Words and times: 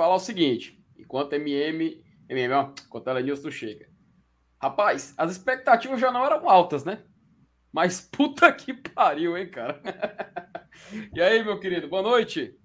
falar 0.00 0.14
o 0.14 0.18
seguinte. 0.18 0.82
Enquanto 0.98 1.34
MM, 1.34 2.02
MM, 2.26 2.54
ó, 2.54 2.70
enquanto 2.86 3.10
ela 3.10 3.20
Nilson 3.20 3.50
chega. 3.50 3.86
Rapaz, 4.58 5.12
as 5.18 5.30
expectativas 5.30 6.00
já 6.00 6.10
não 6.10 6.24
eram 6.24 6.48
altas, 6.48 6.84
né? 6.84 7.02
Mas 7.70 8.00
puta 8.00 8.50
que 8.52 8.72
pariu, 8.72 9.36
hein, 9.36 9.50
cara? 9.50 9.78
e 11.14 11.20
aí, 11.20 11.44
meu 11.44 11.60
querido, 11.60 11.86
boa 11.86 12.00
noite. 12.02 12.58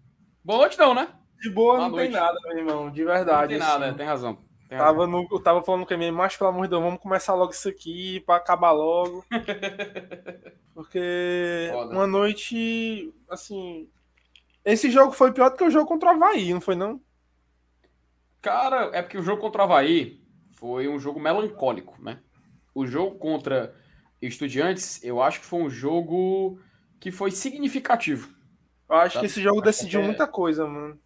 Boa 0.45 0.59
noite 0.59 0.79
não, 0.79 0.93
né? 0.93 1.09
De 1.41 1.49
boa 1.49 1.75
boa 1.75 1.89
não 1.89 1.95
noite. 1.97 2.11
tem 2.13 2.21
nada, 2.21 2.39
meu 2.45 2.57
irmão, 2.57 2.89
de 2.89 3.03
verdade. 3.03 3.57
Não 3.57 3.59
tem 3.59 3.69
nada, 3.69 3.85
assim. 3.87 3.97
tem 3.97 4.05
razão. 4.05 4.37
Tem 4.69 4.77
tava, 4.77 5.05
no, 5.05 5.27
eu 5.29 5.43
tava 5.43 5.61
falando 5.61 5.85
com 5.85 5.93
ele, 5.93 6.11
mas 6.11 6.37
pelo 6.37 6.51
amor 6.51 6.63
de 6.63 6.69
Deus, 6.69 6.81
vamos 6.81 7.01
começar 7.01 7.33
logo 7.33 7.51
isso 7.51 7.67
aqui 7.67 8.21
para 8.21 8.37
acabar 8.37 8.71
logo. 8.71 9.25
Porque 10.73 11.69
Foda. 11.73 11.91
uma 11.93 12.07
noite, 12.07 13.13
assim. 13.29 13.89
Esse 14.63 14.89
jogo 14.89 15.11
foi 15.11 15.33
pior 15.33 15.49
do 15.49 15.57
que 15.57 15.65
o 15.65 15.69
jogo 15.69 15.85
contra 15.85 16.09
o 16.09 16.11
Havaí, 16.13 16.53
não 16.53 16.61
foi 16.61 16.75
não? 16.75 17.01
Cara, 18.45 18.91
é 18.93 19.01
porque 19.01 19.17
o 19.17 19.23
jogo 19.23 19.41
contra 19.41 19.61
o 19.61 19.65
Havaí 19.65 20.21
foi 20.51 20.87
um 20.87 20.99
jogo 20.99 21.19
melancólico, 21.19 21.99
né? 21.99 22.19
O 22.75 22.85
jogo 22.85 23.17
contra 23.17 23.73
Estudiantes, 24.21 25.03
eu 25.03 25.19
acho 25.19 25.39
que 25.39 25.47
foi 25.47 25.63
um 25.63 25.69
jogo 25.69 26.59
que 26.99 27.09
foi 27.09 27.31
significativo. 27.31 28.31
Eu 28.87 28.97
acho 28.97 29.19
que 29.19 29.25
esse 29.25 29.41
jogo 29.41 29.61
decidiu 29.61 30.01
é... 30.01 30.03
muita 30.05 30.27
coisa, 30.27 30.67
mano. 30.67 30.99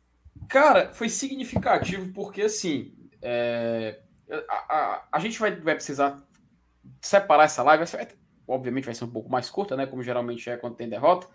Cara, 0.49 0.91
foi 0.93 1.07
significativo 1.07 2.11
porque, 2.11 2.41
assim, 2.41 2.93
é... 3.21 4.01
a, 4.49 4.75
a, 4.75 5.07
a, 5.13 5.19
gente 5.19 5.39
vai, 5.39 5.55
vai 5.55 5.75
precisar 5.75 6.21
separar 7.01 7.45
essa 7.45 7.63
live. 7.63 7.85
Obviamente 8.45 8.83
vai 8.83 8.95
ser 8.95 9.05
um 9.05 9.11
pouco 9.11 9.29
mais 9.29 9.49
curta, 9.49 9.77
né? 9.77 9.85
Como 9.85 10.03
geralmente 10.03 10.49
é 10.49 10.57
quando 10.57 10.75
tem 10.75 10.89
derrota. 10.89 11.25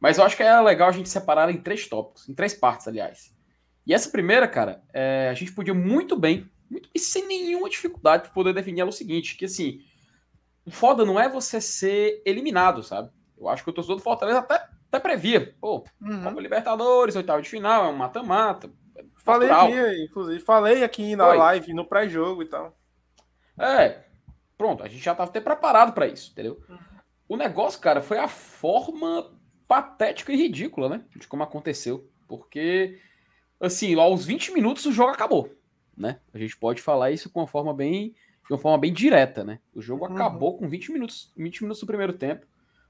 Mas 0.00 0.16
eu 0.16 0.24
acho 0.24 0.38
que 0.38 0.42
é 0.42 0.58
legal 0.62 0.88
a 0.88 0.92
gente 0.92 1.10
separar 1.10 1.50
em 1.50 1.60
três 1.60 1.86
tópicos, 1.86 2.26
em 2.30 2.34
três 2.34 2.54
partes, 2.54 2.88
aliás. 2.88 3.38
E 3.90 3.92
essa 3.92 4.08
primeira, 4.08 4.46
cara, 4.46 4.84
é... 4.92 5.28
a 5.28 5.34
gente 5.34 5.50
podia 5.50 5.74
muito 5.74 6.16
bem, 6.16 6.48
muito, 6.70 6.88
e 6.94 6.98
sem 7.00 7.26
nenhuma 7.26 7.68
dificuldade, 7.68 8.30
poder 8.30 8.54
definir 8.54 8.82
ela 8.82 8.90
o 8.90 8.92
seguinte: 8.92 9.36
que 9.36 9.46
assim, 9.46 9.80
o 10.64 10.70
foda 10.70 11.04
não 11.04 11.18
é 11.18 11.28
você 11.28 11.60
ser 11.60 12.22
eliminado, 12.24 12.84
sabe? 12.84 13.10
Eu 13.36 13.48
acho 13.48 13.64
que 13.64 13.70
o 13.70 13.72
torcedor 13.72 13.96
do 13.96 14.02
Fortaleza 14.02 14.38
até, 14.38 14.64
até 14.86 15.00
previa. 15.00 15.56
Pô, 15.60 15.84
uhum. 16.00 16.22
Copa 16.22 16.40
Libertadores, 16.40 17.16
oitavo 17.16 17.42
de 17.42 17.48
final, 17.48 17.86
é 17.86 17.88
um 17.88 17.96
mata-mata. 17.96 18.70
É 18.94 19.02
falei 19.16 19.50
aqui, 19.50 20.04
inclusive, 20.04 20.38
falei 20.38 20.84
aqui 20.84 21.16
na 21.16 21.26
Oi. 21.26 21.36
live, 21.36 21.74
no 21.74 21.84
pré-jogo 21.84 22.44
e 22.44 22.46
tal. 22.46 22.78
É, 23.58 24.04
pronto, 24.56 24.84
a 24.84 24.88
gente 24.88 25.02
já 25.02 25.10
estava 25.10 25.28
até 25.28 25.40
preparado 25.40 25.92
para 25.94 26.06
isso, 26.06 26.30
entendeu? 26.30 26.62
Uhum. 26.68 26.78
O 27.28 27.36
negócio, 27.36 27.80
cara, 27.80 28.00
foi 28.00 28.18
a 28.18 28.28
forma 28.28 29.32
patética 29.66 30.32
e 30.32 30.36
ridícula, 30.36 30.88
né? 30.88 31.04
De 31.16 31.26
como 31.26 31.42
aconteceu. 31.42 32.08
Porque, 32.28 33.00
assim, 33.60 33.94
aos 33.94 34.24
20 34.24 34.52
minutos 34.52 34.86
o 34.86 34.92
jogo 34.92 35.10
acabou, 35.10 35.54
né? 35.96 36.20
A 36.32 36.38
gente 36.38 36.56
pode 36.56 36.80
falar 36.80 37.10
isso 37.10 37.30
com 37.30 37.40
uma 37.40 37.46
forma 37.46 37.74
bem 37.74 38.14
de 38.46 38.54
uma 38.54 38.58
forma 38.58 38.78
bem 38.78 38.92
direta, 38.92 39.44
né? 39.44 39.60
O 39.72 39.80
jogo 39.80 40.06
uhum. 40.06 40.14
acabou 40.14 40.58
com 40.58 40.68
20 40.68 40.90
minutos, 40.90 41.32
20 41.36 41.62
minutos 41.62 41.80
do 41.80 41.86
primeiro 41.86 42.12
tempo, 42.12 42.46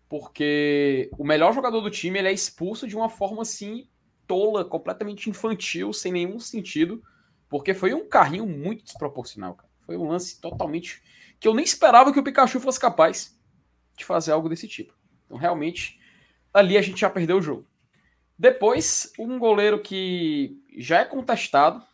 porque 0.08 1.10
o 1.18 1.24
melhor 1.24 1.52
jogador 1.52 1.82
do 1.82 1.90
time 1.90 2.18
ele 2.18 2.28
é 2.28 2.32
expulso 2.32 2.88
de 2.88 2.96
uma 2.96 3.10
forma 3.10 3.42
assim 3.42 3.86
tola, 4.26 4.64
completamente 4.64 5.28
infantil, 5.28 5.92
sem 5.92 6.12
nenhum 6.12 6.38
sentido, 6.38 7.02
porque 7.48 7.74
foi 7.74 7.92
um 7.92 8.08
carrinho 8.08 8.46
muito 8.46 8.84
desproporcional, 8.84 9.54
cara. 9.54 9.68
Foi 9.84 9.96
um 9.96 10.08
lance 10.08 10.40
totalmente 10.40 11.02
que 11.38 11.48
eu 11.48 11.54
nem 11.54 11.64
esperava 11.64 12.12
que 12.12 12.18
o 12.20 12.22
Pikachu 12.22 12.60
fosse 12.60 12.78
capaz 12.78 13.38
de 13.96 14.04
fazer 14.04 14.32
algo 14.32 14.48
desse 14.48 14.68
tipo. 14.68 14.94
Então, 15.26 15.36
realmente, 15.36 16.00
ali 16.54 16.78
a 16.78 16.82
gente 16.82 17.00
já 17.00 17.10
perdeu 17.10 17.38
o 17.38 17.42
jogo. 17.42 17.66
Depois, 18.40 19.12
um 19.18 19.38
goleiro 19.38 19.82
que 19.82 20.64
já 20.78 21.00
é 21.00 21.04
contestado, 21.04 21.84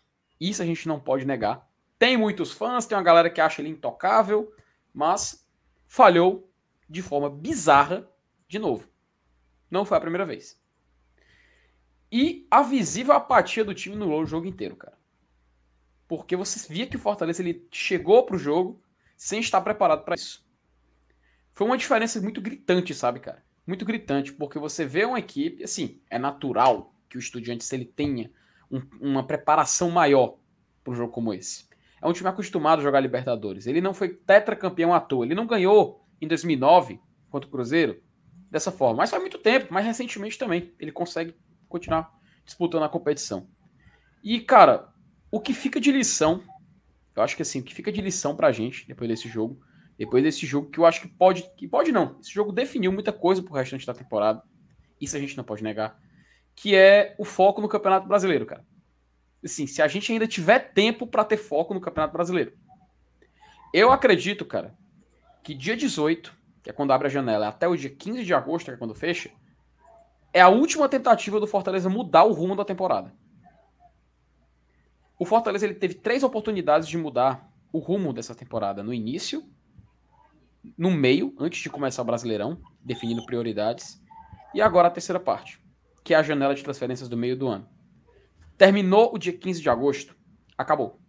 isso 0.41 0.62
a 0.62 0.65
gente 0.65 0.87
não 0.87 1.01
pode 1.01 1.25
negar, 1.25 1.69
tem 1.99 2.17
muitos 2.17 2.53
fãs, 2.53 2.87
tem 2.87 2.97
uma 2.97 3.03
galera 3.03 3.29
que 3.29 3.41
acha 3.41 3.61
ele 3.61 3.71
intocável, 3.71 4.55
mas 4.95 5.45
falhou 5.89 6.49
de 6.89 7.03
forma 7.03 7.29
bizarra 7.29 8.09
de 8.47 8.61
novo. 8.61 8.89
Não 9.69 9.84
foi 9.84 9.99
a 9.99 10.01
primeira 10.01 10.25
vez. 10.25 10.57
E 12.12 12.47
a 12.49 12.63
visível 12.63 13.15
apatia 13.15 13.65
do 13.65 13.75
time 13.75 13.97
no 13.97 14.25
jogo 14.25 14.47
inteiro, 14.47 14.77
cara. 14.77 14.97
Porque 16.07 16.37
você 16.37 16.73
via 16.73 16.87
que 16.87 16.95
o 16.95 17.01
Fortaleza 17.01 17.43
ele 17.43 17.67
chegou 17.73 18.25
pro 18.25 18.39
jogo 18.39 18.81
sem 19.17 19.41
estar 19.41 19.61
preparado 19.63 20.05
para 20.05 20.15
isso. 20.15 20.47
Foi 21.53 21.67
uma 21.67 21.77
diferença 21.77 22.21
muito 22.21 22.41
gritante, 22.41 22.95
sabe, 22.95 23.19
cara? 23.19 23.45
Muito 23.66 23.84
gritante, 23.84 24.32
porque 24.32 24.59
você 24.59 24.84
vê 24.84 25.04
uma 25.04 25.19
equipe, 25.19 25.65
assim, 25.65 26.00
é 26.09 26.19
natural 26.19 26.94
que 27.09 27.16
o 27.16 27.21
Estudiantes 27.21 27.72
ele 27.72 27.84
tenha 27.84 28.31
um, 28.71 28.81
uma 29.00 29.27
preparação 29.27 29.91
maior 29.91 30.37
para 30.84 30.93
um 30.93 30.97
jogo 30.97 31.12
como 31.12 31.34
esse 31.34 31.66
é 32.00 32.06
um 32.06 32.12
time 32.12 32.28
acostumado 32.28 32.81
a 32.81 32.82
jogar 32.82 33.00
Libertadores. 33.00 33.66
Ele 33.66 33.81
não 33.81 33.94
foi 33.94 34.10
tetracampeão 34.10 34.93
à 34.94 35.00
toa. 35.00 35.25
Ele 35.25 35.34
não 35.34 35.47
ganhou 35.47 36.04
em 36.21 36.28
2009 36.28 37.00
contra 37.31 37.49
o 37.49 37.50
Cruzeiro 37.50 38.00
dessa 38.50 38.71
forma. 38.71 38.99
Mas 38.99 39.10
faz 39.10 39.21
muito 39.21 39.38
tempo, 39.38 39.72
mais 39.72 39.84
recentemente 39.84 40.38
também. 40.38 40.72
Ele 40.78 40.93
consegue 40.93 41.34
continuar 41.69 42.15
disputando 42.44 42.84
a 42.84 42.88
competição. 42.88 43.48
E, 44.22 44.41
cara, 44.41 44.88
o 45.31 45.41
que 45.41 45.53
fica 45.53 45.81
de 45.81 45.91
lição, 45.91 46.43
eu 47.15 47.22
acho 47.22 47.34
que 47.34 47.43
assim, 47.43 47.60
o 47.60 47.65
que 47.65 47.75
fica 47.75 47.91
de 47.91 48.00
lição 48.00 48.37
pra 48.37 48.53
gente 48.53 48.87
depois 48.87 49.09
desse 49.09 49.28
jogo, 49.28 49.60
depois 49.99 50.23
desse 50.23 50.47
jogo 50.47 50.71
que 50.71 50.79
eu 50.79 50.87
acho 50.87 51.01
que 51.01 51.09
pode, 51.09 51.49
que 51.57 51.67
pode 51.67 51.93
não, 51.93 52.19
esse 52.21 52.33
jogo 52.33 52.53
definiu 52.53 52.93
muita 52.93 53.12
coisa 53.12 53.43
pro 53.43 53.55
restante 53.55 53.87
da 53.87 53.95
temporada. 53.95 54.43
Isso 55.01 55.17
a 55.17 55.21
gente 55.21 55.37
não 55.37 55.45
pode 55.45 55.62
negar, 55.62 55.99
que 56.55 56.75
é 56.75 57.15
o 57.19 57.25
foco 57.25 57.61
no 57.61 57.69
Campeonato 57.69 58.07
Brasileiro, 58.07 58.47
cara 58.47 58.65
assim, 59.47 59.67
se 59.67 59.81
a 59.81 59.89
gente 59.89 60.12
ainda 60.12 60.27
tiver 60.27 60.59
tempo 60.59 61.07
para 61.07 61.25
ter 61.25 61.37
foco 61.37 61.73
no 61.73 61.81
Campeonato 61.81 62.12
Brasileiro. 62.12 62.53
Eu 63.73 63.91
acredito, 63.91 64.45
cara, 64.45 64.75
que 65.43 65.55
dia 65.55 65.77
18, 65.77 66.34
que 66.63 66.71
é 66.71 66.73
quando 66.73 66.93
abre 66.93 67.07
a 67.07 67.11
janela, 67.11 67.49
até 67.49 67.67
o 67.67 67.77
dia 67.77 67.91
15 67.91 68.25
de 68.25 68.34
agosto, 68.34 68.67
que 68.67 68.73
é 68.73 68.77
quando 68.77 68.95
fecha, 68.95 69.31
é 70.33 70.41
a 70.41 70.49
última 70.49 70.89
tentativa 70.89 71.41
do 71.41 71.47
Fortaleza 71.47 71.89
mudar 71.89 72.25
o 72.25 72.33
rumo 72.33 72.55
da 72.55 72.65
temporada. 72.65 73.13
O 75.19 75.25
Fortaleza 75.25 75.65
ele 75.65 75.75
teve 75.75 75.95
três 75.95 76.23
oportunidades 76.23 76.87
de 76.87 76.99
mudar 76.99 77.51
o 77.73 77.78
rumo 77.78 78.13
dessa 78.13 78.34
temporada 78.34 78.83
no 78.83 78.93
início, 78.93 79.45
no 80.77 80.91
meio, 80.91 81.34
antes 81.38 81.60
de 81.60 81.71
começar 81.71 82.03
o 82.03 82.04
Brasileirão, 82.04 82.60
definindo 82.82 83.25
prioridades, 83.25 84.03
e 84.54 84.60
agora 84.60 84.88
a 84.88 84.91
terceira 84.91 85.21
parte, 85.21 85.62
que 86.03 86.15
é 86.15 86.16
a 86.16 86.22
janela 86.22 86.54
de 86.54 86.62
transferências 86.62 87.09
do 87.09 87.16
meio 87.16 87.37
do 87.37 87.49
ano. 87.49 87.69
Terminou 88.56 89.15
o 89.15 89.19
dia 89.19 89.37
15 89.37 89.60
de 89.60 89.69
agosto, 89.69 90.16
acabou. 90.56 91.00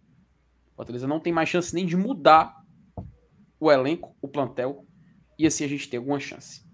O 0.72 0.76
Fortaleza 0.76 1.06
não 1.06 1.20
tem 1.20 1.32
mais 1.32 1.48
chance 1.48 1.74
nem 1.74 1.86
de 1.86 1.96
mudar 1.96 2.62
o 3.58 3.72
elenco, 3.72 4.14
o 4.20 4.28
plantel, 4.28 4.86
e 5.38 5.46
assim 5.46 5.64
a 5.64 5.68
gente 5.68 5.88
tem 5.88 5.98
alguma 5.98 6.20
chance. 6.20 6.66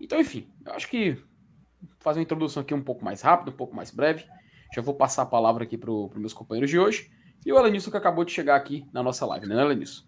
Então, 0.00 0.20
enfim, 0.20 0.50
eu 0.64 0.72
acho 0.72 0.88
que 0.88 1.22
fazer 2.00 2.18
uma 2.18 2.24
introdução 2.24 2.62
aqui 2.62 2.74
um 2.74 2.82
pouco 2.82 3.04
mais 3.04 3.22
rápida, 3.22 3.50
um 3.50 3.56
pouco 3.56 3.74
mais 3.74 3.90
breve. 3.90 4.24
Já 4.74 4.82
vou 4.82 4.94
passar 4.94 5.22
a 5.22 5.26
palavra 5.26 5.64
aqui 5.64 5.76
para 5.78 5.90
os 5.90 6.16
meus 6.16 6.32
companheiros 6.32 6.70
de 6.70 6.78
hoje. 6.78 7.10
E 7.44 7.52
o 7.52 7.58
Elenilson 7.58 7.90
que 7.90 7.96
acabou 7.96 8.24
de 8.24 8.32
chegar 8.32 8.56
aqui 8.56 8.86
na 8.92 9.02
nossa 9.02 9.24
live, 9.26 9.46
né, 9.46 9.60
Elenilson? 9.60 10.05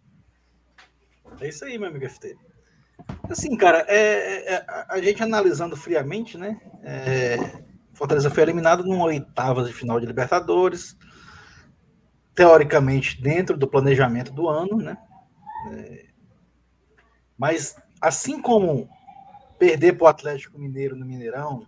É 1.41 1.49
isso 1.49 1.65
aí, 1.65 1.79
meu 1.79 1.89
amigo 1.89 2.09
FT. 2.09 2.37
Assim, 3.31 3.57
cara, 3.57 3.85
é, 3.89 3.97
é, 3.97 4.55
é 4.55 4.65
a 4.89 5.01
gente 5.01 5.23
analisando 5.23 5.77
friamente, 5.77 6.37
né? 6.37 6.61
É, 6.83 7.37
Fortaleza 7.93 8.31
foi 8.31 8.43
eliminado 8.43 8.85
numa 8.85 9.05
oitava 9.05 9.65
de 9.65 9.73
final 9.73 9.99
de 9.99 10.07
Libertadores, 10.07 10.97
teoricamente 12.35 13.21
dentro 13.21 13.57
do 13.57 13.69
planejamento 13.69 14.33
do 14.33 14.49
ano, 14.49 14.77
né? 14.77 14.97
É, 15.73 16.07
mas 17.37 17.77
assim 18.01 18.41
como 18.41 18.89
perder 19.59 19.95
para 19.95 20.05
o 20.05 20.09
Atlético 20.09 20.59
Mineiro 20.59 20.95
no 20.95 21.05
Mineirão 21.05 21.67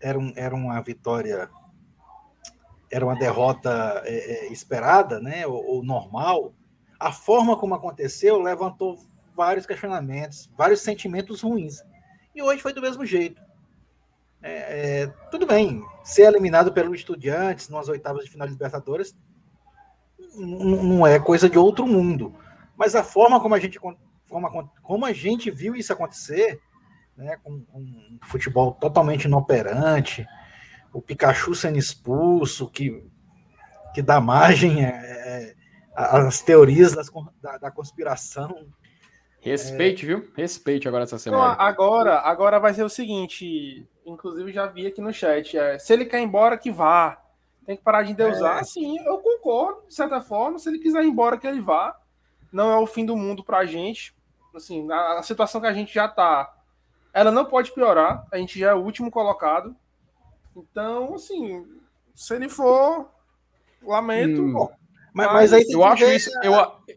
era, 0.00 0.18
um, 0.18 0.32
era 0.36 0.54
uma 0.54 0.80
vitória, 0.80 1.48
era 2.90 3.04
uma 3.04 3.16
derrota 3.16 4.02
é, 4.04 4.46
esperada, 4.52 5.20
né? 5.20 5.46
Ou, 5.46 5.64
ou 5.64 5.84
normal. 5.84 6.54
A 7.02 7.10
forma 7.10 7.56
como 7.56 7.74
aconteceu 7.74 8.40
levantou 8.40 8.96
vários 9.34 9.66
questionamentos, 9.66 10.48
vários 10.56 10.82
sentimentos 10.82 11.40
ruins. 11.40 11.82
E 12.32 12.40
hoje 12.40 12.62
foi 12.62 12.72
do 12.72 12.80
mesmo 12.80 13.04
jeito. 13.04 13.42
É, 14.40 15.02
é, 15.02 15.06
tudo 15.28 15.44
bem, 15.44 15.84
ser 16.04 16.22
eliminado 16.22 16.72
pelo 16.72 16.94
Estudiantes 16.94 17.68
nas 17.68 17.88
oitavas 17.88 18.24
de 18.24 18.30
final 18.30 18.46
de 18.46 18.52
Libertadores 18.52 19.16
não 20.36 21.04
é 21.04 21.18
coisa 21.18 21.50
de 21.50 21.58
outro 21.58 21.88
mundo. 21.88 22.36
Mas 22.76 22.94
a 22.94 23.02
forma 23.02 23.40
como 23.40 23.56
a 23.56 23.58
gente, 23.58 23.80
como, 23.80 23.98
como 24.80 25.04
a 25.04 25.12
gente 25.12 25.50
viu 25.50 25.74
isso 25.74 25.92
acontecer, 25.92 26.60
né, 27.16 27.36
com, 27.42 27.64
um 27.74 28.18
futebol 28.22 28.74
totalmente 28.74 29.24
inoperante, 29.24 30.24
o 30.92 31.02
Pikachu 31.02 31.52
sendo 31.52 31.78
expulso, 31.78 32.70
que, 32.70 33.04
que 33.92 34.00
dá 34.00 34.20
margem 34.20 34.84
é, 34.84 35.56
às 35.94 36.40
teorias 36.40 36.94
das, 36.94 37.10
da, 37.40 37.58
da 37.58 37.70
conspiração. 37.70 38.66
Respeite, 39.40 40.04
é... 40.04 40.06
viu? 40.06 40.32
Respeite 40.36 40.86
agora 40.86 41.04
essa 41.04 41.18
semana. 41.18 41.52
Então, 41.52 41.66
agora, 41.66 42.20
agora 42.20 42.60
vai 42.60 42.72
ser 42.72 42.84
o 42.84 42.88
seguinte: 42.88 43.86
inclusive 44.06 44.52
já 44.52 44.66
vi 44.66 44.86
aqui 44.86 45.00
no 45.00 45.12
chat, 45.12 45.58
é, 45.58 45.78
se 45.78 45.92
ele 45.92 46.04
quer 46.04 46.20
ir 46.20 46.24
embora, 46.24 46.56
que 46.56 46.70
vá. 46.70 47.18
Tem 47.64 47.76
que 47.76 47.82
parar 47.82 48.02
de 48.02 48.10
endeusar. 48.10 48.58
É. 48.58 48.64
Sim, 48.64 48.98
eu 49.04 49.18
concordo, 49.18 49.86
de 49.86 49.94
certa 49.94 50.20
forma. 50.20 50.58
Se 50.58 50.68
ele 50.68 50.80
quiser 50.80 51.04
ir 51.04 51.08
embora, 51.08 51.38
que 51.38 51.46
ele 51.46 51.60
vá. 51.60 51.96
Não 52.52 52.70
é 52.70 52.76
o 52.76 52.86
fim 52.86 53.06
do 53.06 53.16
mundo 53.16 53.44
pra 53.44 53.64
gente. 53.64 54.14
Assim, 54.54 54.90
a, 54.90 55.18
a 55.18 55.22
situação 55.22 55.60
que 55.60 55.66
a 55.68 55.72
gente 55.72 55.94
já 55.94 56.08
tá, 56.08 56.52
ela 57.14 57.30
não 57.30 57.44
pode 57.44 57.72
piorar. 57.72 58.26
A 58.32 58.36
gente 58.36 58.58
já 58.58 58.70
é 58.70 58.74
o 58.74 58.82
último 58.82 59.12
colocado. 59.12 59.76
Então, 60.56 61.14
assim, 61.14 61.64
se 62.14 62.34
ele 62.34 62.48
for, 62.48 63.08
lamento. 63.80 64.42
Hum. 64.42 64.68
Mas, 65.12 65.32
mas, 65.32 65.52
aí 65.52 65.64
eu 65.68 65.84
acho, 65.84 66.04
isso, 66.04 66.30
eu, 66.42 66.54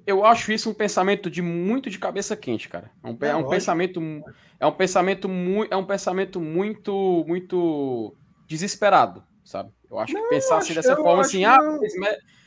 eu 0.08 0.26
acho 0.26 0.52
isso 0.54 0.70
um 0.70 0.74
pensamento 0.74 1.30
de 1.30 1.42
muito 1.42 1.90
de 1.90 2.00
cabeça 2.00 2.36
quente, 2.36 2.70
cara. 2.70 2.90
É 3.04 3.08
um, 3.08 3.18
é, 3.22 3.28
é 3.28 3.36
um 3.36 3.50
pensamento 3.50 4.02
é 4.58 4.66
um 4.66 4.72
pensamento 4.72 5.28
muito 5.28 5.74
é 5.74 5.76
um 5.76 5.86
pensamento 5.86 6.40
muito 6.40 7.26
muito 7.28 8.16
desesperado, 8.48 9.22
sabe? 9.44 9.70
Eu 9.92 10.00
acho 10.00 10.14
não, 10.14 10.22
que 10.24 10.30
pensar 10.30 10.58
assim 10.58 10.74
dessa 10.74 10.96
forma 10.96 11.22
assim, 11.22 11.44
ah, 11.44 11.58
fez, 11.80 11.94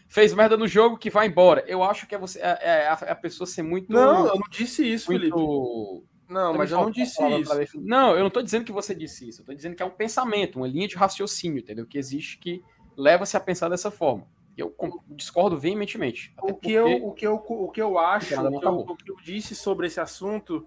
fez, 0.09 0.35
merda 0.35 0.57
no 0.57 0.67
jogo 0.67 0.97
que 0.97 1.11
vai 1.11 1.27
embora. 1.27 1.63
Eu 1.67 1.83
acho 1.83 2.07
que 2.07 2.15
é 2.15 2.19
você 2.19 2.39
é, 2.41 2.59
é 2.63 2.89
a, 2.89 2.95
a, 2.95 3.15
pessoa 3.15 3.47
ser 3.47 3.63
muito 3.63 3.93
Não, 3.93 4.27
eu 4.27 4.35
não 4.37 4.49
disse 4.51 4.91
isso, 4.91 5.11
muito, 5.11 5.25
Felipe. 5.25 6.09
Não, 6.29 6.55
mas 6.55 6.71
eu 6.71 6.79
não 6.79 6.91
disse 6.91 7.23
isso. 7.23 7.81
Não, 7.81 8.15
eu 8.15 8.23
não 8.23 8.31
tô 8.31 8.43
dizendo 8.43 8.65
que 8.65 8.73
você 8.73 8.95
disse 8.95 9.29
isso. 9.29 9.43
Eu 9.43 9.47
tô 9.47 9.55
dizendo 9.55 9.75
que 9.75 9.83
é 9.83 9.87
um 9.87 9.91
pensamento, 9.91 10.57
uma 10.57 10.69
linha 10.69 10.89
de 10.89 10.97
raciocínio, 10.97 11.59
entendeu? 11.59 11.87
Que 11.87 11.99
existe 11.99 12.39
que 12.39 12.63
leva-se 12.97 13.37
a 13.37 13.41
pensar 13.41 13.69
dessa 13.69 13.91
forma. 13.91 14.27
Eu 14.59 14.75
discordo 15.07 15.57
veementemente. 15.57 16.35
O 16.43 16.53
que, 16.53 16.73
eu, 16.73 17.07
o, 17.07 17.13
que 17.13 17.25
eu, 17.25 17.37
o 17.37 17.71
que 17.71 17.81
eu 17.81 17.97
acho, 17.97 18.35
o 18.35 18.61
que 18.61 18.67
eu, 18.67 18.75
o 18.75 18.97
que 18.97 19.11
eu 19.13 19.17
disse 19.23 19.55
sobre 19.55 19.87
esse 19.87 20.01
assunto 20.01 20.67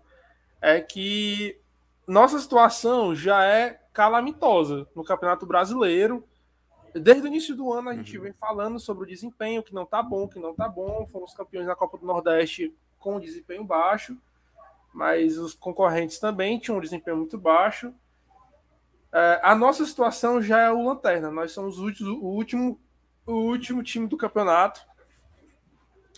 é 0.61 0.79
que 0.79 1.59
nossa 2.07 2.39
situação 2.39 3.13
já 3.13 3.43
é 3.43 3.81
calamitosa 3.91 4.87
no 4.95 5.03
Campeonato 5.03 5.45
Brasileiro. 5.45 6.25
Desde 6.93 7.23
o 7.23 7.27
início 7.27 7.55
do 7.55 7.71
ano 7.71 7.89
a 7.89 7.93
gente 7.93 8.17
uhum. 8.17 8.23
vem 8.23 8.33
falando 8.33 8.79
sobre 8.79 9.03
o 9.03 9.07
desempenho 9.07 9.63
que 9.63 9.73
não 9.73 9.85
tá 9.85 10.01
bom, 10.01 10.27
que 10.27 10.39
não 10.39 10.53
tá 10.53 10.67
bom. 10.67 11.05
Fomos 11.07 11.33
campeões 11.33 11.67
da 11.67 11.75
Copa 11.75 11.97
do 11.97 12.05
Nordeste 12.05 12.73
com 12.99 13.19
desempenho 13.19 13.63
baixo, 13.63 14.17
mas 14.93 15.37
os 15.37 15.53
concorrentes 15.53 16.19
também 16.19 16.59
tinham 16.59 16.77
um 16.77 16.81
desempenho 16.81 17.17
muito 17.17 17.37
baixo. 17.37 17.93
É, 19.13 19.39
a 19.43 19.55
nossa 19.55 19.85
situação 19.85 20.41
já 20.41 20.61
é 20.61 20.71
o 20.71 20.85
lanterna. 20.85 21.31
Nós 21.31 21.51
somos 21.51 21.77
o 21.79 21.85
último 22.23 22.79
o 23.25 23.33
último 23.33 23.83
time 23.83 24.07
do 24.07 24.17
campeonato 24.17 24.81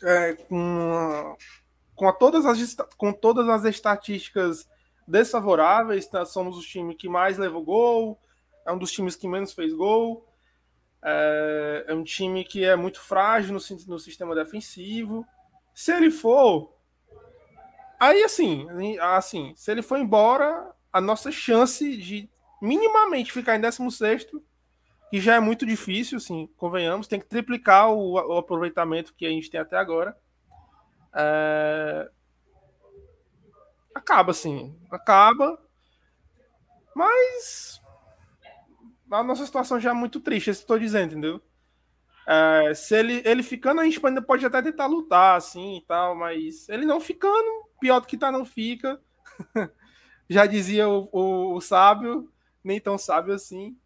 é, 0.03 0.33
com, 0.33 1.35
com, 1.95 2.11
todas 2.13 2.45
as, 2.45 2.75
com 2.97 3.13
todas 3.13 3.47
as 3.47 3.63
estatísticas 3.65 4.67
desfavoráveis. 5.07 6.07
Tá? 6.07 6.25
Somos 6.25 6.57
o 6.57 6.61
time 6.61 6.95
que 6.95 7.09
mais 7.09 7.38
levou 7.38 7.63
gol, 7.63 8.19
é 8.65 8.71
um 8.71 8.77
dos 8.77 8.91
times 8.91 9.15
que 9.15 9.27
menos 9.27 9.53
fez 9.53 9.73
gol. 9.73 10.27
É, 11.05 11.85
é 11.89 11.94
um 11.94 12.03
time 12.03 12.44
que 12.44 12.63
é 12.63 12.75
muito 12.75 13.00
frágil 13.01 13.53
no, 13.53 13.59
no 13.88 14.00
sistema 14.00 14.33
defensivo. 14.33 15.25
Se 15.73 15.91
ele 15.91 16.09
for. 16.09 16.73
Aí, 18.00 18.23
assim, 18.23 18.67
assim, 19.00 19.53
se 19.55 19.71
ele 19.71 19.81
for 19.81 19.97
embora, 19.97 20.71
a 20.91 21.00
nossa 21.00 21.31
chance 21.31 21.97
de 21.97 22.29
minimamente 22.61 23.31
ficar 23.31 23.55
em 23.55 23.61
16 23.61 24.27
que 25.13 25.21
já 25.21 25.36
é 25.36 25.39
muito 25.39 25.63
difícil, 25.63 26.18
assim, 26.18 26.50
convenhamos, 26.57 27.07
tem 27.07 27.19
que 27.19 27.27
triplicar 27.27 27.92
o, 27.92 28.13
o 28.13 28.36
aproveitamento 28.36 29.13
que 29.13 29.27
a 29.27 29.30
gente 29.30 29.48
tem 29.48 29.60
até 29.60 29.77
agora. 29.77 30.18
É... 31.13 32.10
Acaba, 33.94 34.31
assim, 34.31 34.75
acaba, 34.89 35.62
mas 36.95 37.80
a 39.12 39.21
nossa 39.21 39.45
situação 39.45 39.80
já 39.80 39.92
é 39.92 39.94
muito 39.94 40.19
triste, 40.19 40.50
isso 40.50 40.62
que 40.62 40.63
estou 40.63 40.80
dizendo, 40.80 41.12
entendeu? 41.12 41.39
É, 42.25 42.74
se 42.74 42.95
ele, 42.98 43.21
ele 43.24 43.44
ficando, 43.44 43.81
a 43.81 43.83
gente 43.83 44.04
ainda 44.04 44.19
pode 44.19 44.44
até 44.44 44.63
tentar 44.63 44.88
lutar, 44.88 45.38
assim, 45.38 45.77
e 45.77 45.81
tal, 45.81 46.15
mas 46.15 46.68
ele 46.69 46.88
não 46.88 47.00
ficando, 47.00 47.69
pior 47.80 48.00
do 48.00 48.07
que 48.07 48.18
tá, 48.18 48.31
não 48.31 48.45
fica. 48.45 49.00
já 50.27 50.48
dizia 50.48 50.89
o, 50.89 51.07
o, 51.12 51.54
o 51.54 51.62
sábio, 51.62 52.33
nem 52.63 52.81
tão 52.81 52.98
sábio 52.98 53.36
assim. 53.36 53.77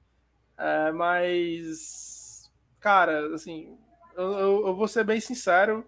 É, 0.58 0.92
mas, 0.92 2.50
cara, 2.80 3.34
assim, 3.34 3.78
eu, 4.16 4.32
eu, 4.32 4.68
eu, 4.68 4.76
vou 4.76 4.88
ser 4.88 5.04
bem 5.04 5.20
sincero. 5.20 5.86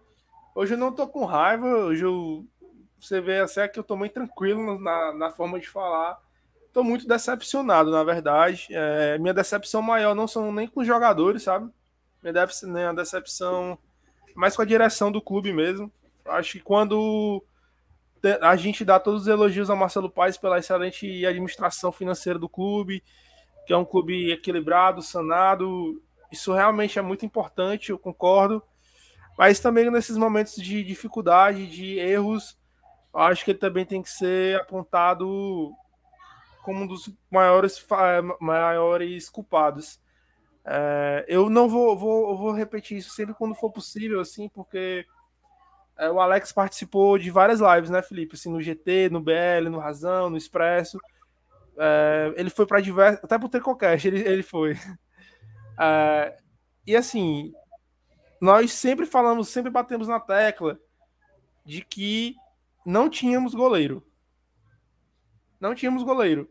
Hoje 0.54 0.76
eu 0.76 0.78
não 0.78 0.92
tô 0.92 1.08
com 1.08 1.26
raiva. 1.26 1.66
Hoje 1.66 2.06
eu, 2.06 2.46
você 2.98 3.20
vê 3.20 3.40
até 3.40 3.68
que 3.68 3.80
eu 3.80 3.84
tô 3.84 3.96
muito 3.96 4.14
tranquilo 4.14 4.80
na, 4.80 5.14
na 5.14 5.32
forma 5.32 5.60
de 5.60 5.68
falar. 5.68 6.20
Tô 6.72 6.84
muito 6.84 7.08
decepcionado, 7.08 7.90
na 7.90 8.04
verdade. 8.04 8.68
É, 8.70 9.18
minha 9.18 9.34
decepção 9.34 9.82
maior 9.82 10.14
não 10.14 10.28
são 10.28 10.52
nem 10.52 10.68
com 10.68 10.82
os 10.82 10.88
jogadores, 10.88 11.44
sabe? 11.44 11.72
Minha, 12.22 12.34
decepção, 12.34 12.70
minha 12.70 12.94
decepção 12.94 13.80
mais 14.36 14.56
com 14.56 14.62
a 14.62 14.66
direção 14.66 15.12
do 15.12 15.22
clube 15.22 15.52
mesmo. 15.52 15.92
Acho 16.26 16.54
que 16.54 16.60
quando 16.60 17.44
a 18.42 18.56
gente 18.56 18.86
dá 18.86 19.00
todos 19.00 19.24
os 19.24 19.28
elogios 19.28 19.70
ao 19.70 19.78
Marcelo 19.78 20.10
Paes 20.10 20.38
pela 20.38 20.60
excelente 20.60 21.26
administração 21.26 21.92
financeira 21.92 22.38
do 22.38 22.50
clube, 22.50 23.04
que 23.70 23.74
é 23.74 23.78
um 23.78 23.86
clube 23.86 24.32
equilibrado, 24.32 25.00
sanado. 25.00 26.02
Isso 26.32 26.52
realmente 26.52 26.98
é 26.98 27.04
muito 27.04 27.24
importante, 27.24 27.92
eu 27.92 28.00
concordo. 28.00 28.64
Mas 29.38 29.60
também 29.60 29.92
nesses 29.92 30.18
momentos 30.18 30.56
de 30.56 30.84
dificuldade, 30.84 31.68
de 31.68 32.00
erros, 32.00 32.58
acho 33.14 33.46
que 33.46 33.52
ele 33.52 33.60
também 33.60 33.86
tem 33.86 34.02
que 34.02 34.10
ser 34.10 34.60
apontado 34.60 35.72
como 36.64 36.82
um 36.82 36.88
dos 36.88 37.12
maiores, 37.30 37.86
maiores 38.42 39.30
culpados. 39.30 40.02
É, 40.66 41.26
eu 41.28 41.48
não 41.48 41.70
vou, 41.70 41.96
vou, 41.96 42.36
vou 42.36 42.52
repetir 42.52 42.98
isso 42.98 43.12
sempre 43.12 43.36
quando 43.36 43.54
for 43.54 43.72
possível, 43.72 44.20
assim, 44.20 44.50
porque 44.50 45.06
é, 45.96 46.10
o 46.10 46.20
Alex 46.20 46.52
participou 46.52 47.20
de 47.20 47.30
várias 47.30 47.60
lives, 47.60 47.92
né, 47.92 48.02
Felipe? 48.02 48.34
Assim, 48.34 48.52
no 48.52 48.60
GT, 48.60 49.12
no 49.12 49.22
BL, 49.22 49.70
no 49.70 49.78
Razão, 49.78 50.28
no 50.28 50.38
Expresso. 50.38 50.98
É, 51.82 52.34
ele 52.36 52.50
foi 52.50 52.66
para 52.66 52.82
diversos. 52.82 53.24
Até 53.24 53.40
pro 53.40 53.48
Tricocast 53.48 54.06
ele, 54.06 54.20
ele 54.20 54.44
foi. 54.44 54.78
É, 55.82 56.38
e 56.86 56.94
assim, 56.94 57.54
nós 58.42 58.74
sempre 58.74 59.06
falamos, 59.06 59.48
sempre 59.48 59.72
batemos 59.72 60.10
na 60.10 60.20
tecla 60.20 60.78
de 61.66 61.82
que 61.82 62.36
não 62.86 63.10
tínhamos 63.10 63.54
goleiro. 63.54 64.06
Não 65.58 65.74
tínhamos 65.74 66.04
goleiro. 66.04 66.50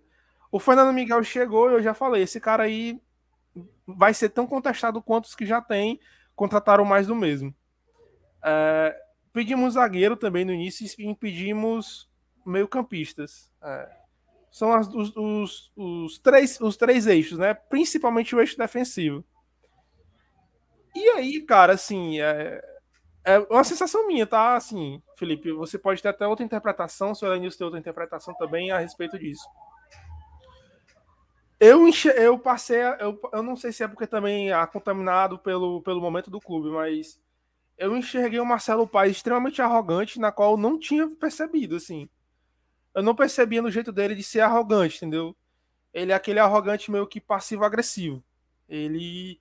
O 0.50 0.58
Fernando 0.58 0.94
Miguel 0.94 1.22
chegou 1.22 1.70
e 1.70 1.74
eu 1.74 1.82
já 1.82 1.92
falei: 1.92 2.22
esse 2.22 2.40
cara 2.40 2.62
aí 2.62 2.98
vai 3.86 4.14
ser 4.14 4.30
tão 4.30 4.46
contestado 4.46 5.02
quanto 5.02 5.26
os 5.26 5.34
que 5.34 5.44
já 5.44 5.60
tem, 5.60 6.00
contrataram 6.34 6.84
mais 6.84 7.06
do 7.06 7.14
mesmo. 7.14 7.54
É, 8.42 8.96
pedimos 9.32 9.74
zagueiro 9.74 10.16
também 10.16 10.44
no 10.44 10.52
início 10.54 10.86
e 10.98 11.14
pedimos 11.14 12.08
meio-campistas. 12.46 13.52
É, 13.62 13.97
são 14.50 14.72
as, 14.72 14.88
os, 14.88 15.14
os, 15.16 15.72
os, 15.76 16.18
três, 16.18 16.60
os 16.60 16.76
três 16.76 17.06
eixos, 17.06 17.38
né? 17.38 17.54
Principalmente 17.54 18.34
o 18.34 18.40
eixo 18.40 18.56
defensivo. 18.56 19.24
E 20.94 21.08
aí, 21.10 21.40
cara, 21.42 21.74
assim, 21.74 22.20
é, 22.20 22.60
é 23.24 23.38
uma 23.38 23.64
sensação 23.64 24.06
minha, 24.06 24.26
tá? 24.26 24.56
Assim, 24.56 25.02
Felipe, 25.16 25.52
você 25.52 25.78
pode 25.78 26.02
ter 26.02 26.08
até 26.08 26.26
outra 26.26 26.44
interpretação, 26.44 27.14
se 27.14 27.24
o 27.24 27.28
Elenilson 27.28 27.58
tem 27.58 27.64
outra 27.66 27.80
interpretação 27.80 28.34
também 28.34 28.70
a 28.70 28.78
respeito 28.78 29.18
disso. 29.18 29.46
Eu, 31.60 31.86
enche, 31.86 32.08
eu 32.10 32.38
passei, 32.38 32.80
eu, 33.00 33.20
eu 33.32 33.42
não 33.42 33.56
sei 33.56 33.72
se 33.72 33.82
é 33.82 33.88
porque 33.88 34.06
também 34.06 34.52
é 34.52 34.66
contaminado 34.66 35.38
pelo, 35.38 35.82
pelo 35.82 36.00
momento 36.00 36.30
do 36.30 36.40
clube, 36.40 36.70
mas 36.70 37.20
eu 37.76 37.96
enxerguei 37.96 38.40
o 38.40 38.46
Marcelo 38.46 38.86
Paes 38.86 39.16
extremamente 39.16 39.60
arrogante, 39.60 40.20
na 40.20 40.32
qual 40.32 40.52
eu 40.52 40.56
não 40.56 40.78
tinha 40.78 41.08
percebido, 41.16 41.76
assim 41.76 42.08
eu 42.98 43.02
não 43.02 43.14
percebia 43.14 43.62
no 43.62 43.70
jeito 43.70 43.92
dele 43.92 44.16
de 44.16 44.24
ser 44.24 44.40
arrogante, 44.40 44.96
entendeu? 44.96 45.36
Ele 45.94 46.10
é 46.10 46.14
aquele 46.16 46.40
arrogante 46.40 46.90
meio 46.90 47.06
que 47.06 47.20
passivo-agressivo. 47.20 48.24
Ele 48.68 49.40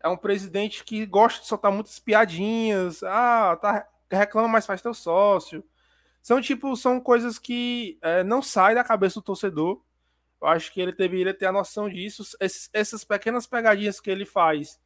é 0.00 0.06
um 0.06 0.18
presidente 0.18 0.84
que 0.84 1.06
gosta 1.06 1.40
de 1.40 1.46
soltar 1.46 1.72
muitas 1.72 1.98
piadinhas. 1.98 3.02
Ah, 3.02 3.56
tá, 3.56 3.88
reclama, 4.10 4.48
mas 4.48 4.66
faz 4.66 4.82
teu 4.82 4.92
sócio. 4.92 5.64
São 6.22 6.42
tipo, 6.42 6.76
são 6.76 7.00
coisas 7.00 7.38
que 7.38 7.98
é, 8.02 8.22
não 8.22 8.42
saem 8.42 8.74
da 8.74 8.84
cabeça 8.84 9.14
do 9.14 9.24
torcedor. 9.24 9.82
Eu 10.38 10.48
acho 10.48 10.70
que 10.70 10.78
ele 10.78 10.92
deveria 10.92 11.32
ter 11.32 11.46
a 11.46 11.52
noção 11.52 11.88
disso. 11.88 12.22
Esses, 12.38 12.68
essas 12.70 13.02
pequenas 13.02 13.46
pegadinhas 13.46 13.98
que 13.98 14.10
ele 14.10 14.26
faz 14.26 14.78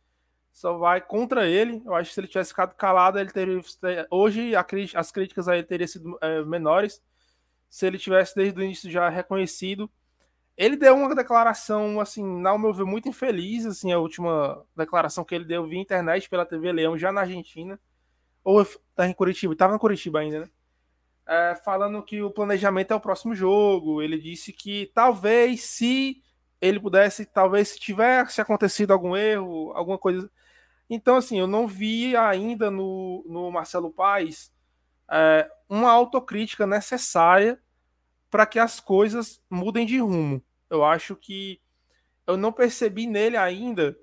só 0.52 0.78
vai 0.78 1.00
contra 1.00 1.48
ele. 1.48 1.82
Eu 1.84 1.96
acho 1.96 2.10
que 2.10 2.14
se 2.14 2.20
ele 2.20 2.28
tivesse 2.28 2.50
ficado 2.50 2.76
calado, 2.76 3.18
ele 3.18 3.32
teria. 3.32 3.60
Hoje 4.08 4.54
a, 4.54 4.64
as 4.94 5.10
críticas 5.10 5.48
a 5.48 5.56
ele 5.56 5.66
teriam 5.66 5.88
sido 5.88 6.16
é, 6.20 6.44
menores 6.44 7.02
se 7.74 7.84
ele 7.84 7.98
tivesse 7.98 8.36
desde 8.36 8.60
o 8.60 8.62
início 8.62 8.88
já 8.88 9.08
reconhecido. 9.08 9.90
Ele 10.56 10.76
deu 10.76 10.94
uma 10.94 11.12
declaração, 11.12 11.98
assim, 11.98 12.46
ao 12.46 12.56
meu 12.56 12.72
ver, 12.72 12.84
muito 12.84 13.08
infeliz, 13.08 13.66
assim, 13.66 13.90
a 13.90 13.98
última 13.98 14.64
declaração 14.76 15.24
que 15.24 15.34
ele 15.34 15.44
deu 15.44 15.66
via 15.66 15.80
internet 15.80 16.30
pela 16.30 16.46
TV 16.46 16.70
Leão, 16.70 16.96
já 16.96 17.10
na 17.10 17.22
Argentina. 17.22 17.76
Ou 18.44 18.64
tá 18.94 19.08
em 19.08 19.12
Curitiba, 19.12 19.54
estava 19.54 19.74
em 19.74 19.78
Curitiba 19.80 20.20
ainda, 20.20 20.42
né? 20.42 20.50
É, 21.26 21.56
falando 21.64 22.00
que 22.00 22.22
o 22.22 22.30
planejamento 22.30 22.92
é 22.92 22.94
o 22.94 23.00
próximo 23.00 23.34
jogo. 23.34 24.00
Ele 24.00 24.18
disse 24.20 24.52
que 24.52 24.92
talvez, 24.94 25.64
se 25.64 26.22
ele 26.60 26.78
pudesse, 26.78 27.26
talvez, 27.26 27.70
se 27.70 27.80
tivesse 27.80 28.40
acontecido 28.40 28.92
algum 28.92 29.16
erro, 29.16 29.72
alguma 29.74 29.98
coisa. 29.98 30.30
Então, 30.88 31.16
assim, 31.16 31.40
eu 31.40 31.48
não 31.48 31.66
vi 31.66 32.16
ainda 32.16 32.70
no, 32.70 33.24
no 33.26 33.50
Marcelo 33.50 33.90
Paes 33.90 34.52
é, 35.10 35.50
uma 35.68 35.90
autocrítica 35.90 36.68
necessária 36.68 37.60
para 38.34 38.46
que 38.46 38.58
as 38.58 38.80
coisas 38.80 39.40
mudem 39.48 39.86
de 39.86 40.00
rumo. 40.00 40.42
Eu 40.68 40.84
acho 40.84 41.14
que 41.14 41.60
eu 42.26 42.36
não 42.36 42.50
percebi 42.50 43.06
nele 43.06 43.36
ainda 43.36 43.96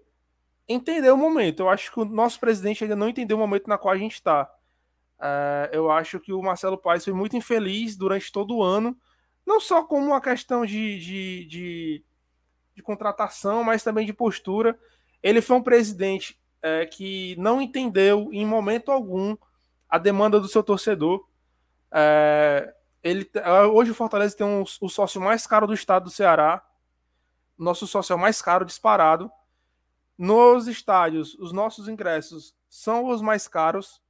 entender 0.69 1.11
o 1.11 1.17
momento. 1.17 1.59
Eu 1.59 1.69
acho 1.69 1.91
que 1.91 1.99
o 1.99 2.05
nosso 2.05 2.39
presidente 2.39 2.81
ainda 2.81 2.95
não 2.95 3.09
entendeu 3.09 3.35
o 3.35 3.39
momento 3.41 3.67
na 3.67 3.77
qual 3.77 3.93
a 3.93 3.97
gente 3.97 4.13
está. 4.13 4.49
É, 5.19 5.71
eu 5.73 5.91
acho 5.91 6.17
que 6.17 6.31
o 6.31 6.41
Marcelo 6.41 6.77
Paes 6.77 7.03
foi 7.03 7.11
muito 7.11 7.35
infeliz 7.35 7.97
durante 7.97 8.31
todo 8.31 8.55
o 8.55 8.63
ano, 8.63 8.97
não 9.45 9.59
só 9.59 9.83
como 9.83 10.07
uma 10.07 10.21
questão 10.21 10.65
de, 10.65 10.97
de, 10.97 11.45
de, 11.47 12.03
de 12.73 12.81
contratação, 12.81 13.65
mas 13.65 13.83
também 13.83 14.05
de 14.05 14.13
postura. 14.13 14.79
Ele 15.21 15.41
foi 15.41 15.57
um 15.57 15.61
presidente 15.61 16.39
é, 16.61 16.85
que 16.85 17.35
não 17.37 17.61
entendeu 17.61 18.29
em 18.31 18.45
momento 18.45 18.93
algum 18.93 19.35
a 19.89 19.97
demanda 19.97 20.39
do 20.39 20.47
seu 20.47 20.63
torcedor. 20.63 21.27
É, 21.91 22.73
ele, 23.03 23.29
hoje 23.73 23.91
o 23.91 23.95
Fortaleza 23.95 24.35
tem 24.35 24.45
um, 24.45 24.63
o 24.81 24.89
sócio 24.89 25.19
mais 25.19 25.47
caro 25.47 25.67
do 25.67 25.73
estado 25.73 26.05
do 26.05 26.09
Ceará, 26.09 26.63
nosso 27.61 27.85
sócio 27.85 28.13
é 28.13 28.15
o 28.15 28.19
mais 28.19 28.41
caro 28.41 28.65
disparado. 28.65 29.31
Nos 30.17 30.67
estádios, 30.67 31.35
os 31.35 31.51
nossos 31.51 31.87
ingressos 31.87 32.55
são 32.67 33.05
os 33.05 33.21
mais 33.21 33.47
caros. 33.47 34.01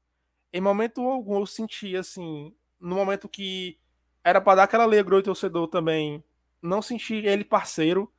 Em 0.53 0.61
momento 0.61 1.01
algum 1.01 1.39
eu 1.39 1.45
senti 1.45 1.95
assim, 1.97 2.55
no 2.79 2.95
momento 2.95 3.27
que 3.27 3.77
era 4.23 4.39
para 4.39 4.55
dar 4.55 4.63
aquela 4.63 4.85
alegria 4.85 5.17
ao 5.17 5.23
torcedor 5.23 5.67
também, 5.67 6.23
não 6.61 6.81
senti 6.81 7.15
ele 7.15 7.43
parceiro. 7.43 8.09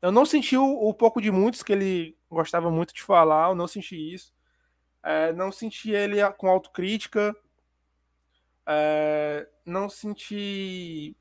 Eu 0.00 0.10
não 0.10 0.24
senti 0.24 0.56
o, 0.56 0.64
o, 0.64 0.94
pouco 0.94 1.20
de 1.20 1.30
muitos 1.30 1.62
que 1.62 1.72
ele 1.72 2.16
gostava 2.30 2.70
muito 2.70 2.94
de 2.94 3.02
falar, 3.02 3.50
eu 3.50 3.54
não 3.54 3.66
senti 3.66 3.96
isso. 4.14 4.32
É, 5.02 5.30
não 5.34 5.52
senti 5.52 5.90
ele 5.90 6.16
com 6.32 6.48
autocrítica. 6.48 7.36
É, 8.66 9.48
não 9.64 9.88
senti 9.88 11.16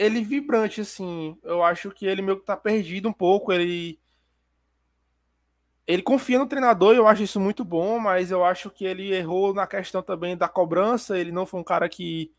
ele 0.00 0.22
vibrante, 0.22 0.80
assim. 0.80 1.36
Eu 1.42 1.62
acho 1.62 1.90
que 1.90 2.06
ele 2.06 2.22
meio 2.22 2.38
que 2.40 2.46
tá 2.46 2.56
perdido 2.56 3.08
um 3.08 3.12
pouco. 3.12 3.52
Ele. 3.52 4.00
Ele 5.86 6.02
confia 6.02 6.38
no 6.38 6.46
treinador, 6.46 6.94
eu 6.94 7.06
acho 7.06 7.22
isso 7.22 7.40
muito 7.40 7.64
bom, 7.64 7.98
mas 7.98 8.30
eu 8.30 8.44
acho 8.44 8.70
que 8.70 8.84
ele 8.84 9.12
errou 9.12 9.52
na 9.52 9.66
questão 9.66 10.02
também 10.02 10.36
da 10.36 10.48
cobrança. 10.48 11.18
Ele 11.18 11.32
não 11.32 11.44
foi 11.44 11.60
um 11.60 11.64
cara 11.64 11.88
que 11.88 12.32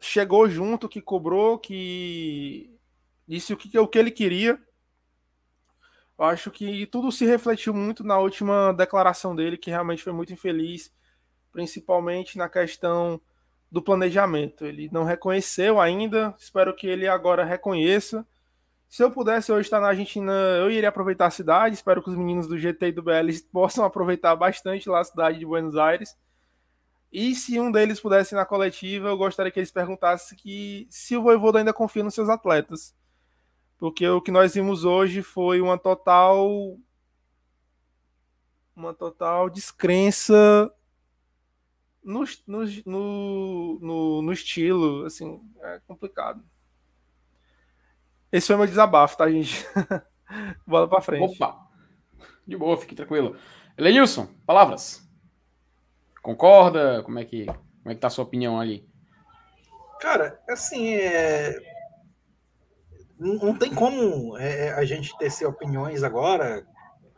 chegou 0.00 0.48
junto, 0.48 0.88
que 0.88 1.02
cobrou, 1.02 1.58
que 1.58 2.70
disse 3.26 3.52
o 3.52 3.56
que, 3.56 3.78
o 3.78 3.88
que 3.88 3.98
ele 3.98 4.10
queria. 4.10 4.58
Eu 6.18 6.24
acho 6.24 6.50
que 6.50 6.86
tudo 6.86 7.12
se 7.12 7.26
refletiu 7.26 7.74
muito 7.74 8.02
na 8.02 8.18
última 8.18 8.72
declaração 8.72 9.36
dele, 9.36 9.58
que 9.58 9.70
realmente 9.70 10.02
foi 10.02 10.12
muito 10.12 10.32
infeliz, 10.32 10.90
principalmente 11.56 12.36
na 12.36 12.50
questão 12.50 13.18
do 13.72 13.80
planejamento. 13.80 14.66
Ele 14.66 14.90
não 14.92 15.04
reconheceu 15.04 15.80
ainda, 15.80 16.34
espero 16.38 16.76
que 16.76 16.86
ele 16.86 17.08
agora 17.08 17.46
reconheça. 17.46 18.26
Se 18.86 19.02
eu 19.02 19.10
pudesse 19.10 19.50
hoje 19.50 19.62
estar 19.62 19.80
na 19.80 19.88
Argentina, 19.88 20.32
eu 20.58 20.70
iria 20.70 20.90
aproveitar 20.90 21.28
a 21.28 21.30
cidade. 21.30 21.74
Espero 21.74 22.02
que 22.02 22.10
os 22.10 22.14
meninos 22.14 22.46
do 22.46 22.58
GT 22.58 22.88
e 22.88 22.92
do 22.92 23.02
BL 23.02 23.32
possam 23.50 23.86
aproveitar 23.86 24.36
bastante 24.36 24.86
lá 24.86 25.00
a 25.00 25.04
cidade 25.04 25.38
de 25.38 25.46
Buenos 25.46 25.76
Aires. 25.76 26.14
E 27.10 27.34
se 27.34 27.58
um 27.58 27.72
deles 27.72 28.00
pudesse 28.00 28.34
ir 28.34 28.36
na 28.36 28.44
coletiva, 28.44 29.08
eu 29.08 29.16
gostaria 29.16 29.50
que 29.50 29.58
eles 29.58 29.72
perguntassem 29.72 30.36
que 30.36 30.86
se 30.90 31.16
o 31.16 31.22
Voivoda 31.22 31.58
ainda 31.58 31.72
confia 31.72 32.04
nos 32.04 32.12
seus 32.12 32.28
atletas. 32.28 32.94
Porque 33.78 34.06
o 34.06 34.20
que 34.20 34.30
nós 34.30 34.52
vimos 34.52 34.84
hoje 34.84 35.22
foi 35.22 35.62
uma 35.62 35.78
total 35.78 36.76
uma 38.76 38.92
total 38.92 39.48
descrença 39.48 40.70
no, 42.06 42.24
no, 42.46 42.64
no, 42.86 43.78
no, 43.80 44.22
no 44.22 44.32
estilo, 44.32 45.04
assim, 45.04 45.40
é 45.60 45.80
complicado. 45.86 46.42
Esse 48.30 48.46
foi 48.46 48.56
meu 48.56 48.66
desabafo, 48.66 49.16
tá, 49.16 49.28
gente? 49.28 49.66
Bola 50.66 50.88
pra 50.88 51.00
frente. 51.00 51.34
Opa! 51.34 51.66
De 52.46 52.56
boa, 52.56 52.76
fique 52.76 52.94
tranquilo. 52.94 53.36
Elenilson, 53.76 54.28
palavras. 54.46 55.04
Concorda? 56.22 57.02
Como 57.02 57.18
é 57.18 57.24
que, 57.24 57.46
como 57.46 57.90
é 57.90 57.94
que 57.94 58.00
tá 58.00 58.06
a 58.06 58.10
sua 58.10 58.24
opinião 58.24 58.60
ali? 58.60 58.88
Cara, 60.00 60.40
assim, 60.48 60.94
é... 60.94 61.58
não 63.18 63.56
tem 63.56 63.74
como 63.74 64.36
é, 64.38 64.72
a 64.74 64.84
gente 64.84 65.16
tecer 65.18 65.46
opiniões 65.46 66.04
agora, 66.04 66.64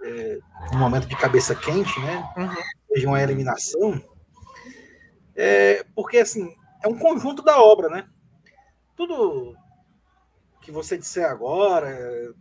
é, 0.02 0.38
no 0.72 0.78
momento 0.78 1.06
de 1.06 1.16
cabeça 1.16 1.54
quente, 1.54 2.00
né? 2.00 2.32
Uhum. 2.36 2.54
Seja 2.94 3.08
uma 3.08 3.22
eliminação, 3.22 4.00
é, 5.40 5.84
porque 5.94 6.18
assim, 6.18 6.52
é 6.82 6.88
um 6.88 6.98
conjunto 6.98 7.42
da 7.42 7.62
obra, 7.62 7.88
né? 7.88 8.08
Tudo 8.96 9.54
que 10.60 10.72
você 10.72 10.98
disser 10.98 11.30
agora 11.30 12.34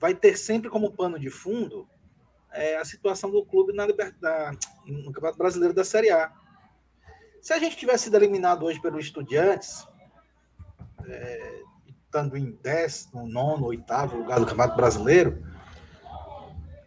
vai 0.00 0.14
ter 0.14 0.34
sempre 0.38 0.70
como 0.70 0.96
pano 0.96 1.18
de 1.18 1.28
fundo 1.28 1.86
é, 2.50 2.78
a 2.78 2.84
situação 2.84 3.30
do 3.30 3.44
clube 3.44 3.74
na 3.74 3.86
liberdade, 3.86 4.58
no 4.86 5.12
Campeonato 5.12 5.36
Brasileiro 5.36 5.74
da 5.74 5.84
Série 5.84 6.10
A. 6.10 6.32
Se 7.42 7.52
a 7.52 7.58
gente 7.58 7.76
tivesse 7.76 8.04
sido 8.04 8.16
eliminado 8.16 8.64
hoje 8.64 8.80
pelo 8.80 8.98
Estudiantes, 8.98 9.86
é, 11.06 11.62
estando 11.86 12.38
em 12.38 12.52
décimo, 12.62 13.28
nono, 13.28 13.66
oitavo 13.66 14.16
lugar 14.16 14.40
do 14.40 14.46
Campeonato 14.46 14.76
Brasileiro, 14.76 15.44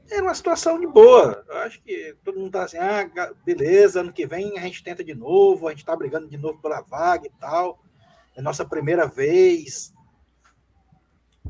era 0.10 0.24
uma 0.24 0.34
situação 0.34 0.80
de 0.80 0.88
boa. 0.88 1.44
Eu 1.48 1.58
acho 1.58 1.82
que 1.82 2.16
todo 2.24 2.40
mundo 2.40 2.52
tá 2.52 2.64
assim, 2.64 2.78
ah, 2.78 3.10
beleza, 3.46 4.02
ano 4.02 4.14
que 4.14 4.26
vem 4.26 4.58
a 4.58 4.62
gente 4.62 4.84
tenta 4.84 5.04
de 5.04 5.14
novo, 5.14 5.68
a 5.68 5.72
gente 5.72 5.86
tá 5.86 5.96
brigando 5.96 6.28
de 6.28 6.38
novo 6.38 6.62
pela 6.62 6.82
vaga 6.82 7.28
e 7.28 7.32
tal. 7.40 7.80
É 8.36 8.42
nossa 8.42 8.66
primeira 8.66 9.08
vez. 9.08 9.94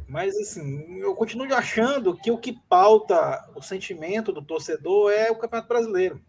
Mas, 0.07 0.37
assim, 0.37 0.99
eu 0.99 1.13
continuo 1.15 1.53
achando 1.53 2.15
que 2.15 2.31
o 2.31 2.37
que 2.37 2.57
pauta 2.69 3.49
o 3.55 3.61
sentimento 3.61 4.31
do 4.31 4.41
torcedor 4.41 5.11
é 5.11 5.29
o 5.29 5.35
Campeonato 5.35 5.67
Brasileiro. 5.67 6.21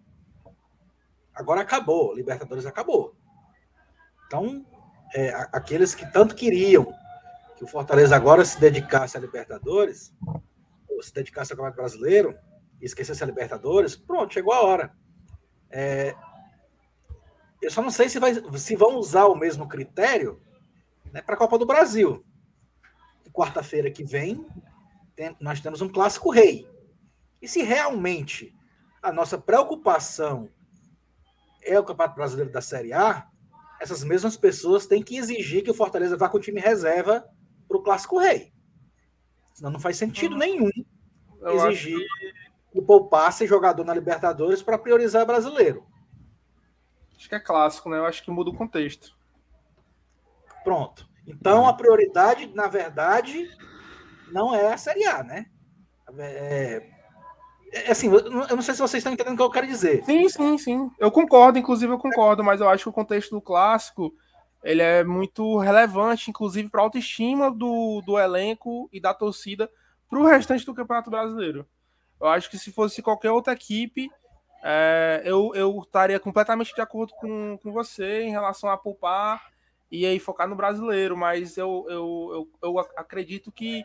Agora 1.32 1.60
acabou, 1.60 2.12
Libertadores 2.12 2.66
acabou. 2.66 3.14
Então, 4.26 4.66
é, 5.14 5.30
aqueles 5.52 5.94
que 5.94 6.10
tanto 6.12 6.34
queriam 6.34 6.92
que 7.56 7.62
o 7.64 7.68
Fortaleza 7.68 8.16
agora 8.16 8.44
se 8.44 8.60
dedicasse 8.60 9.16
a 9.16 9.20
Libertadores, 9.20 10.12
se 11.02 11.12
dedicasse 11.12 11.52
ao 11.52 11.56
Campeonato 11.56 11.76
Brasileiro, 11.76 12.36
e 12.80 12.84
esquecesse 12.84 13.22
a 13.22 13.26
Libertadores, 13.26 13.96
pronto, 13.96 14.32
chegou 14.32 14.52
a 14.52 14.62
hora. 14.62 14.96
É, 15.70 16.14
eu 17.60 17.70
só 17.70 17.82
não 17.82 17.90
sei 17.90 18.08
se, 18.08 18.18
vai, 18.18 18.34
se 18.56 18.76
vão 18.76 18.96
usar 18.96 19.26
o 19.26 19.34
mesmo 19.34 19.66
critério 19.68 20.40
né, 21.12 21.20
para 21.20 21.34
a 21.34 21.38
Copa 21.38 21.58
do 21.58 21.66
Brasil 21.66 22.24
quarta-feira 23.38 23.88
que 23.88 24.02
vem, 24.02 24.44
tem, 25.14 25.36
nós 25.40 25.60
temos 25.60 25.80
um 25.80 25.88
clássico 25.88 26.28
rei. 26.28 26.68
E 27.40 27.46
se 27.46 27.62
realmente 27.62 28.52
a 29.00 29.12
nossa 29.12 29.38
preocupação 29.38 30.50
é 31.62 31.78
o 31.78 31.84
Campeonato 31.84 32.16
Brasileiro 32.16 32.50
da 32.50 32.60
Série 32.60 32.92
A, 32.92 33.28
essas 33.80 34.02
mesmas 34.02 34.36
pessoas 34.36 34.86
têm 34.86 35.04
que 35.04 35.16
exigir 35.16 35.62
que 35.62 35.70
o 35.70 35.74
Fortaleza 35.74 36.16
vá 36.16 36.28
com 36.28 36.38
o 36.38 36.40
time 36.40 36.60
reserva 36.60 37.24
para 37.68 37.76
o 37.76 37.82
clássico 37.82 38.18
rei. 38.18 38.52
Senão 39.54 39.70
não 39.70 39.78
faz 39.78 39.96
sentido 39.96 40.32
uhum. 40.32 40.38
nenhum 40.38 40.70
Eu 41.40 41.68
exigir 41.68 41.98
que... 42.72 42.82
poupasse 42.82 43.46
jogador 43.46 43.84
na 43.84 43.94
Libertadores 43.94 44.62
para 44.62 44.78
priorizar 44.78 45.26
brasileiro. 45.26 45.84
Acho 47.16 47.28
que 47.28 47.34
é 47.34 47.40
clássico, 47.40 47.90
né? 47.90 47.98
Eu 47.98 48.06
acho 48.06 48.24
que 48.24 48.30
muda 48.30 48.50
o 48.50 48.56
contexto. 48.56 49.16
Pronto. 50.62 51.08
Então, 51.26 51.66
a 51.66 51.74
prioridade, 51.74 52.46
na 52.54 52.68
verdade, 52.68 53.48
não 54.30 54.54
é 54.54 54.72
a 54.72 54.78
Série 54.78 55.04
A, 55.04 55.22
né? 55.22 55.46
É, 56.18 56.88
é, 57.72 57.90
assim, 57.90 58.10
eu 58.10 58.30
não 58.30 58.62
sei 58.62 58.74
se 58.74 58.80
vocês 58.80 59.00
estão 59.00 59.12
entendendo 59.12 59.34
o 59.34 59.36
que 59.36 59.42
eu 59.42 59.50
quero 59.50 59.66
dizer. 59.66 60.04
Sim, 60.04 60.28
sim, 60.28 60.58
sim. 60.58 60.90
Eu 60.98 61.10
concordo, 61.10 61.58
inclusive 61.58 61.92
eu 61.92 61.98
concordo, 61.98 62.42
mas 62.42 62.60
eu 62.60 62.68
acho 62.68 62.84
que 62.84 62.88
o 62.88 62.92
contexto 62.92 63.30
do 63.30 63.42
clássico 63.42 64.12
ele 64.62 64.82
é 64.82 65.04
muito 65.04 65.58
relevante, 65.58 66.30
inclusive 66.30 66.68
para 66.68 66.80
a 66.80 66.84
autoestima 66.84 67.50
do, 67.50 68.02
do 68.04 68.18
elenco 68.18 68.88
e 68.92 69.00
da 69.00 69.14
torcida 69.14 69.70
para 70.08 70.18
o 70.18 70.26
restante 70.26 70.64
do 70.64 70.74
Campeonato 70.74 71.10
Brasileiro. 71.10 71.66
Eu 72.20 72.28
acho 72.28 72.50
que 72.50 72.58
se 72.58 72.72
fosse 72.72 73.02
qualquer 73.02 73.30
outra 73.30 73.52
equipe, 73.52 74.10
é, 74.62 75.22
eu, 75.24 75.52
eu 75.54 75.80
estaria 75.80 76.18
completamente 76.18 76.74
de 76.74 76.80
acordo 76.80 77.12
com, 77.14 77.58
com 77.62 77.72
você 77.72 78.22
em 78.22 78.30
relação 78.30 78.68
a 78.70 78.76
poupar 78.76 79.40
e 79.90 80.04
aí 80.04 80.18
focar 80.18 80.48
no 80.48 80.56
brasileiro, 80.56 81.16
mas 81.16 81.56
eu, 81.56 81.86
eu, 81.88 82.48
eu, 82.62 82.70
eu 82.70 82.78
acredito 82.96 83.52
que 83.52 83.84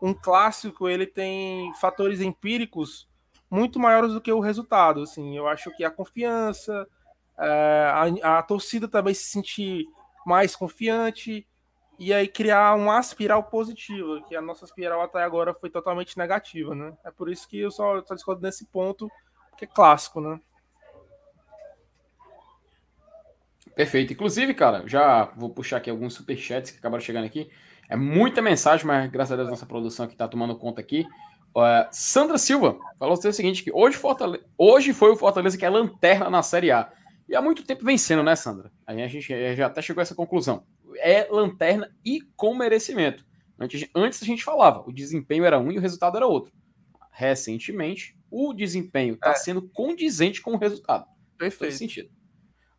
um 0.00 0.12
clássico 0.12 0.88
ele 0.88 1.06
tem 1.06 1.72
fatores 1.74 2.20
empíricos 2.20 3.08
muito 3.50 3.78
maiores 3.78 4.12
do 4.12 4.20
que 4.20 4.32
o 4.32 4.40
resultado. 4.40 5.02
Assim, 5.02 5.36
eu 5.36 5.46
acho 5.46 5.70
que 5.76 5.84
a 5.84 5.90
confiança, 5.90 6.88
é, 7.38 8.20
a, 8.22 8.38
a 8.38 8.42
torcida 8.42 8.88
também 8.88 9.14
se 9.14 9.24
sentir 9.24 9.86
mais 10.26 10.56
confiante, 10.56 11.46
e 11.98 12.12
aí 12.12 12.26
criar 12.26 12.74
uma 12.74 12.98
espiral 12.98 13.44
positiva, 13.44 14.22
que 14.28 14.34
a 14.34 14.42
nossa 14.42 14.64
espiral 14.64 15.00
até 15.00 15.22
agora 15.22 15.54
foi 15.54 15.70
totalmente 15.70 16.18
negativa, 16.18 16.74
né? 16.74 16.92
É 17.04 17.10
por 17.10 17.30
isso 17.30 17.48
que 17.48 17.58
eu 17.58 17.70
só, 17.70 18.02
só 18.04 18.14
discordo 18.14 18.42
nesse 18.42 18.66
ponto, 18.66 19.10
que 19.56 19.64
é 19.64 19.68
clássico, 19.68 20.20
né? 20.20 20.40
Perfeito. 23.74 24.12
Inclusive, 24.12 24.54
cara, 24.54 24.84
já 24.86 25.24
vou 25.36 25.50
puxar 25.50 25.78
aqui 25.78 25.90
alguns 25.90 26.14
superchats 26.14 26.70
que 26.70 26.78
acabaram 26.78 27.02
chegando 27.02 27.24
aqui. 27.26 27.50
É 27.88 27.96
muita 27.96 28.40
mensagem, 28.40 28.86
mas 28.86 29.10
graças 29.10 29.32
a 29.32 29.36
Deus 29.36 29.50
nossa 29.50 29.66
produção 29.66 30.06
aqui 30.06 30.16
tá 30.16 30.28
tomando 30.28 30.56
conta 30.56 30.80
aqui. 30.80 31.06
Uh, 31.54 31.86
Sandra 31.92 32.38
Silva 32.38 32.76
falou 32.98 33.14
o 33.16 33.32
seguinte: 33.32 33.62
que 33.62 33.72
hoje, 33.72 33.98
hoje 34.56 34.92
foi 34.92 35.10
o 35.10 35.16
Fortaleza 35.16 35.58
que 35.58 35.64
é 35.64 35.70
lanterna 35.70 36.30
na 36.30 36.42
Série 36.42 36.70
A. 36.70 36.90
E 37.28 37.34
há 37.34 37.40
muito 37.40 37.64
tempo 37.64 37.84
vencendo, 37.84 38.22
né, 38.22 38.36
Sandra? 38.36 38.70
A 38.86 38.94
gente 38.94 39.54
já 39.56 39.66
até 39.66 39.80
chegou 39.80 40.00
a 40.00 40.02
essa 40.02 40.14
conclusão. 40.14 40.64
É 40.98 41.28
lanterna 41.30 41.94
e 42.04 42.20
com 42.36 42.54
merecimento. 42.54 43.24
Antes, 43.58 43.88
antes 43.94 44.22
a 44.22 44.26
gente 44.26 44.44
falava, 44.44 44.82
o 44.86 44.92
desempenho 44.92 45.44
era 45.44 45.58
um 45.58 45.70
e 45.70 45.78
o 45.78 45.80
resultado 45.80 46.16
era 46.16 46.26
outro. 46.26 46.52
Recentemente, 47.10 48.16
o 48.30 48.52
desempenho 48.52 49.14
está 49.14 49.30
é. 49.30 49.34
sendo 49.34 49.62
condizente 49.68 50.42
com 50.42 50.54
o 50.54 50.58
resultado. 50.58 51.06
Perfeito. 51.38 51.70
Faz 51.70 51.78
sentido. 51.78 52.10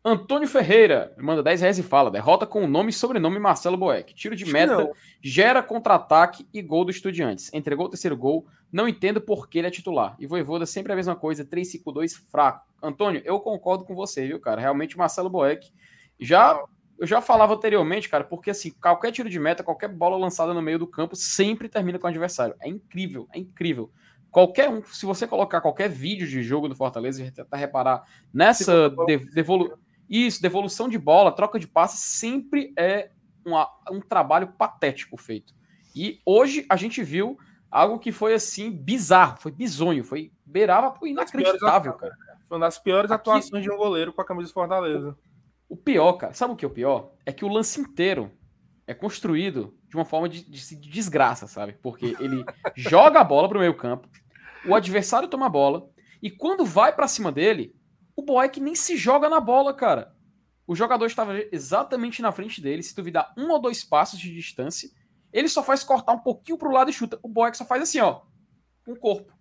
Antônio 0.08 0.46
Ferreira 0.46 1.12
manda 1.18 1.42
10 1.42 1.62
reais 1.62 1.78
e 1.80 1.82
fala: 1.82 2.12
derrota 2.12 2.46
com 2.46 2.62
o 2.62 2.68
nome 2.68 2.90
e 2.90 2.92
sobrenome 2.92 3.40
Marcelo 3.40 3.76
Boeck. 3.76 4.14
Tiro 4.14 4.36
de 4.36 4.44
meta, 4.44 4.88
gera 5.20 5.60
contra-ataque 5.64 6.46
e 6.54 6.62
gol 6.62 6.84
do 6.84 6.92
Estudiantes. 6.92 7.52
Entregou 7.52 7.86
o 7.86 7.88
terceiro 7.88 8.16
gol. 8.16 8.46
Não 8.70 8.86
entendo 8.86 9.20
por 9.20 9.48
que 9.48 9.58
ele 9.58 9.66
é 9.66 9.70
titular. 9.70 10.14
E 10.20 10.26
Voivoda 10.26 10.64
sempre 10.64 10.92
a 10.92 10.96
mesma 10.96 11.16
coisa, 11.16 11.44
3-5-2 11.44 12.12
fraco. 12.30 12.64
Antônio, 12.80 13.20
eu 13.24 13.40
concordo 13.40 13.84
com 13.84 13.96
você, 13.96 14.28
viu, 14.28 14.38
cara? 14.38 14.60
Realmente, 14.60 14.96
Marcelo 14.96 15.28
Boeck 15.28 15.72
já. 16.20 16.62
Eu 16.98 17.06
já 17.06 17.20
falava 17.20 17.54
anteriormente, 17.54 18.08
cara, 18.08 18.24
porque 18.24 18.50
assim, 18.50 18.70
qualquer 18.70 19.12
tiro 19.12 19.28
de 19.28 19.38
meta, 19.38 19.62
qualquer 19.62 19.88
bola 19.88 20.16
lançada 20.16 20.54
no 20.54 20.62
meio 20.62 20.78
do 20.78 20.86
campo 20.86 21.14
sempre 21.14 21.68
termina 21.68 21.98
com 21.98 22.06
o 22.06 22.10
adversário. 22.10 22.54
É 22.60 22.68
incrível, 22.68 23.28
é 23.32 23.38
incrível. 23.38 23.90
Qualquer 24.30 24.68
um, 24.68 24.82
se 24.84 25.06
você 25.06 25.26
colocar 25.26 25.60
qualquer 25.60 25.88
vídeo 25.88 26.26
de 26.26 26.42
jogo 26.42 26.68
do 26.68 26.74
Fortaleza 26.74 27.22
e 27.22 27.30
tentar 27.30 27.56
reparar 27.56 28.04
nessa 28.32 28.90
devolução 29.32 29.78
isso, 30.08 30.40
devolução 30.40 30.88
de 30.88 30.98
bola, 30.98 31.32
troca 31.32 31.58
de 31.58 31.66
passe, 31.66 31.96
sempre 31.96 32.72
é 32.78 33.10
uma, 33.44 33.68
um 33.90 34.00
trabalho 34.00 34.48
patético 34.48 35.16
feito. 35.16 35.54
E 35.94 36.20
hoje 36.24 36.64
a 36.68 36.76
gente 36.76 37.02
viu 37.02 37.38
algo 37.70 37.98
que 37.98 38.12
foi 38.12 38.34
assim 38.34 38.70
bizarro, 38.70 39.38
foi 39.38 39.50
bizonho, 39.50 40.04
foi 40.04 40.32
beirava 40.44 40.94
inacreditável, 41.04 41.94
cara. 41.94 42.16
Foi 42.48 42.56
uma 42.56 42.66
das 42.66 42.78
piores 42.78 43.10
Aqui, 43.10 43.28
atuações 43.28 43.62
de 43.62 43.70
um 43.70 43.76
goleiro 43.76 44.12
com 44.12 44.20
a 44.20 44.24
camisa 44.24 44.50
do 44.50 44.54
Fortaleza. 44.54 45.16
O 45.68 45.76
pior, 45.76 46.12
cara, 46.14 46.32
sabe 46.32 46.52
o 46.52 46.56
que 46.56 46.64
é 46.64 46.68
o 46.68 46.72
pior? 46.72 47.12
É 47.24 47.32
que 47.32 47.44
o 47.44 47.48
lance 47.48 47.80
inteiro 47.80 48.30
é 48.86 48.94
construído 48.94 49.76
de 49.88 49.96
uma 49.96 50.04
forma 50.04 50.28
de, 50.28 50.42
de, 50.42 50.76
de 50.76 50.88
desgraça, 50.88 51.46
sabe? 51.46 51.72
Porque 51.82 52.16
ele 52.20 52.44
joga 52.76 53.20
a 53.20 53.24
bola 53.24 53.48
pro 53.48 53.58
meio 53.58 53.76
campo, 53.76 54.08
o 54.66 54.74
adversário 54.74 55.28
toma 55.28 55.46
a 55.46 55.50
bola, 55.50 55.88
e 56.22 56.30
quando 56.30 56.64
vai 56.64 56.94
para 56.94 57.08
cima 57.08 57.30
dele, 57.30 57.74
o 58.14 58.22
Boeck 58.22 58.60
nem 58.60 58.74
se 58.74 58.96
joga 58.96 59.28
na 59.28 59.40
bola, 59.40 59.74
cara. 59.74 60.14
O 60.66 60.74
jogador 60.74 61.06
estava 61.06 61.34
exatamente 61.52 62.20
na 62.20 62.32
frente 62.32 62.60
dele. 62.60 62.82
Se 62.82 62.96
duvidar 62.96 63.32
um 63.36 63.50
ou 63.50 63.60
dois 63.60 63.84
passos 63.84 64.18
de 64.18 64.34
distância, 64.34 64.90
ele 65.32 65.48
só 65.48 65.62
faz 65.62 65.84
cortar 65.84 66.12
um 66.12 66.18
pouquinho 66.18 66.58
pro 66.58 66.72
lado 66.72 66.90
e 66.90 66.92
chuta. 66.92 67.18
O 67.22 67.28
Boeck 67.28 67.56
só 67.56 67.64
faz 67.64 67.82
assim, 67.82 68.00
ó, 68.00 68.22
com 68.84 68.92
o 68.92 68.98
corpo. 68.98 69.32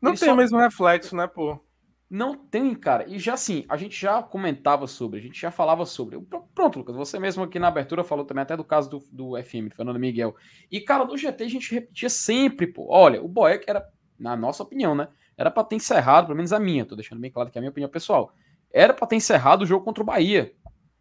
Não 0.00 0.12
ele 0.12 0.18
tem 0.18 0.28
só... 0.28 0.34
o 0.34 0.36
mesmo 0.36 0.58
reflexo, 0.58 1.14
né, 1.14 1.26
pô? 1.26 1.60
Não 2.10 2.34
tem, 2.34 2.74
cara. 2.74 3.06
E 3.06 3.18
já 3.18 3.34
assim, 3.34 3.66
a 3.68 3.76
gente 3.76 4.00
já 4.00 4.22
comentava 4.22 4.86
sobre, 4.86 5.20
a 5.20 5.22
gente 5.22 5.38
já 5.38 5.50
falava 5.50 5.84
sobre. 5.84 6.18
Pronto, 6.54 6.78
Lucas, 6.78 6.96
você 6.96 7.18
mesmo 7.18 7.42
aqui 7.42 7.58
na 7.58 7.68
abertura 7.68 8.02
falou 8.02 8.24
também 8.24 8.42
até 8.42 8.56
do 8.56 8.64
caso 8.64 8.88
do, 8.88 8.98
do 9.12 9.42
FM, 9.42 9.74
Fernando 9.74 9.98
Miguel. 9.98 10.34
E, 10.70 10.80
cara, 10.80 11.04
no 11.04 11.18
GT 11.18 11.44
a 11.44 11.48
gente 11.48 11.72
repetia 11.74 12.08
sempre, 12.08 12.66
pô. 12.66 12.86
Olha, 12.88 13.22
o 13.22 13.28
Boeck 13.28 13.68
era, 13.68 13.86
na 14.18 14.34
nossa 14.34 14.62
opinião, 14.62 14.94
né? 14.94 15.08
Era 15.36 15.50
para 15.50 15.64
ter 15.64 15.76
encerrado, 15.76 16.26
pelo 16.26 16.36
menos 16.36 16.52
a 16.52 16.58
minha, 16.58 16.86
tô 16.86 16.96
deixando 16.96 17.20
bem 17.20 17.30
claro 17.30 17.50
que 17.50 17.58
é 17.58 17.60
a 17.60 17.62
minha 17.62 17.70
opinião 17.70 17.90
pessoal. 17.90 18.32
Era 18.72 18.94
para 18.94 19.06
ter 19.06 19.16
encerrado 19.16 19.62
o 19.62 19.66
jogo 19.66 19.84
contra 19.84 20.02
o 20.02 20.06
Bahia, 20.06 20.52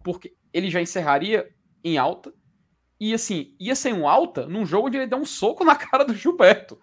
porque 0.04 0.36
ele 0.54 0.70
já 0.70 0.82
encerraria 0.82 1.50
em 1.84 1.98
alta. 1.98 2.34
E 3.00 3.14
assim, 3.14 3.56
ia 3.60 3.76
ser 3.76 3.94
um 3.94 4.08
alta 4.08 4.46
num 4.46 4.66
jogo 4.66 4.88
onde 4.88 4.98
ele 4.98 5.08
deu 5.08 5.20
um 5.20 5.26
soco 5.26 5.64
na 5.64 5.76
cara 5.78 6.04
do 6.04 6.14
Gilberto. 6.14 6.78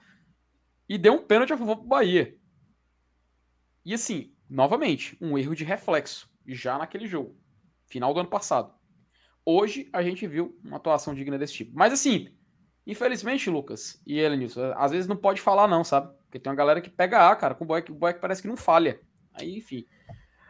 E 0.88 0.96
deu 0.96 1.12
um 1.12 1.22
pênalti 1.26 1.52
a 1.52 1.58
favor 1.58 1.76
pro 1.76 1.86
Bahia. 1.86 2.34
E 3.84 3.92
assim, 3.94 4.32
novamente, 4.48 5.16
um 5.20 5.36
erro 5.36 5.54
de 5.54 5.64
reflexo 5.64 6.28
já 6.46 6.78
naquele 6.78 7.06
jogo, 7.06 7.36
final 7.86 8.14
do 8.14 8.20
ano 8.20 8.28
passado. 8.28 8.72
Hoje 9.44 9.88
a 9.92 10.02
gente 10.02 10.26
viu 10.26 10.58
uma 10.64 10.78
atuação 10.78 11.14
digna 11.14 11.38
desse 11.38 11.52
tipo. 11.52 11.72
Mas 11.74 11.92
assim, 11.92 12.28
infelizmente, 12.86 13.50
Lucas 13.50 14.00
e 14.06 14.18
Elenilson, 14.18 14.72
às 14.76 14.90
vezes 14.90 15.06
não 15.06 15.16
pode 15.16 15.40
falar 15.40 15.68
não, 15.68 15.84
sabe? 15.84 16.14
Porque 16.24 16.38
tem 16.38 16.50
uma 16.50 16.56
galera 16.56 16.80
que 16.80 16.88
pega 16.88 17.28
A, 17.28 17.36
cara, 17.36 17.54
com 17.54 17.64
o 17.64 17.66
boy, 17.66 17.84
o 17.88 17.94
boy 17.94 18.14
que 18.14 18.20
parece 18.20 18.40
que 18.40 18.48
não 18.48 18.56
falha. 18.56 19.00
Aí, 19.34 19.58
enfim. 19.58 19.84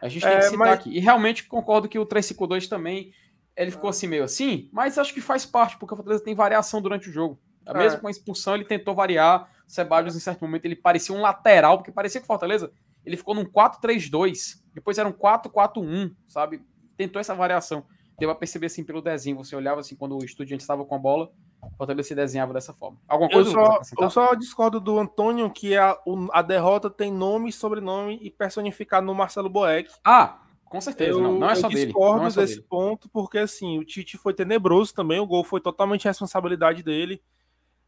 A 0.01 0.07
gente 0.07 0.23
tem 0.23 0.31
é, 0.31 0.37
que 0.37 0.43
citar 0.43 0.59
mas... 0.59 0.79
aqui. 0.79 0.89
E 0.95 0.99
realmente 0.99 1.43
concordo 1.45 1.89
que 1.89 1.99
o 1.99 2.05
352 2.05 2.67
também 2.67 3.13
ele 3.55 3.71
ficou 3.71 3.89
assim 3.89 4.07
meio 4.07 4.23
assim, 4.23 4.69
mas 4.71 4.97
acho 4.97 5.13
que 5.13 5.21
faz 5.21 5.45
parte, 5.45 5.77
porque 5.77 5.93
o 5.93 5.97
Fortaleza 5.97 6.23
tem 6.23 6.35
variação 6.35 6.81
durante 6.81 7.09
o 7.09 7.11
jogo. 7.11 7.39
É. 7.65 7.73
Mesmo 7.73 8.01
com 8.01 8.07
a 8.07 8.11
expulsão, 8.11 8.55
ele 8.55 8.65
tentou 8.65 8.93
variar. 8.93 9.49
O 9.67 9.71
Sebadios, 9.71 10.15
em 10.15 10.19
certo 10.19 10.41
momento, 10.41 10.65
ele 10.65 10.75
parecia 10.75 11.15
um 11.15 11.21
lateral, 11.21 11.77
porque 11.77 11.91
parecia 11.91 12.19
que 12.19 12.25
o 12.25 12.27
Fortaleza 12.27 12.71
ele 13.05 13.17
ficou 13.17 13.35
num 13.35 13.45
4-3-2, 13.45 14.61
depois 14.73 14.97
era 14.97 15.07
um 15.07 15.13
4-4-1, 15.13 16.13
sabe? 16.27 16.61
Tentou 16.97 17.19
essa 17.19 17.35
variação. 17.35 17.85
Deu 18.17 18.29
a 18.29 18.35
perceber 18.35 18.67
assim 18.67 18.83
pelo 18.83 19.01
desenho. 19.01 19.37
Você 19.37 19.55
olhava 19.55 19.81
assim 19.81 19.95
quando 19.95 20.17
o 20.17 20.23
estudante 20.23 20.61
estava 20.61 20.85
com 20.85 20.95
a 20.95 20.99
bola, 20.99 21.29
Fortaleza 21.77 22.09
se 22.09 22.15
desenhava 22.15 22.53
dessa 22.53 22.73
forma. 22.73 22.97
Alguma 23.07 23.29
coisa? 23.29 23.49
Eu 23.49 23.53
só, 23.53 23.81
eu 23.99 24.09
só 24.09 24.35
discordo 24.35 24.79
do 24.79 24.97
Antônio 24.99 25.49
que 25.49 25.75
a, 25.75 25.97
a 26.31 26.41
derrota 26.41 26.89
tem 26.89 27.11
nome, 27.11 27.51
sobrenome 27.51 28.19
e 28.21 28.29
personificado 28.29 29.05
no 29.05 29.13
Marcelo 29.13 29.49
Boeck. 29.49 29.89
Ah, 30.03 30.39
com 30.63 30.79
certeza. 30.79 31.11
Eu, 31.11 31.21
não, 31.21 31.39
não 31.39 31.49
é 31.49 31.55
só 31.55 31.67
dele. 31.67 31.81
Eu 31.81 31.85
discordo 31.87 32.27
é 32.27 32.31
desse 32.31 32.55
dele. 32.55 32.67
ponto 32.69 33.09
porque 33.09 33.39
assim, 33.39 33.79
o 33.79 33.83
Tite 33.83 34.17
foi 34.17 34.33
tenebroso 34.33 34.93
também. 34.93 35.19
O 35.19 35.27
gol 35.27 35.43
foi 35.43 35.59
totalmente 35.59 36.05
responsabilidade 36.05 36.83
dele. 36.83 37.21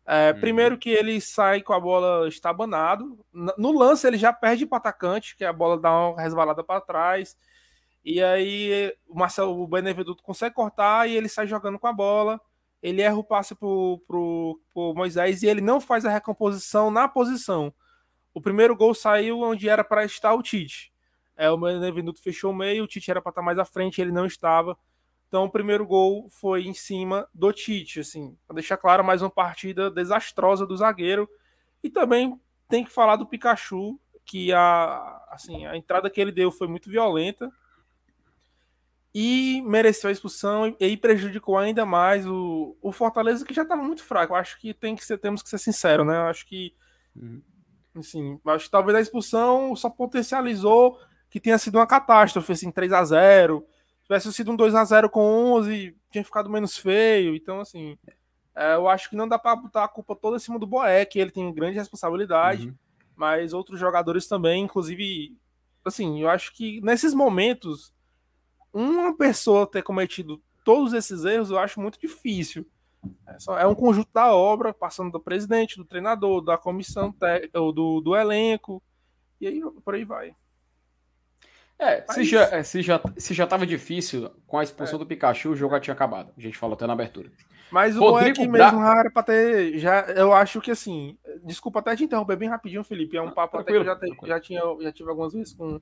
É, 0.07 0.31
hum. 0.31 0.39
Primeiro 0.39 0.77
que 0.77 0.89
ele 0.89 1.19
sai 1.19 1.61
com 1.61 1.73
a 1.73 1.79
bola 1.79 2.27
estabanado. 2.27 3.19
No 3.57 3.71
lance 3.71 4.07
ele 4.07 4.17
já 4.17 4.31
perde 4.31 4.65
para 4.65 4.77
atacante, 4.77 5.35
que 5.35 5.43
a 5.43 5.51
bola 5.51 5.77
dá 5.77 5.91
uma 5.91 6.21
resvalada 6.21 6.63
para 6.63 6.81
trás. 6.81 7.35
E 8.03 8.23
aí 8.23 8.93
o 9.07 9.19
Marcelo 9.19 9.61
o 9.61 9.67
Benevenuto 9.67 10.23
consegue 10.23 10.55
cortar 10.55 11.09
e 11.09 11.15
ele 11.15 11.27
sai 11.27 11.45
jogando 11.45 11.77
com 11.77 11.87
a 11.87 11.93
bola 11.93 12.39
ele 12.81 13.01
erra 13.01 13.17
o 13.17 13.23
passe 13.23 13.55
pro, 13.55 14.01
pro, 14.07 14.59
pro 14.73 14.93
Moisés 14.93 15.43
e 15.43 15.47
ele 15.47 15.61
não 15.61 15.81
faz 15.81 16.05
a 16.05 16.09
recomposição 16.09 16.91
na 16.91 17.07
posição. 17.07 17.73
O 18.33 18.41
primeiro 18.41 18.75
gol 18.75 18.93
saiu 18.93 19.41
onde 19.41 19.67
era 19.67 19.83
para 19.83 20.05
estar 20.05 20.33
o 20.33 20.43
Tite. 20.43 20.93
É, 21.35 21.49
o 21.49 21.57
Benevenuto 21.57 22.21
fechou 22.21 22.51
o 22.51 22.55
meio, 22.55 22.83
o 22.83 22.87
Tite 22.87 23.09
era 23.09 23.21
para 23.21 23.31
estar 23.31 23.41
mais 23.41 23.59
à 23.59 23.65
frente, 23.65 23.99
ele 23.99 24.11
não 24.11 24.25
estava. 24.25 24.77
Então 25.27 25.43
o 25.43 25.51
primeiro 25.51 25.85
gol 25.85 26.29
foi 26.29 26.65
em 26.65 26.73
cima 26.73 27.27
do 27.33 27.51
Tite, 27.51 27.99
assim, 27.99 28.37
para 28.47 28.55
deixar 28.55 28.77
claro 28.77 29.03
mais 29.03 29.21
uma 29.21 29.29
partida 29.29 29.91
desastrosa 29.91 30.65
do 30.65 30.77
zagueiro. 30.77 31.29
E 31.83 31.89
também 31.89 32.39
tem 32.69 32.83
que 32.83 32.91
falar 32.91 33.17
do 33.17 33.25
Pikachu, 33.25 33.99
que 34.25 34.53
a, 34.53 35.25
assim, 35.29 35.65
a 35.65 35.75
entrada 35.75 36.09
que 36.09 36.19
ele 36.19 36.31
deu 36.31 36.51
foi 36.51 36.67
muito 36.67 36.89
violenta 36.89 37.51
e 39.13 39.61
mereceu 39.63 40.09
a 40.09 40.13
expulsão 40.13 40.67
e, 40.79 40.85
e 40.85 40.97
prejudicou 40.97 41.57
ainda 41.57 41.85
mais 41.85 42.25
o, 42.25 42.77
o 42.81 42.91
Fortaleza, 42.91 43.45
que 43.45 43.53
já 43.53 43.63
estava 43.63 43.81
muito 43.81 44.03
fraco. 44.03 44.33
Eu 44.33 44.37
acho 44.37 44.59
que, 44.59 44.73
tem 44.73 44.95
que 44.95 45.03
ser, 45.03 45.17
temos 45.17 45.41
que 45.41 45.49
ser 45.49 45.57
sinceros, 45.57 46.05
né? 46.05 46.17
Eu 46.17 46.27
acho 46.27 46.45
que, 46.45 46.73
uhum. 47.15 47.41
assim, 47.95 48.39
acho 48.45 48.65
que 48.65 48.71
talvez 48.71 48.97
a 48.97 49.01
expulsão 49.01 49.75
só 49.75 49.89
potencializou 49.89 50.99
que 51.29 51.39
tenha 51.39 51.57
sido 51.57 51.75
uma 51.79 51.87
catástrofe, 51.87 52.51
assim, 52.53 52.71
3 52.71 52.93
a 52.93 53.03
0 53.03 53.65
tivesse 54.07 54.31
sido 54.33 54.51
um 54.51 54.55
2 54.55 54.73
a 54.73 54.83
0 54.83 55.09
com 55.09 55.21
11, 55.21 55.95
tinha 56.09 56.23
ficado 56.23 56.49
menos 56.49 56.77
feio. 56.77 57.35
Então, 57.35 57.59
assim, 57.59 57.97
é, 58.55 58.75
eu 58.75 58.87
acho 58.87 59.09
que 59.09 59.15
não 59.15 59.27
dá 59.27 59.37
para 59.37 59.55
botar 59.55 59.83
a 59.83 59.87
culpa 59.87 60.15
toda 60.15 60.37
em 60.37 60.39
cima 60.39 60.57
do 60.57 60.65
Boeck, 60.65 61.19
ele 61.19 61.29
tem 61.29 61.53
grande 61.53 61.77
responsabilidade, 61.77 62.69
uhum. 62.69 62.75
mas 63.15 63.53
outros 63.53 63.79
jogadores 63.79 64.27
também, 64.27 64.63
inclusive, 64.63 65.37
assim, 65.85 66.21
eu 66.21 66.29
acho 66.29 66.53
que 66.53 66.81
nesses 66.81 67.13
momentos 67.13 67.93
uma 68.73 69.15
pessoa 69.15 69.67
ter 69.67 69.83
cometido 69.83 70.41
todos 70.63 70.93
esses 70.93 71.25
erros, 71.25 71.49
eu 71.49 71.57
acho 71.57 71.79
muito 71.79 71.99
difícil. 71.99 72.65
É, 73.27 73.39
só, 73.39 73.57
é 73.57 73.65
um 73.65 73.75
conjunto 73.75 74.09
da 74.13 74.33
obra, 74.33 74.73
passando 74.73 75.11
do 75.11 75.19
presidente, 75.19 75.77
do 75.77 75.85
treinador, 75.85 76.41
da 76.41 76.57
comissão 76.57 77.13
do, 77.53 78.01
do 78.01 78.15
elenco, 78.15 78.81
e 79.39 79.47
aí 79.47 79.61
por 79.83 79.95
aí 79.95 80.03
vai. 80.03 80.35
É, 81.79 82.03
Mas... 82.07 82.15
se, 82.15 82.23
já, 82.23 82.43
é, 82.43 82.63
se, 82.63 82.81
já, 82.81 83.01
se 83.17 83.33
já 83.33 83.45
tava 83.45 83.65
difícil 83.65 84.31
com 84.47 84.57
a 84.57 84.63
expulsão 84.63 84.95
é. 84.95 84.99
do 84.99 85.05
Pikachu, 85.05 85.51
o 85.51 85.55
jogo 85.55 85.75
já 85.75 85.79
tinha 85.79 85.93
acabado. 85.93 86.33
A 86.35 86.41
gente 86.41 86.57
falou 86.57 86.73
até 86.73 86.87
na 86.87 86.93
abertura. 86.93 87.31
Mas 87.71 87.95
o 87.95 87.99
Rodrigo 87.99 88.37
Boeck 88.37 88.51
Bra... 88.51 88.71
mesmo 88.71 88.85
era 88.85 89.11
pra 89.11 89.23
ter. 89.23 89.77
Já, 89.77 90.01
eu 90.15 90.33
acho 90.33 90.61
que 90.61 90.71
assim. 90.71 91.17
Desculpa 91.43 91.79
até 91.79 91.95
te 91.95 92.03
interromper 92.03 92.35
bem 92.35 92.49
rapidinho, 92.49 92.83
Felipe. 92.83 93.17
É 93.17 93.21
um 93.21 93.31
papo 93.31 93.57
até 93.57 93.71
que 93.71 93.77
eu 93.77 93.83
já, 93.83 93.95
te, 93.95 94.15
já, 94.23 94.39
tinha, 94.39 94.61
já 94.81 94.91
tive 94.91 95.09
algumas 95.09 95.33
vezes 95.33 95.53
com, 95.53 95.79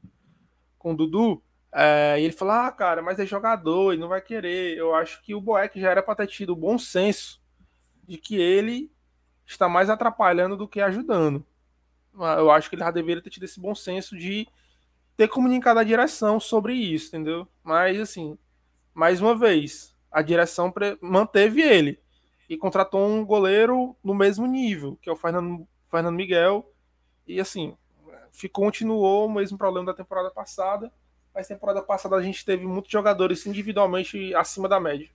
com 0.78 0.94
o 0.94 0.98
Dudu. 0.98 1.42
É, 1.72 2.20
e 2.20 2.24
ele 2.24 2.34
falou: 2.34 2.54
Ah, 2.56 2.72
cara, 2.72 3.02
mas 3.02 3.20
é 3.20 3.26
jogador 3.26 3.94
e 3.94 3.98
não 3.98 4.08
vai 4.08 4.22
querer. 4.22 4.78
Eu 4.78 4.96
acho 4.96 5.22
que 5.22 5.36
o 5.36 5.42
Boeck 5.42 5.80
já 5.80 5.92
era 5.92 6.02
para 6.02 6.16
ter 6.16 6.28
tido 6.28 6.54
o 6.54 6.56
bom 6.56 6.78
senso 6.78 7.42
de 8.08 8.18
que 8.18 8.36
ele 8.36 8.92
está 9.46 9.70
mais 9.70 9.90
atrapalhando 9.90 10.58
do 10.58 10.68
que 10.68 10.82
ajudando. 10.82 11.46
Eu 12.14 12.50
acho 12.50 12.70
que 12.70 12.76
ele 12.76 12.84
já 12.84 12.92
deveria 12.92 13.22
ter 13.22 13.30
tido 13.30 13.44
esse 13.44 13.60
bom 13.60 13.76
senso 13.76 14.18
de 14.18 14.48
ter 15.18 15.28
comunicado 15.28 15.80
a 15.80 15.84
direção 15.84 16.40
sobre 16.40 16.74
isso, 16.74 17.08
entendeu? 17.08 17.48
Mas, 17.64 18.00
assim, 18.00 18.38
mais 18.94 19.22
uma 19.22 19.36
vez, 19.36 19.96
a 20.12 20.22
direção 20.22 20.74
manteve 21.02 21.62
ele 21.62 22.00
e 22.50 22.58
contratou 22.58 23.08
um 23.08 23.26
goleiro 23.26 23.96
no 24.04 24.14
mesmo 24.14 24.46
nível, 24.46 24.98
que 25.02 25.10
é 25.10 25.12
o 25.12 25.16
Fernando, 25.16 25.68
Fernando 25.90 26.16
Miguel. 26.16 26.72
E, 27.28 27.40
assim, 27.40 27.76
ficou, 28.32 28.66
continuou 28.66 29.28
o 29.28 29.34
mesmo 29.34 29.58
problema 29.58 29.88
da 29.88 29.94
temporada 29.94 30.30
passada 30.32 30.92
mas 31.36 31.50
temporada 31.50 31.84
passada 31.84 32.16
a 32.16 32.22
gente 32.22 32.46
teve 32.46 32.66
muitos 32.66 32.90
jogadores 32.90 33.46
individualmente 33.46 34.34
acima 34.34 34.70
da 34.70 34.80
média. 34.80 35.10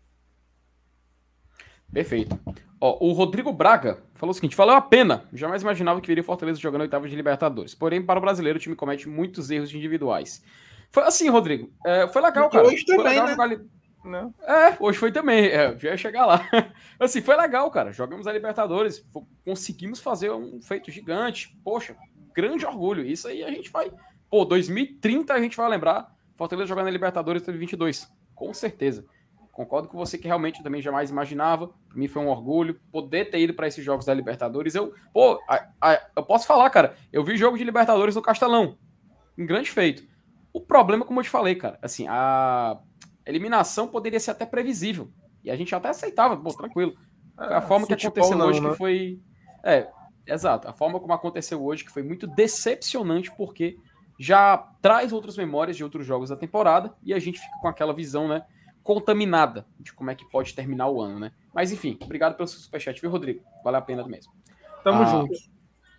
Perfeito. 1.93 2.39
Ó, 2.81 2.99
o 3.05 3.13
Rodrigo 3.13 3.53
Braga 3.53 3.99
falou 4.15 4.31
o 4.31 4.35
seguinte: 4.35 4.57
valeu 4.57 4.75
a 4.75 4.81
pena. 4.81 5.25
Jamais 5.33 5.63
imaginava 5.63 6.01
que 6.01 6.07
viria 6.07 6.25
Fortaleza 6.25 6.61
jogando 6.61 6.83
oitavo 6.83 7.09
de 7.09 7.17
Libertadores. 7.17 7.75
Porém, 7.75 8.03
para 8.03 8.19
o 8.19 8.23
brasileiro, 8.23 8.59
o 8.59 8.61
time 8.61 8.77
comete 8.77 9.09
muitos 9.09 9.51
erros 9.51 9.75
individuais. 9.75 10.43
Foi 10.91 11.03
assim, 11.05 11.29
Rodrigo. 11.29 11.73
É, 11.85 12.09
foi 12.09 12.23
legal, 12.23 12.49
cara. 12.49 12.67
Hoje 12.67 12.85
também, 12.85 13.05
legal 13.05 13.27
né? 13.27 13.33
jogar... 13.33 13.61
Não. 14.03 14.35
É, 14.43 14.77
hoje 14.81 14.99
foi 14.99 15.13
também. 15.13 15.47
É, 15.47 15.79
já 15.79 15.91
ia 15.91 15.97
chegar 15.97 16.27
lá. 16.27 16.49
assim, 16.99 17.21
foi 17.21 17.37
legal, 17.37 17.71
cara. 17.71 17.93
Jogamos 17.93 18.27
a 18.27 18.33
Libertadores, 18.33 19.05
conseguimos 19.45 20.01
fazer 20.01 20.31
um 20.31 20.61
feito 20.63 20.91
gigante. 20.91 21.55
Poxa, 21.63 21.95
grande 22.35 22.65
orgulho. 22.65 23.05
Isso 23.05 23.29
aí 23.29 23.45
a 23.45 23.51
gente 23.51 23.71
vai 23.71 23.93
Pô, 24.31 24.45
2030 24.45 25.35
a 25.35 25.41
gente 25.41 25.57
vai 25.57 25.69
lembrar 25.69 26.15
Fortaleza 26.37 26.69
jogar 26.69 26.85
na 26.85 26.91
Libertadores 26.91 27.43
2022. 27.43 28.09
Com 28.33 28.55
certeza. 28.55 29.05
Concordo 29.53 29.89
com 29.89 29.99
você 29.99 30.17
que 30.17 30.27
realmente 30.27 30.59
eu 30.59 30.65
também 30.65 30.81
jamais 30.81 31.11
imaginava. 31.11 31.69
Para 31.69 31.99
mim 31.99 32.09
foi 32.09 32.23
um 32.23 32.29
orgulho 32.29 32.81
poder 32.91 33.31
ter 33.31 33.41
ido 33.41 33.55
para 33.55 33.67
esses 33.67 33.85
jogos 33.85 34.07
da 34.07 34.15
Libertadores. 34.15 34.75
Eu, 34.75 34.95
pô, 35.13 35.41
a, 35.49 35.69
a, 35.81 36.01
eu 36.17 36.23
posso 36.23 36.47
falar, 36.47 36.71
cara. 36.71 36.95
Eu 37.13 37.25
vi 37.25 37.37
jogo 37.37 37.59
de 37.59 37.65
Libertadores 37.65 38.15
no 38.15 38.23
Castelão. 38.23 38.79
Um 39.37 39.45
grande 39.45 39.71
feito. 39.71 40.03
O 40.53 40.61
problema, 40.61 41.05
como 41.05 41.21
eu 41.21 41.25
te 41.25 41.31
falei, 41.31 41.55
cara, 41.55 41.79
assim, 41.83 42.07
a 42.09 42.79
eliminação 43.27 43.87
poderia 43.87 44.21
ser 44.21 44.33
até 44.33 44.47
previsível. 44.47 45.11
E 45.43 45.51
a 45.51 45.57
gente 45.57 45.75
até 45.75 45.89
aceitava, 45.89 46.37
pô, 46.37 46.53
tranquilo. 46.55 46.95
a 47.37 47.59
ah, 47.59 47.63
forma 47.63 47.87
que 47.87 47.95
aconteceu 47.95 48.37
não, 48.37 48.47
hoje 48.47 48.61
né? 48.61 48.71
que 48.71 48.77
foi. 48.77 49.21
É, 49.65 49.89
exato. 50.27 50.69
A 50.69 50.73
forma 50.73 51.01
como 51.01 51.13
aconteceu 51.13 51.63
hoje 51.63 51.85
que 51.85 51.91
foi 51.91 52.03
muito 52.03 52.27
decepcionante, 52.27 53.31
porque 53.37 53.77
já 54.19 54.59
traz 54.83 55.13
outras 55.13 55.37
memórias 55.37 55.77
de 55.77 55.83
outros 55.83 56.05
jogos 56.05 56.29
da 56.29 56.37
temporada 56.37 56.95
e 57.03 57.15
a 57.15 57.19
gente 57.19 57.41
fica 57.41 57.57
com 57.61 57.69
aquela 57.69 57.95
visão, 57.95 58.29
né, 58.29 58.43
contaminada 58.83 59.67
de 59.79 59.93
como 59.93 60.11
é 60.11 60.15
que 60.15 60.29
pode 60.29 60.55
terminar 60.55 60.89
o 60.89 61.01
ano, 61.01 61.19
né? 61.19 61.33
Mas 61.55 61.73
enfim, 61.73 61.99
obrigado 62.03 62.37
pelo 62.37 62.49
seu 62.49 62.61
superchat, 62.61 63.01
viu, 63.01 63.11
Rodrigo? 63.11 63.43
Vale 63.65 63.77
a 63.77 63.83
pena 63.83 64.07
mesmo. 64.07 64.33
Tamo 64.83 65.03
ah, 65.03 65.07
junto. 65.07 65.35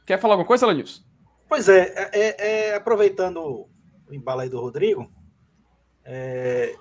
Quer 0.05 0.19
falar 0.19 0.33
alguma 0.33 0.47
coisa, 0.47 0.65
Lanils? 0.65 1.05
Pois 1.47 1.67
é, 1.67 1.93
é, 1.95 2.09
é, 2.13 2.69
é, 2.69 2.75
aproveitando 2.75 3.67
o 4.07 4.13
embalo 4.13 4.41
aí 4.41 4.49
do 4.49 4.59
Rodrigo, 4.59 5.11
é, 6.03 6.73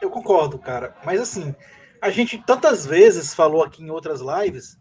eu 0.00 0.10
concordo, 0.10 0.58
cara, 0.58 0.96
mas 1.04 1.20
assim, 1.20 1.54
a 2.00 2.10
gente 2.10 2.38
tantas 2.38 2.86
vezes 2.86 3.34
falou 3.34 3.62
aqui 3.62 3.82
em 3.82 3.90
outras 3.90 4.20
lives, 4.20 4.78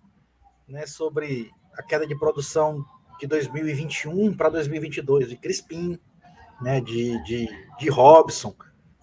né, 0.67 0.85
sobre 0.85 1.51
a 1.77 1.83
queda 1.83 2.07
de 2.07 2.17
produção 2.17 2.83
de 3.19 3.27
2021 3.27 4.35
para 4.35 4.49
2022, 4.49 5.29
de 5.29 5.37
Crispim, 5.37 5.99
né, 6.61 6.79
de, 6.79 7.21
de, 7.23 7.47
de 7.77 7.89
Robson, 7.89 8.55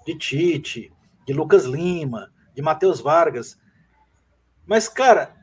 de 0.06 0.16
Tite, 0.16 0.92
de 1.28 1.34
Lucas 1.34 1.66
Lima, 1.66 2.32
de 2.54 2.62
Matheus 2.62 3.02
Vargas. 3.02 3.60
Mas, 4.64 4.88
cara, 4.88 5.36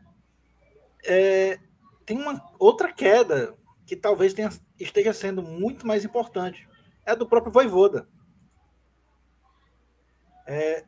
é, 1.06 1.60
tem 2.04 2.18
uma 2.18 2.44
outra 2.58 2.92
queda 2.92 3.56
que 3.86 3.96
talvez 3.96 4.34
tenha, 4.34 4.50
esteja 4.80 5.14
sendo 5.14 5.44
muito 5.44 5.86
mais 5.86 6.04
importante. 6.04 6.68
É 7.06 7.12
a 7.12 7.16
do 7.16 7.28
próprio 7.28 7.54
Voivoda. 7.54 8.10
É, 10.48 10.84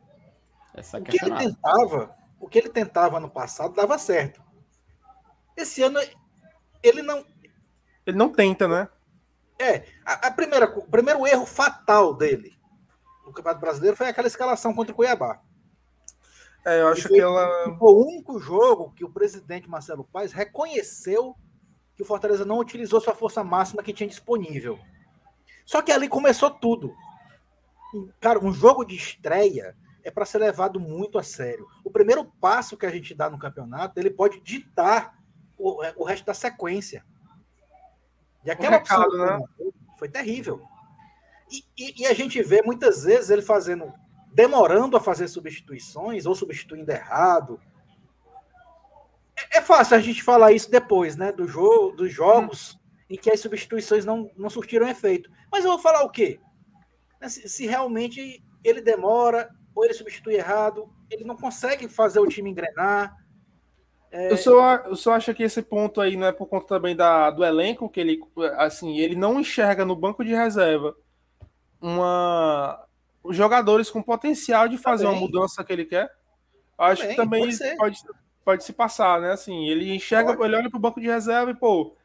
o 0.74 1.02
que 1.04 1.24
ele 1.24 1.36
tentava, 1.36 2.16
o 2.40 2.48
que 2.48 2.58
ele 2.58 2.68
tentava 2.68 3.20
no 3.20 3.30
passado 3.30 3.74
dava 3.74 3.96
certo. 3.98 4.42
Esse 5.56 5.80
ano 5.80 6.00
ele 6.82 7.02
não 7.02 7.24
ele 8.04 8.16
não 8.16 8.32
tenta, 8.32 8.66
né? 8.66 8.88
É, 9.60 9.84
a, 10.04 10.26
a 10.26 10.30
primeira, 10.32 10.66
o 10.76 10.82
primeiro 10.82 11.24
erro 11.24 11.46
fatal 11.46 12.14
dele 12.14 12.57
no 13.28 13.34
Campeonato 13.34 13.60
Brasileiro 13.60 13.96
foi 13.96 14.08
aquela 14.08 14.26
escalação 14.26 14.74
contra 14.74 14.92
o 14.92 14.96
Cuiabá. 14.96 15.40
É, 16.64 16.80
eu 16.80 16.88
acho 16.88 17.02
foi, 17.02 17.16
que 17.16 17.20
ela. 17.20 17.76
Foi 17.78 17.92
o 17.92 18.06
único 18.06 18.38
jogo 18.38 18.92
que 18.92 19.04
o 19.04 19.10
presidente 19.10 19.68
Marcelo 19.68 20.04
Paes 20.04 20.32
reconheceu 20.32 21.34
que 21.94 22.02
o 22.02 22.06
Fortaleza 22.06 22.44
não 22.44 22.58
utilizou 22.58 23.00
sua 23.00 23.14
força 23.14 23.42
máxima 23.42 23.82
que 23.82 23.92
tinha 23.92 24.08
disponível. 24.08 24.78
Só 25.64 25.82
que 25.82 25.92
ali 25.92 26.08
começou 26.08 26.50
tudo. 26.50 26.94
Cara, 28.20 28.38
um 28.38 28.52
jogo 28.52 28.84
de 28.84 28.96
estreia 28.96 29.76
é 30.02 30.10
para 30.10 30.24
ser 30.24 30.38
levado 30.38 30.78
muito 30.78 31.18
a 31.18 31.22
sério. 31.22 31.66
O 31.84 31.90
primeiro 31.90 32.24
passo 32.24 32.76
que 32.76 32.86
a 32.86 32.90
gente 32.90 33.14
dá 33.14 33.28
no 33.28 33.38
campeonato, 33.38 33.98
ele 33.98 34.10
pode 34.10 34.40
ditar 34.40 35.18
o, 35.56 35.82
o 35.96 36.04
resto 36.04 36.24
da 36.24 36.34
sequência. 36.34 37.04
E 38.44 38.50
aquela 38.50 38.78
recado, 38.78 39.18
né? 39.18 39.40
foi 39.98 40.08
terrível. 40.08 40.62
E, 41.50 41.64
e, 41.76 42.02
e, 42.02 42.06
a 42.06 42.12
gente 42.12 42.42
vê 42.42 42.62
muitas 42.62 43.04
vezes 43.04 43.30
ele 43.30 43.42
fazendo, 43.42 43.92
demorando 44.32 44.96
a 44.96 45.00
fazer 45.00 45.28
substituições 45.28 46.26
ou 46.26 46.34
substituindo 46.34 46.90
errado. 46.90 47.60
É, 49.36 49.58
é 49.58 49.60
fácil 49.62 49.96
a 49.96 50.00
gente 50.00 50.22
falar 50.22 50.52
isso 50.52 50.70
depois, 50.70 51.16
né? 51.16 51.32
Do 51.32 51.46
jogo, 51.46 51.96
dos 51.96 52.12
jogos 52.12 52.74
hum. 52.74 52.78
em 53.10 53.16
que 53.16 53.30
as 53.30 53.40
substituições 53.40 54.04
não, 54.04 54.30
não 54.36 54.50
surtiram 54.50 54.88
efeito. 54.88 55.30
Mas 55.50 55.64
eu 55.64 55.70
vou 55.70 55.78
falar 55.78 56.02
o 56.02 56.10
quê? 56.10 56.38
Se, 57.26 57.48
se 57.48 57.66
realmente 57.66 58.44
ele 58.62 58.80
demora 58.80 59.50
ou 59.74 59.84
ele 59.84 59.94
substitui 59.94 60.34
errado, 60.34 60.88
ele 61.10 61.24
não 61.24 61.36
consegue 61.36 61.88
fazer 61.88 62.20
o 62.20 62.26
time 62.26 62.50
engrenar. 62.50 63.16
É... 64.10 64.32
Eu, 64.32 64.36
só, 64.36 64.76
eu 64.76 64.96
só 64.96 65.12
acho 65.14 65.34
que 65.34 65.42
esse 65.42 65.62
ponto 65.62 66.00
aí 66.00 66.16
não 66.16 66.26
é 66.26 66.32
por 66.32 66.46
conta 66.46 66.66
também 66.66 66.94
da, 66.94 67.30
do 67.30 67.44
elenco, 67.44 67.88
que 67.88 68.00
ele, 68.00 68.20
assim, 68.56 68.98
ele 68.98 69.16
não 69.16 69.40
enxerga 69.40 69.84
no 69.84 69.96
banco 69.96 70.24
de 70.24 70.34
reserva 70.34 70.94
uma 71.80 72.84
jogadores 73.30 73.90
com 73.90 74.02
potencial 74.02 74.68
de 74.68 74.78
fazer 74.78 75.04
também. 75.04 75.18
uma 75.18 75.26
mudança 75.26 75.62
que 75.62 75.72
ele 75.72 75.84
quer. 75.84 76.10
Acho 76.78 77.02
também, 77.02 77.16
que 77.16 77.22
também 77.22 77.76
pode, 77.76 77.76
pode, 77.76 77.98
pode, 78.44 78.64
se 78.64 78.72
passar, 78.72 79.20
né? 79.20 79.32
Assim, 79.32 79.68
ele 79.68 79.94
enxerga, 79.94 80.36
pode. 80.36 80.48
ele 80.48 80.56
olha 80.56 80.70
para 80.70 80.78
o 80.78 80.80
banco 80.80 81.00
de 81.00 81.08
reserva 81.08 81.50
e, 81.50 81.54
pô, 81.54 81.96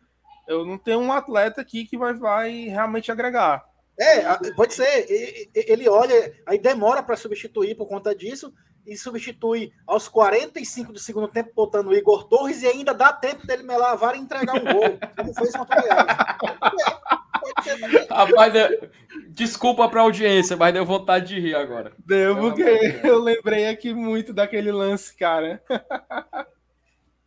eu 0.48 0.66
não 0.66 0.78
tenho 0.78 1.00
um 1.00 1.12
atleta 1.12 1.62
aqui 1.62 1.86
que 1.86 1.98
vai, 1.98 2.14
vai 2.14 2.52
realmente 2.66 3.12
agregar. 3.12 3.64
É, 4.00 4.52
pode 4.56 4.74
ser. 4.74 5.06
Ele 5.54 5.88
olha, 5.88 6.34
aí 6.46 6.58
demora 6.58 7.04
para 7.04 7.16
substituir 7.16 7.76
por 7.76 7.88
conta 7.88 8.16
disso, 8.16 8.52
e 8.86 8.98
substitui 8.98 9.72
aos 9.88 10.08
45 10.08 10.94
do 10.94 11.00
segundo 11.00 11.28
tempo, 11.28 11.52
botando 11.56 11.88
o 11.88 11.94
Igor 11.94 12.26
Torres, 12.26 12.62
e 12.62 12.68
ainda 12.68 12.94
dá 12.94 13.14
tempo 13.14 13.46
dele 13.48 13.64
melar 13.64 13.92
a 13.92 13.96
vara 13.96 14.18
e 14.18 14.20
entregar 14.20 14.56
um 14.56 14.74
gol. 14.74 15.00
Como 15.16 15.34
fez 15.34 15.56
contra 15.56 15.80
o 15.80 15.82
Goiás. 15.82 16.08
Rapaz, 18.10 18.54
desculpa 19.30 19.90
para 19.90 20.02
a 20.02 20.04
audiência, 20.04 20.56
mas 20.56 20.74
deu 20.74 20.86
vontade 20.86 21.28
de 21.28 21.40
rir 21.40 21.56
agora. 21.56 21.94
Deu, 22.06 22.38
porque 22.38 23.00
eu 23.04 23.20
lembrei 23.20 23.68
aqui 23.68 23.94
muito 23.94 24.34
daquele 24.34 24.72
lance, 24.72 25.16
cara. 25.16 25.62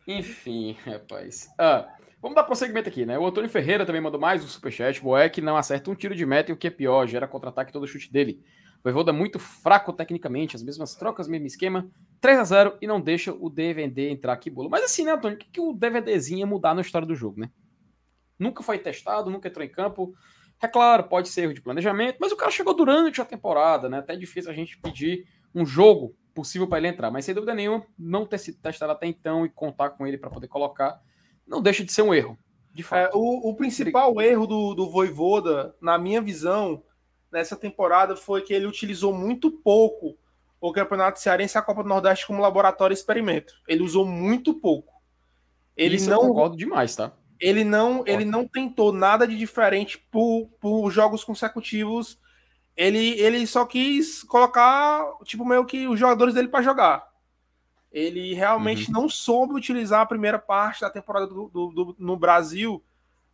Enfim, 0.07 0.77
rapaz. 0.85 1.49
Ah, 1.59 1.87
vamos 2.21 2.35
dar 2.35 2.43
prosseguimento 2.43 2.87
aqui, 2.87 3.05
né? 3.05 3.19
O 3.19 3.25
Antônio 3.25 3.49
Ferreira 3.49 3.85
também 3.85 4.01
mandou 4.01 4.19
mais 4.19 4.43
um 4.43 4.47
superchat. 4.47 5.01
Boeck 5.01 5.41
não 5.41 5.57
acerta 5.57 5.91
um 5.91 5.95
tiro 5.95 6.15
de 6.15 6.25
meta 6.25 6.51
e 6.51 6.53
o 6.53 6.57
que 6.57 6.67
é 6.67 6.71
pior, 6.71 7.05
gera 7.07 7.27
contra-ataque 7.27 7.73
todo 7.73 7.87
chute 7.87 8.11
dele. 8.11 8.41
Voivoda 8.87 9.11
muito 9.11 9.37
fraco 9.37 9.91
tecnicamente, 9.91 10.55
as 10.55 10.63
mesmas 10.63 10.95
trocas, 10.95 11.27
mesmo 11.27 11.45
esquema, 11.45 11.91
3 12.21 12.39
a 12.39 12.43
0 12.45 12.77
e 12.81 12.87
não 12.87 13.01
deixa 13.01 13.33
o 13.33 13.49
DVD 13.49 14.09
entrar 14.09 14.31
aqui 14.31 14.49
bolo. 14.49 14.69
Mas 14.69 14.85
assim, 14.85 15.03
né, 15.03 15.11
Antônio, 15.11 15.35
o 15.35 15.37
que, 15.37 15.49
que 15.49 15.59
o 15.59 15.73
DVDzinho 15.73 16.39
ia 16.39 16.45
mudar 16.45 16.73
na 16.73 16.79
história 16.79 17.05
do 17.05 17.13
jogo, 17.13 17.41
né? 17.41 17.51
Nunca 18.39 18.63
foi 18.63 18.79
testado, 18.79 19.29
nunca 19.29 19.49
entrou 19.49 19.65
em 19.65 19.69
campo. 19.69 20.13
É 20.63 20.69
claro, 20.69 21.03
pode 21.03 21.27
ser 21.27 21.41
erro 21.41 21.53
de 21.53 21.61
planejamento, 21.61 22.15
mas 22.21 22.31
o 22.31 22.37
cara 22.37 22.49
chegou 22.49 22.73
durante 22.73 23.19
a 23.19 23.25
temporada, 23.25 23.89
né? 23.89 23.97
Até 23.97 24.13
é 24.13 24.15
difícil 24.15 24.49
a 24.49 24.53
gente 24.53 24.77
pedir 24.77 25.27
um 25.53 25.65
jogo 25.65 26.15
possível 26.33 26.65
para 26.65 26.77
ele 26.77 26.87
entrar. 26.87 27.11
Mas 27.11 27.25
sem 27.25 27.35
dúvida 27.35 27.53
nenhuma, 27.53 27.85
não 27.99 28.25
ter 28.25 28.37
sido 28.37 28.57
testado 28.61 28.93
até 28.93 29.05
então 29.05 29.45
e 29.45 29.49
contar 29.49 29.89
com 29.89 30.07
ele 30.07 30.17
para 30.17 30.29
poder 30.29 30.47
colocar, 30.47 30.97
não 31.45 31.61
deixa 31.61 31.83
de 31.83 31.91
ser 31.91 32.03
um 32.03 32.13
erro. 32.13 32.39
De 32.73 32.83
fato. 32.83 33.01
É, 33.01 33.09
o, 33.13 33.49
o, 33.49 33.53
principal 33.53 34.21
erro 34.21 34.47
do, 34.47 34.73
do 34.73 34.89
Voivoda, 34.89 35.75
na 35.81 35.97
minha 35.97 36.21
visão, 36.21 36.81
nessa 37.31 37.55
temporada 37.55 38.15
foi 38.15 38.41
que 38.41 38.53
ele 38.53 38.65
utilizou 38.65 39.13
muito 39.13 39.51
pouco 39.51 40.17
o 40.59 40.71
Campeonato 40.71 41.19
Cearense 41.19 41.57
e 41.57 41.59
a 41.59 41.61
Copa 41.61 41.83
do 41.83 41.89
Nordeste 41.89 42.25
como 42.25 42.41
laboratório 42.41 42.93
experimento. 42.93 43.53
Ele 43.67 43.83
usou 43.83 44.05
muito 44.05 44.53
pouco. 44.53 44.93
Ele 45.75 45.97
Isso 45.97 46.09
não 46.09 46.21
eu 46.21 46.27
concordo 46.29 46.57
demais, 46.57 46.95
tá? 46.95 47.13
Ele 47.39 47.63
não, 47.63 48.03
ele 48.07 48.25
não 48.25 48.47
tentou 48.47 48.91
nada 48.91 49.27
de 49.27 49.37
diferente 49.37 49.97
por, 50.11 50.47
por 50.59 50.89
jogos 50.89 51.23
consecutivos 51.23 52.19
ele, 52.77 53.19
ele 53.19 53.47
só 53.47 53.65
quis 53.65 54.21
colocar, 54.21 55.03
tipo, 55.23 55.43
meio 55.43 55.65
que 55.65 55.87
os 55.87 55.99
jogadores 55.99 56.35
dele 56.35 56.47
para 56.47 56.61
jogar. 56.61 57.09
Ele 57.91 58.35
realmente 58.35 58.87
uhum. 58.87 59.01
não 59.01 59.09
soube 59.09 59.55
utilizar 59.55 60.01
a 60.01 60.05
primeira 60.05 60.37
parte 60.37 60.81
da 60.81 60.89
temporada 60.89 61.25
do, 61.25 61.49
do, 61.49 61.71
do 61.71 61.95
no 61.97 62.15
Brasil 62.15 62.83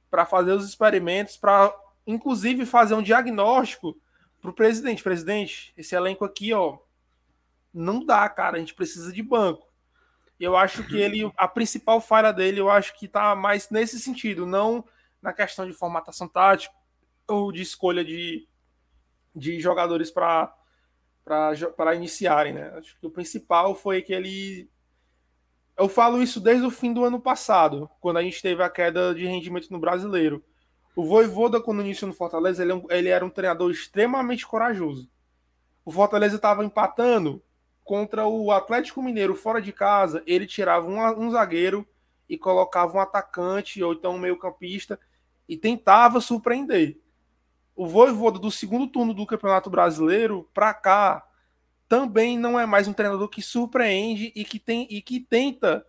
para 0.09 0.25
fazer 0.25 0.53
os 0.53 0.65
experimentos, 0.65 1.35
para 1.35 1.75
inclusive 2.05 2.65
fazer 2.65 2.93
um 2.93 3.01
diagnóstico 3.01 3.97
para 4.41 4.51
o 4.51 4.53
presidente. 4.53 5.03
Presidente, 5.03 5.73
esse 5.77 5.95
elenco 5.95 6.25
aqui, 6.25 6.53
ó, 6.53 6.77
não 7.73 8.05
dá, 8.05 8.27
cara. 8.29 8.57
A 8.57 8.59
gente 8.59 8.73
precisa 8.73 9.11
de 9.11 9.23
banco. 9.23 9.67
Eu 10.39 10.57
acho 10.57 10.85
que 10.85 10.97
ele, 10.97 11.31
a 11.37 11.47
principal 11.47 12.01
falha 12.01 12.31
dele, 12.31 12.59
eu 12.59 12.69
acho 12.69 12.97
que 12.97 13.07
tá 13.07 13.35
mais 13.35 13.69
nesse 13.69 13.99
sentido, 13.99 14.45
não 14.45 14.83
na 15.21 15.31
questão 15.31 15.65
de 15.65 15.71
formatação 15.71 16.27
tática 16.27 16.73
ou 17.27 17.51
de 17.51 17.61
escolha 17.61 18.03
de, 18.03 18.47
de 19.33 19.59
jogadores 19.59 20.11
para 20.11 20.53
para 21.25 21.95
iniciarem, 21.95 22.51
né? 22.51 22.73
Acho 22.75 22.99
que 22.99 23.07
o 23.07 23.09
principal 23.09 23.73
foi 23.73 24.01
que 24.01 24.11
ele 24.11 24.69
eu 25.77 25.87
falo 25.87 26.21
isso 26.21 26.39
desde 26.39 26.65
o 26.65 26.69
fim 26.69 26.93
do 26.93 27.03
ano 27.03 27.19
passado, 27.19 27.89
quando 27.99 28.17
a 28.17 28.21
gente 28.21 28.41
teve 28.41 28.61
a 28.61 28.69
queda 28.69 29.15
de 29.15 29.25
rendimento 29.25 29.71
no 29.71 29.79
brasileiro. 29.79 30.43
O 30.95 31.05
Voivoda, 31.05 31.59
quando 31.59 31.81
iniciou 31.81 32.09
no 32.09 32.15
Fortaleza, 32.15 32.63
ele, 32.63 32.73
é 32.73 32.97
ele 32.97 33.09
era 33.09 33.25
um 33.25 33.29
treinador 33.29 33.71
extremamente 33.71 34.45
corajoso. 34.45 35.09
O 35.83 35.91
Fortaleza 35.91 36.35
estava 36.35 36.63
empatando 36.63 37.41
contra 37.83 38.25
o 38.25 38.51
Atlético 38.51 39.01
Mineiro 39.01 39.35
fora 39.35 39.61
de 39.61 39.73
casa, 39.73 40.23
ele 40.25 40.45
tirava 40.45 40.87
um, 40.87 41.25
um 41.25 41.31
zagueiro 41.31 41.85
e 42.29 42.37
colocava 42.37 42.97
um 42.97 43.01
atacante 43.01 43.83
ou 43.83 43.93
então 43.93 44.15
um 44.15 44.19
meio-campista 44.19 44.99
e 45.49 45.57
tentava 45.57 46.21
surpreender 46.21 46.97
o 47.75 47.87
Voivoda 47.87 48.39
do 48.39 48.51
segundo 48.51 48.87
turno 48.87 49.13
do 49.13 49.25
Campeonato 49.25 49.69
Brasileiro 49.69 50.49
para 50.53 50.73
cá 50.73 51.27
também 51.87 52.37
não 52.37 52.59
é 52.59 52.65
mais 52.65 52.87
um 52.87 52.93
treinador 52.93 53.27
que 53.27 53.41
surpreende 53.41 54.31
e 54.35 54.45
que 54.45 54.59
tem 54.59 54.87
e 54.89 55.01
que 55.01 55.19
tenta 55.19 55.85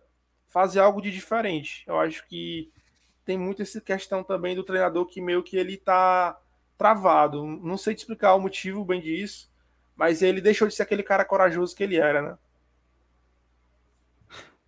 fazer 0.47 0.79
algo 0.79 1.01
de 1.01 1.11
diferente. 1.11 1.83
Eu 1.87 1.99
acho 1.99 2.27
que 2.27 2.71
tem 3.25 3.37
muito 3.37 3.61
essa 3.61 3.81
questão 3.81 4.23
também 4.23 4.55
do 4.55 4.63
treinador 4.63 5.05
que 5.05 5.19
meio 5.19 5.43
que 5.43 5.57
ele 5.57 5.77
tá 5.77 6.39
travado. 6.77 7.45
Não 7.45 7.77
sei 7.77 7.95
te 7.95 7.99
explicar 7.99 8.35
o 8.35 8.39
motivo 8.39 8.85
bem 8.85 9.01
disso, 9.01 9.51
mas 9.95 10.21
ele 10.21 10.39
deixou 10.39 10.67
de 10.67 10.75
ser 10.75 10.83
aquele 10.83 11.03
cara 11.03 11.25
corajoso 11.25 11.75
que 11.75 11.83
ele 11.83 11.97
era, 11.97 12.21
né? 12.21 12.37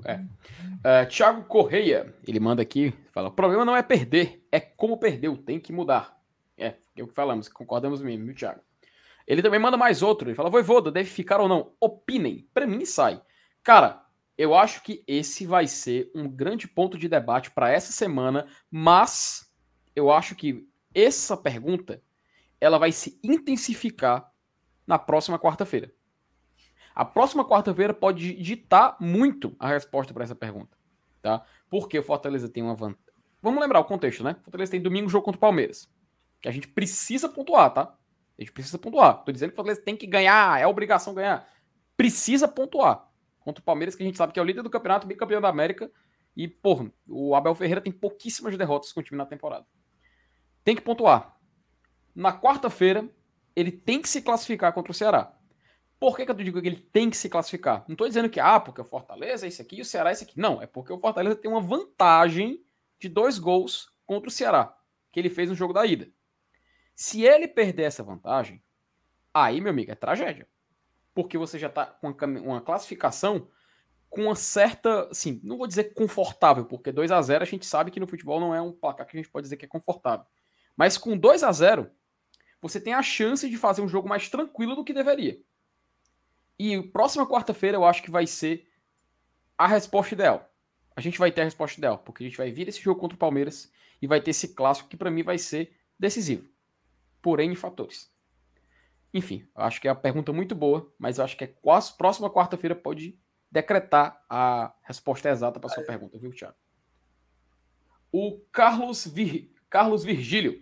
É. 0.06 0.16
Uh, 0.16 1.08
Thiago 1.10 1.44
Correia, 1.46 2.14
ele 2.28 2.40
manda 2.40 2.62
aqui, 2.62 2.94
fala: 3.12 3.30
o 3.30 3.32
problema 3.32 3.66
não 3.66 3.76
é 3.76 3.82
perder, 3.82 4.46
é 4.52 4.60
como 4.60 4.98
perdeu, 4.98 5.38
tem 5.38 5.60
que 5.60 5.74
mudar. 5.74 6.18
É, 6.58 6.76
é 6.96 7.04
o 7.04 7.08
que 7.08 7.14
falamos, 7.14 7.48
concordamos 7.48 8.02
mesmo, 8.02 8.26
viu, 8.26 8.36
Thiago? 8.36 8.62
Ele 9.28 9.42
também 9.42 9.60
manda 9.60 9.76
mais 9.76 10.02
outro. 10.02 10.30
Ele 10.30 10.36
fala: 10.36 10.50
Voivoda, 10.50 10.92
deve 10.92 11.10
ficar 11.10 11.42
ou 11.42 11.50
não? 11.50 11.74
Opinem. 11.80 12.48
Pra 12.54 12.66
mim, 12.66 12.86
sai. 12.86 13.22
Cara, 13.62 14.02
eu 14.38 14.56
acho 14.56 14.84
que 14.84 15.04
esse 15.08 15.46
vai 15.46 15.68
ser 15.68 16.12
um 16.14 16.30
grande 16.30 16.68
ponto 16.68 16.98
de 16.98 17.10
debate 17.10 17.52
para 17.52 17.72
essa 17.72 17.92
semana, 17.92 18.48
mas 18.70 19.52
eu 19.96 20.12
acho 20.12 20.36
que 20.36 20.68
essa 20.94 21.36
pergunta 21.36 22.02
ela 22.60 22.78
vai 22.78 22.92
se 22.92 23.20
intensificar 23.24 24.32
na 24.86 24.98
próxima 25.00 25.40
quarta-feira. 25.40 25.92
A 26.94 27.06
próxima 27.06 27.48
quarta-feira 27.48 27.94
pode 27.94 28.34
ditar 28.42 28.98
muito 29.00 29.56
a 29.60 29.68
resposta 29.68 30.14
para 30.14 30.24
essa 30.24 30.36
pergunta, 30.36 30.76
tá? 31.22 31.44
Porque 31.70 32.00
o 32.00 32.04
Fortaleza 32.04 32.50
tem 32.50 32.64
uma 32.64 32.74
vantagem. 32.74 33.06
Vamos 33.42 33.62
lembrar 33.62 33.80
o 33.80 33.86
contexto, 33.86 34.24
né? 34.24 34.36
O 34.42 34.44
Fortaleza 34.46 34.72
tem 34.72 34.82
domingo 34.82 35.10
jogo 35.10 35.26
contra 35.26 35.38
o 35.38 35.42
Palmeiras 35.42 35.88
que 36.42 36.48
a 36.48 36.52
gente 36.52 36.68
precisa 36.68 37.28
pontuar, 37.28 37.74
tá? 37.74 37.96
A 38.38 38.42
gente 38.42 38.52
precisa 38.52 38.78
pontuar. 38.78 39.24
Tô 39.24 39.32
dizendo 39.32 39.50
que 39.50 39.54
o 39.54 39.58
Fortaleza 39.58 39.82
tem 39.82 39.96
que 39.96 40.06
ganhar, 40.06 40.60
é 40.60 40.68
obrigação 40.68 41.14
ganhar. 41.14 41.48
Precisa 41.96 42.48
pontuar. 42.48 43.07
Contra 43.48 43.62
o 43.62 43.64
Palmeiras, 43.64 43.96
que 43.96 44.04
a 44.04 44.06
gente 44.06 44.18
sabe 44.18 44.34
que 44.34 44.40
é 44.42 44.44
o 44.44 44.46
líder 44.46 44.62
do 44.62 44.70
campeonato, 44.70 45.08
bicampeão 45.08 45.40
da 45.40 45.48
América. 45.48 45.90
E, 46.36 46.50
porra, 46.50 46.92
o 47.08 47.34
Abel 47.34 47.56
Ferreira 47.56 47.80
tem 47.80 47.94
pouquíssimas 47.94 48.58
derrotas 48.58 48.92
com 48.92 49.00
o 49.00 49.04
time 49.04 49.18
na 49.18 49.26
temporada. 49.26 49.66
Tem 50.66 50.76
que 50.76 50.82
pontuar. 50.82 51.40
Na 52.14 52.38
quarta-feira, 52.38 53.10
ele 53.56 53.72
tem 53.72 54.02
que 54.02 54.10
se 54.10 54.22
classificar 54.22 54.74
contra 54.74 54.92
o 54.92 54.94
Ceará. 54.94 55.34
Por 55.98 56.18
que, 56.18 56.26
que 56.26 56.32
eu 56.32 56.36
digo 56.36 56.62
que 56.62 56.68
ele 56.68 56.82
tem 56.92 57.10
que 57.10 57.16
se 57.16 57.30
classificar? 57.30 57.86
Não 57.88 57.94
estou 57.94 58.06
dizendo 58.06 58.30
que, 58.30 58.38
ah, 58.38 58.60
porque 58.60 58.82
o 58.82 58.84
Fortaleza 58.84 59.46
é 59.46 59.48
esse 59.48 59.62
aqui 59.62 59.78
e 59.78 59.82
o 59.82 59.86
Ceará 59.86 60.10
é 60.10 60.12
esse 60.12 60.26
aqui. 60.26 60.38
Não, 60.38 60.62
é 60.62 60.68
porque 60.68 60.92
o 60.92 61.00
Fortaleza 61.00 61.38
tem 61.38 61.50
uma 61.50 61.62
vantagem 61.62 62.62
de 63.00 63.08
dois 63.08 63.40
gols 63.40 63.96
contra 64.06 64.28
o 64.28 64.32
Ceará, 64.32 64.78
que 65.10 65.22
ele 65.22 65.30
fez 65.30 65.48
no 65.48 65.56
jogo 65.56 65.72
da 65.72 65.86
ida. 65.86 66.12
Se 66.94 67.24
ele 67.24 67.48
perder 67.48 67.84
essa 67.84 68.04
vantagem, 68.04 68.62
aí, 69.34 69.62
meu 69.62 69.70
amigo, 69.70 69.90
é 69.90 69.96
tragédia. 69.96 70.46
Porque 71.18 71.36
você 71.36 71.58
já 71.58 71.66
está 71.66 71.84
com 71.88 72.14
uma 72.44 72.62
classificação 72.62 73.48
com 74.08 74.26
uma 74.26 74.36
certa, 74.36 75.10
assim, 75.10 75.42
não 75.44 75.58
vou 75.58 75.66
dizer 75.66 75.96
confortável, 75.96 76.64
porque 76.64 76.92
2 76.92 77.12
a 77.12 77.20
0 77.20 77.42
a 77.42 77.48
gente 77.48 77.66
sabe 77.66 77.90
que 77.90 78.00
no 78.00 78.06
futebol 78.06 78.40
não 78.40 78.54
é 78.54 78.62
um 78.62 78.72
placar 78.72 79.08
que 79.08 79.18
a 79.18 79.20
gente 79.20 79.32
pode 79.32 79.46
dizer 79.46 79.58
que 79.58 79.66
é 79.66 79.68
confortável. 79.68 80.28
Mas 80.76 80.96
com 80.96 81.18
2 81.18 81.42
a 81.42 81.52
0 81.52 81.90
você 82.62 82.80
tem 82.80 82.94
a 82.94 83.02
chance 83.02 83.50
de 83.50 83.58
fazer 83.58 83.82
um 83.82 83.88
jogo 83.88 84.08
mais 84.08 84.30
tranquilo 84.30 84.76
do 84.76 84.84
que 84.84 84.94
deveria. 84.94 85.42
E 86.60 86.80
próxima 86.84 87.28
quarta-feira 87.28 87.78
eu 87.78 87.84
acho 87.84 88.04
que 88.04 88.12
vai 88.12 88.28
ser 88.28 88.70
a 89.58 89.66
resposta 89.66 90.14
ideal. 90.14 90.48
A 90.96 91.02
gente 91.02 91.18
vai 91.18 91.32
ter 91.32 91.42
a 91.42 91.46
resposta 91.46 91.80
ideal, 91.80 91.98
porque 91.98 92.24
a 92.24 92.28
gente 92.28 92.38
vai 92.38 92.52
vir 92.52 92.68
esse 92.68 92.80
jogo 92.80 93.00
contra 93.00 93.16
o 93.16 93.20
Palmeiras 93.20 93.72
e 94.00 94.06
vai 94.06 94.22
ter 94.22 94.30
esse 94.30 94.50
clássico 94.50 94.88
que 94.88 94.96
para 94.96 95.10
mim 95.10 95.24
vai 95.24 95.40
ser 95.40 95.76
decisivo 95.98 96.48
por 97.24 97.40
N 97.40 97.56
fatores. 97.56 98.16
Enfim, 99.14 99.48
eu 99.56 99.64
acho 99.64 99.82
que 99.82 99.88
é 99.88 99.92
uma 99.92 100.00
pergunta 100.00 100.34
muito 100.34 100.54
boa, 100.54 100.92
mas 101.00 101.18
eu 101.18 101.24
acho 101.24 101.38
que 101.38 101.44
é 101.44 101.48
quase 101.48 101.96
próxima 101.96 102.30
quarta-feira 102.30 102.76
pode 102.76 103.18
decretar 103.52 104.22
a 104.30 104.74
resposta 104.84 105.30
exata 105.30 105.60
para 105.60 105.70
sua 105.70 105.84
pergunta, 105.84 106.18
viu, 106.18 106.32
Thiago? 106.32 106.56
O 108.12 108.40
Carlos, 108.52 109.08
Vir... 109.08 109.54
Carlos 109.70 110.04
Virgílio. 110.04 110.62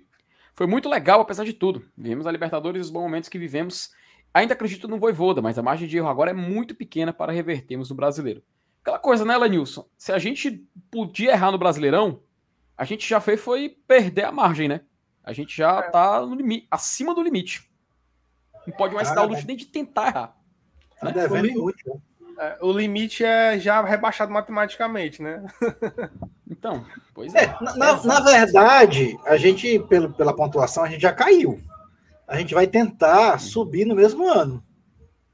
Foi 0.54 0.68
muito 0.68 0.90
legal, 0.90 1.22
apesar 1.22 1.44
de 1.44 1.54
tudo. 1.54 1.84
Vivemos 1.98 2.26
a 2.26 2.32
Libertadores 2.32 2.80
e 2.80 2.82
os 2.82 2.90
bons 2.90 3.04
momentos 3.04 3.30
que 3.30 3.38
vivemos. 3.38 3.94
Ainda 4.34 4.54
acredito 4.54 4.88
no 4.88 5.00
Voivoda, 5.00 5.42
mas 5.42 5.58
a 5.58 5.64
margem 5.64 5.88
de 5.88 5.98
erro 5.98 6.08
agora 6.08 6.32
é 6.32 6.34
muito 6.34 6.74
pequena 6.76 7.14
para 7.14 7.32
revertermos 7.32 7.90
no 7.90 7.96
brasileiro. 7.96 8.44
Aquela 8.82 9.00
coisa, 9.00 9.26
né, 9.26 9.38
Lenilson? 9.38 9.90
Se 9.98 10.12
a 10.12 10.20
gente 10.20 10.64
podia 10.92 11.32
errar 11.32 11.52
no 11.52 11.58
Brasileirão, 11.58 12.22
a 12.78 12.84
gente 12.84 13.08
já 13.08 13.20
fez 13.20 13.42
foi 13.42 13.70
perder 13.88 14.26
a 14.26 14.32
margem, 14.32 14.68
né? 14.68 14.82
A 15.24 15.34
gente 15.34 15.58
já 15.58 15.80
é. 15.80 15.90
tá 15.90 16.24
no 16.24 16.36
limite, 16.36 16.68
acima 16.70 17.16
do 17.16 17.24
limite. 17.24 17.68
Não 18.68 18.76
pode 18.76 18.94
mais 18.94 19.10
Cara, 19.10 19.22
dar 19.22 19.28
o 19.28 19.30
luxo 19.30 19.48
nem 19.48 19.56
de 19.56 19.66
tentar 19.66 20.08
errar. 20.08 20.38
Tá 21.00 21.12
né? 21.12 21.28
o, 21.28 21.36
limite, 21.36 21.84
é, 22.40 22.58
o 22.62 22.72
limite 22.72 23.24
é 23.24 23.60
já 23.60 23.82
rebaixado 23.84 24.32
matematicamente, 24.32 25.22
né? 25.22 25.46
então, 26.50 26.86
pois 27.14 27.34
é. 27.36 27.44
é 27.44 27.58
na, 27.62 28.04
na, 28.04 28.20
verdade, 28.22 29.18
a 29.26 29.38
gente, 29.38 29.80
pelo, 29.80 30.14
pela 30.14 30.36
pontuação, 30.36 30.84
a 30.84 30.90
gente 30.90 31.02
já 31.02 31.14
caiu. 31.14 31.60
A 32.28 32.38
gente 32.38 32.54
vai 32.54 32.66
tentar 32.66 33.40
subir 33.40 33.86
no 33.86 33.96
mesmo 33.96 34.28
ano. 34.28 34.64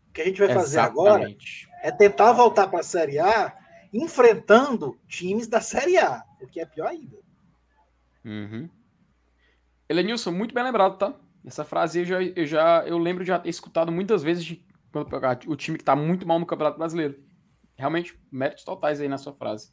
O 0.09 0.13
que 0.13 0.21
a 0.21 0.25
gente 0.25 0.39
vai 0.39 0.53
fazer 0.53 0.79
agora 0.79 1.33
é 1.81 1.91
tentar 1.91 2.33
voltar 2.33 2.67
para 2.67 2.79
a 2.79 2.83
Série 2.83 3.17
A 3.17 3.55
enfrentando 3.93 4.97
times 5.07 5.47
da 5.47 5.61
Série 5.61 5.97
A, 5.97 6.23
o 6.41 6.47
que 6.47 6.59
é 6.59 6.65
pior 6.65 6.87
ainda. 6.87 7.17
Uhum. 8.23 8.69
Elenilson, 9.89 10.31
muito 10.31 10.53
bem 10.53 10.63
lembrado, 10.63 10.97
tá? 10.97 11.13
Essa 11.45 11.65
frase 11.65 11.99
eu 11.99 12.05
já, 12.05 12.23
eu 12.23 12.45
já 12.45 12.83
eu 12.85 12.97
lembro 12.97 13.23
de 13.23 13.29
já 13.29 13.39
ter 13.39 13.49
escutado 13.49 13.91
muitas 13.91 14.21
vezes 14.21 14.45
de, 14.45 14.63
o 15.47 15.55
time 15.55 15.77
que 15.77 15.83
tá 15.83 15.95
muito 15.95 16.27
mal 16.27 16.39
no 16.39 16.45
Campeonato 16.45 16.77
Brasileiro. 16.77 17.15
Realmente, 17.77 18.19
méritos 18.31 18.63
totais 18.63 19.01
aí 19.01 19.07
na 19.07 19.17
sua 19.17 19.33
frase. 19.33 19.71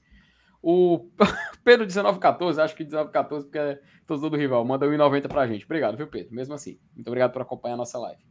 O 0.63 1.11
Pedro 1.63 1.87
1914, 1.87 2.61
acho 2.61 2.75
que 2.75 2.85
1914 2.85 3.47
porque 3.47 3.59
é 3.59 3.81
torcedor 4.07 4.31
do 4.31 4.37
rival, 4.37 4.65
manda 4.65 4.87
1,90 4.87 5.29
pra 5.29 5.47
gente. 5.47 5.65
Obrigado, 5.65 5.97
viu, 5.97 6.07
Pedro? 6.07 6.35
Mesmo 6.35 6.55
assim. 6.55 6.79
Muito 6.95 7.09
obrigado 7.09 7.33
por 7.33 7.43
acompanhar 7.43 7.75
a 7.75 7.79
nossa 7.79 7.99
live. 7.99 8.23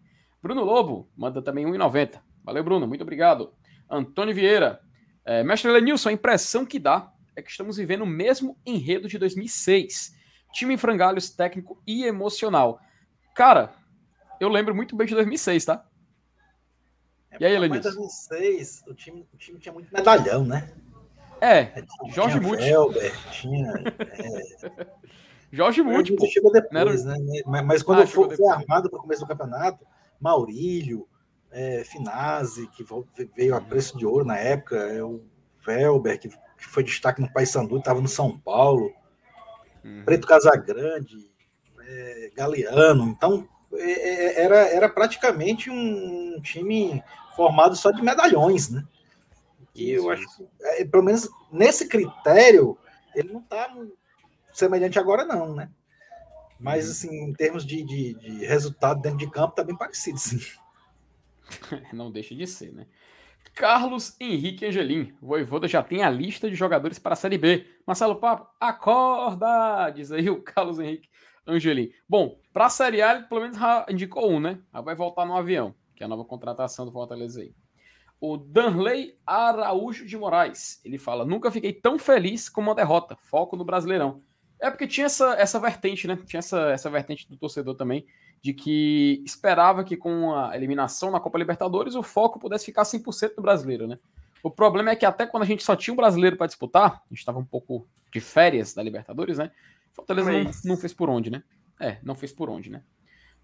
Bruno 0.41 0.63
Lobo 0.63 1.09
manda 1.15 1.41
também 1.41 1.65
1,90. 1.65 2.19
Valeu, 2.43 2.63
Bruno. 2.63 2.87
Muito 2.87 3.01
obrigado. 3.01 3.53
Antônio 3.89 4.33
Vieira. 4.33 4.79
É, 5.25 5.43
Mestre 5.43 5.71
Lenilson, 5.71 6.09
a 6.09 6.13
impressão 6.13 6.65
que 6.65 6.79
dá 6.79 7.11
é 7.35 7.41
que 7.41 7.51
estamos 7.51 7.77
vivendo 7.77 8.01
o 8.01 8.07
mesmo 8.07 8.57
enredo 8.65 9.07
de 9.07 9.17
2006 9.17 10.17
time 10.51 10.73
em 10.73 10.77
frangalhos 10.77 11.29
técnico 11.29 11.81
e 11.85 12.03
emocional. 12.03 12.79
Cara, 13.37 13.71
eu 14.39 14.49
lembro 14.49 14.73
muito 14.73 14.95
bem 14.95 15.05
de 15.05 15.13
2006, 15.13 15.63
tá? 15.63 15.85
É, 17.29 17.37
e 17.39 17.45
aí, 17.45 17.59
Lenilson? 17.59 17.89
Em 17.89 17.93
2006, 17.93 18.83
o 18.87 18.95
time, 18.95 19.27
o 19.31 19.37
time 19.37 19.59
tinha 19.59 19.71
muito 19.71 19.93
medalhão, 19.93 20.43
né? 20.43 20.73
É, 21.39 21.59
é 21.59 21.85
Jorge 22.09 22.39
Muth. 22.39 22.57
tinha... 23.31 23.73
É... 23.99 24.87
Jorge 25.53 25.83
Muth, 25.83 26.07
pô. 26.17 26.25
Chegou 26.25 26.51
depois, 26.51 27.05
né? 27.05 27.15
Mas, 27.45 27.63
mas 27.63 27.83
quando 27.83 28.01
ah, 28.01 28.07
foi, 28.07 28.35
foi 28.35 28.49
armado 28.49 28.89
para 28.89 28.97
o 28.97 29.01
começo 29.03 29.21
do 29.21 29.27
campeonato, 29.27 29.85
Maurílio, 30.19 31.07
é, 31.51 31.83
Finazzi, 31.83 32.67
que 32.69 32.83
veio 33.35 33.55
a 33.55 33.61
preço 33.61 33.99
de 33.99 34.05
ouro 34.05 34.25
na 34.25 34.37
época, 34.39 34.77
é, 34.77 35.03
o 35.03 35.21
Velber, 35.63 36.19
que, 36.19 36.29
que 36.29 36.65
foi 36.65 36.83
destaque 36.83 37.21
no 37.21 37.31
Paysandu, 37.31 37.77
estava 37.77 38.01
no 38.01 38.07
São 38.07 38.35
Paulo. 38.35 38.91
Uhum. 39.85 40.01
Preto 40.03 40.27
Casagrande, 40.27 41.31
é, 41.87 42.31
Galeano. 42.35 43.05
Então, 43.05 43.47
é, 43.73 43.91
é, 43.91 44.43
era, 44.43 44.57
era 44.69 44.89
praticamente 44.89 45.69
um 45.69 46.39
time 46.41 47.01
formado 47.35 47.75
só 47.75 47.91
de 47.91 48.01
medalhões, 48.01 48.69
né? 48.69 48.83
E 49.73 49.91
eu 49.91 50.09
acho 50.09 50.25
que, 50.35 50.47
é, 50.61 50.85
pelo 50.85 51.03
menos 51.03 51.29
nesse 51.51 51.87
critério, 51.87 52.77
ele 53.15 53.31
não 53.31 53.39
está 53.39 53.73
semelhante 54.53 54.99
agora, 54.99 55.23
não, 55.23 55.53
né? 55.53 55.69
Mas, 56.59 56.85
uhum. 56.85 56.91
assim, 56.91 57.23
em 57.25 57.33
termos 57.33 57.65
de, 57.65 57.83
de, 57.83 58.13
de 58.15 58.45
resultado 58.45 59.01
dentro 59.01 59.19
de 59.19 59.29
campo, 59.29 59.55
tá 59.55 59.63
bem 59.63 59.77
parecido, 59.77 60.17
sim. 60.17 60.39
não 61.93 62.11
deixa 62.11 62.33
de 62.33 62.47
ser, 62.47 62.73
né? 62.73 62.87
Carlos 63.53 64.15
Henrique 64.19 64.65
Angelim. 64.65 65.15
O 65.21 65.27
Voivoda 65.27 65.67
já 65.67 65.81
tem 65.81 66.03
a 66.03 66.09
lista 66.09 66.49
de 66.49 66.55
jogadores 66.55 66.99
para 66.99 67.13
a 67.13 67.15
Série 67.15 67.37
B. 67.37 67.65
Marcelo 67.85 68.15
Papo, 68.15 68.47
acorda! 68.59 69.89
Diz 69.91 70.11
aí 70.11 70.29
o 70.29 70.41
Carlos 70.41 70.79
Henrique 70.79 71.09
Angelim. 71.47 71.91
Bom, 72.07 72.39
para 72.53 72.65
a 72.65 72.69
Série 72.69 73.01
A, 73.01 73.15
ele 73.15 73.23
pelo 73.23 73.41
menos 73.41 73.57
indicou 73.89 74.29
um, 74.29 74.39
né? 74.39 74.59
vai 74.83 74.95
voltar 74.95 75.25
no 75.25 75.35
avião, 75.35 75.73
que 75.95 76.03
é 76.03 76.05
a 76.05 76.09
nova 76.09 76.25
contratação 76.25 76.85
do 76.85 76.91
Fortaleza 76.91 77.41
aí. 77.41 77.53
O 78.19 78.35
Danley 78.35 79.17
Araújo 79.25 80.05
de 80.05 80.17
Moraes. 80.17 80.81
Ele 80.83 80.97
fala: 80.97 81.23
Nunca 81.23 81.51
fiquei 81.51 81.71
tão 81.71 81.99
feliz 81.99 82.49
com 82.49 82.61
uma 82.61 82.73
derrota. 82.73 83.15
Foco 83.15 83.55
no 83.55 83.63
Brasileirão. 83.63 84.23
É 84.59 84.71
porque 84.71 84.87
tinha 84.87 85.05
essa, 85.05 85.35
essa 85.35 85.59
vertente, 85.59 86.07
né? 86.07 86.17
Tinha 86.25 86.39
essa, 86.39 86.71
essa 86.71 86.89
vertente 86.89 87.29
do 87.29 87.37
torcedor 87.37 87.75
também 87.75 88.07
de 88.41 88.53
que 88.53 89.21
esperava 89.25 89.83
que 89.83 89.97
com 89.97 90.33
a 90.35 90.55
eliminação 90.55 91.11
na 91.11 91.19
Copa 91.19 91.37
Libertadores 91.37 91.95
o 91.95 92.03
foco 92.03 92.39
pudesse 92.39 92.65
ficar 92.65 92.83
100% 92.83 93.33
no 93.37 93.43
brasileiro, 93.43 93.87
né? 93.87 93.97
O 94.43 94.51
problema 94.51 94.91
é 94.91 94.95
que 94.95 95.05
até 95.05 95.25
quando 95.25 95.43
a 95.43 95.45
gente 95.45 95.63
só 95.63 95.75
tinha 95.75 95.93
um 95.93 95.97
brasileiro 95.97 96.37
para 96.37 96.47
disputar, 96.47 97.01
a 97.05 97.09
gente 97.09 97.19
estava 97.19 97.39
um 97.39 97.45
pouco 97.45 97.87
de 98.11 98.19
férias 98.19 98.73
da 98.73 98.83
Libertadores, 98.83 99.37
né? 99.37 99.51
Fortaleza 99.97 100.31
não, 100.31 100.51
não, 100.63 100.77
fez 100.77 100.93
por 100.93 101.09
onde, 101.09 101.29
né? 101.29 101.43
É, 101.79 101.97
não 102.03 102.15
fez 102.15 102.31
por 102.31 102.49
onde, 102.49 102.69
né? 102.69 102.83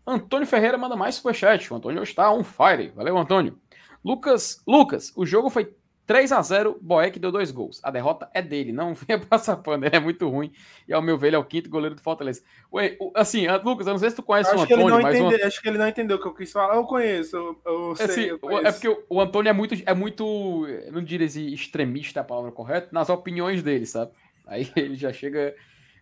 Antônio 0.05 0.47
Ferreira 0.47 0.77
manda 0.77 0.95
mais 0.95 1.15
superchat. 1.15 1.71
O 1.71 1.75
Antônio 1.75 2.03
está 2.03 2.31
on 2.31 2.43
fire. 2.43 2.89
Valeu, 2.95 3.17
Antônio. 3.17 3.59
Lucas, 4.03 4.61
Lucas, 4.67 5.11
o 5.15 5.25
jogo 5.25 5.49
foi 5.49 5.73
3 6.05 6.31
a 6.33 6.41
0 6.41 6.77
Boeck 6.81 7.17
deu 7.17 7.31
dois 7.31 7.51
gols. 7.51 7.79
A 7.83 7.89
derrota 7.89 8.29
é 8.33 8.41
dele, 8.41 8.71
não 8.71 8.93
venha 9.07 9.19
passar 9.19 9.57
pano, 9.57 9.85
ele 9.85 9.95
é 9.95 9.99
muito 9.99 10.27
ruim. 10.29 10.51
E 10.87 10.93
ao 10.93 11.01
meu 11.01 11.17
ver, 11.17 11.27
ele 11.27 11.35
é 11.37 11.39
o 11.39 11.45
quinto 11.45 11.69
goleiro 11.69 11.95
do 11.95 12.01
Fortaleza. 12.01 12.41
Ué, 12.71 12.97
assim, 13.15 13.47
Lucas, 13.63 13.87
eu 13.87 13.93
não 13.93 13.99
sei 13.99 14.09
se 14.09 14.15
tu 14.15 14.23
conhece 14.23 14.49
acho 14.49 14.59
o 14.59 14.63
Antônio, 14.63 15.01
mas. 15.01 15.15
Entende, 15.15 15.41
o... 15.41 15.47
Acho 15.47 15.61
que 15.61 15.69
ele 15.69 15.77
não 15.77 15.87
entendeu 15.87 16.17
o 16.17 16.21
que 16.21 16.27
eu 16.27 16.33
quis 16.33 16.51
falar. 16.51 16.75
Eu 16.75 16.83
conheço, 16.83 17.35
eu, 17.35 17.61
eu 17.65 17.91
é, 17.93 18.07
sei, 18.07 18.31
eu 18.31 18.39
É 18.65 18.71
porque 18.71 19.05
o, 19.09 19.21
Antônio 19.21 19.49
é 19.49 19.53
muito, 19.53 19.75
é 19.85 19.93
muito, 19.93 20.67
não 20.91 21.03
diria 21.03 21.27
assim, 21.27 21.47
extremista 21.47 22.19
a 22.19 22.23
palavra 22.23 22.51
correta, 22.51 22.89
nas 22.91 23.09
opiniões 23.09 23.63
dele, 23.63 23.85
sabe? 23.85 24.11
Aí 24.45 24.69
ele 24.75 24.95
já 24.95 25.13
chega, 25.13 25.55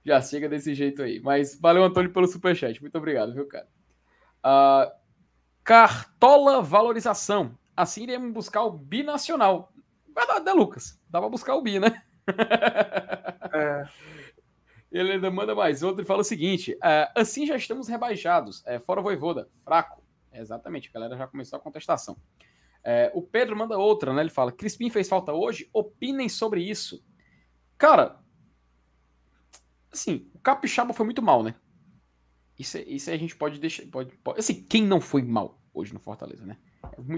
já 0.06 0.22
chega 0.22 0.50
desse 0.50 0.74
jeito 0.74 1.02
aí. 1.02 1.20
Mas 1.20 1.60
valeu, 1.60 1.84
Antônio, 1.84 2.12
pelo 2.12 2.28
superchat. 2.28 2.82
Muito 2.82 2.98
obrigado, 2.98 3.34
viu, 3.34 3.48
cara? 3.48 3.68
Uh, 4.46 4.92
Cartola 5.64 6.62
Valorização. 6.62 7.58
Assim 7.76 8.04
iremos 8.04 8.34
buscar 8.34 8.64
o 8.64 8.72
binacional. 8.72 9.72
Verdade, 10.16 10.46
né, 10.46 10.54
Lucas? 10.54 11.00
Dá 11.10 11.20
pra 11.20 11.30
buscar 11.30 11.56
o 11.56 11.62
bi, 11.62 11.80
né? 11.80 12.02
É. 13.54 13.84
Ele 14.90 15.12
ainda 15.14 15.30
manda 15.30 15.54
mais 15.54 15.84
outro 15.84 16.04
e 16.04 16.06
fala 16.06 16.22
o 16.22 16.24
seguinte: 16.24 16.78
é, 16.82 17.12
assim 17.16 17.46
já 17.46 17.56
estamos 17.56 17.90
rebaixados. 17.90 18.66
É, 18.66 18.80
fora 18.80 19.02
Voivoda, 19.02 19.50
fraco. 19.64 20.02
É, 20.32 20.40
exatamente, 20.40 20.90
a 20.90 20.94
galera 20.94 21.18
já 21.18 21.28
começou 21.28 21.58
a 21.58 21.62
contestação. 21.62 22.16
É, 22.84 23.12
o 23.14 23.22
Pedro 23.22 23.58
manda 23.58 23.78
outra, 23.78 24.14
né? 24.14 24.22
Ele 24.22 24.30
fala: 24.30 24.52
Crispim 24.52 24.90
fez 24.90 25.10
falta 25.10 25.34
hoje? 25.34 25.70
Opinem 25.74 26.30
sobre 26.30 26.62
isso. 26.62 27.04
Cara, 27.78 28.20
assim, 29.92 30.30
o 30.34 30.40
Capixaba 30.40 30.94
foi 30.94 31.06
muito 31.06 31.22
mal, 31.22 31.44
né? 31.44 31.56
Isso, 32.58 32.78
isso 32.80 33.10
a 33.10 33.18
gente 33.18 33.36
pode 33.36 33.60
deixar. 33.60 33.84
Pode, 33.88 34.16
pode, 34.18 34.40
assim, 34.40 34.64
quem 34.64 34.86
não 34.86 35.02
foi 35.02 35.24
mal 35.24 35.60
hoje 35.74 35.94
no 35.94 36.00
Fortaleza, 36.00 36.46
né? 36.46 36.58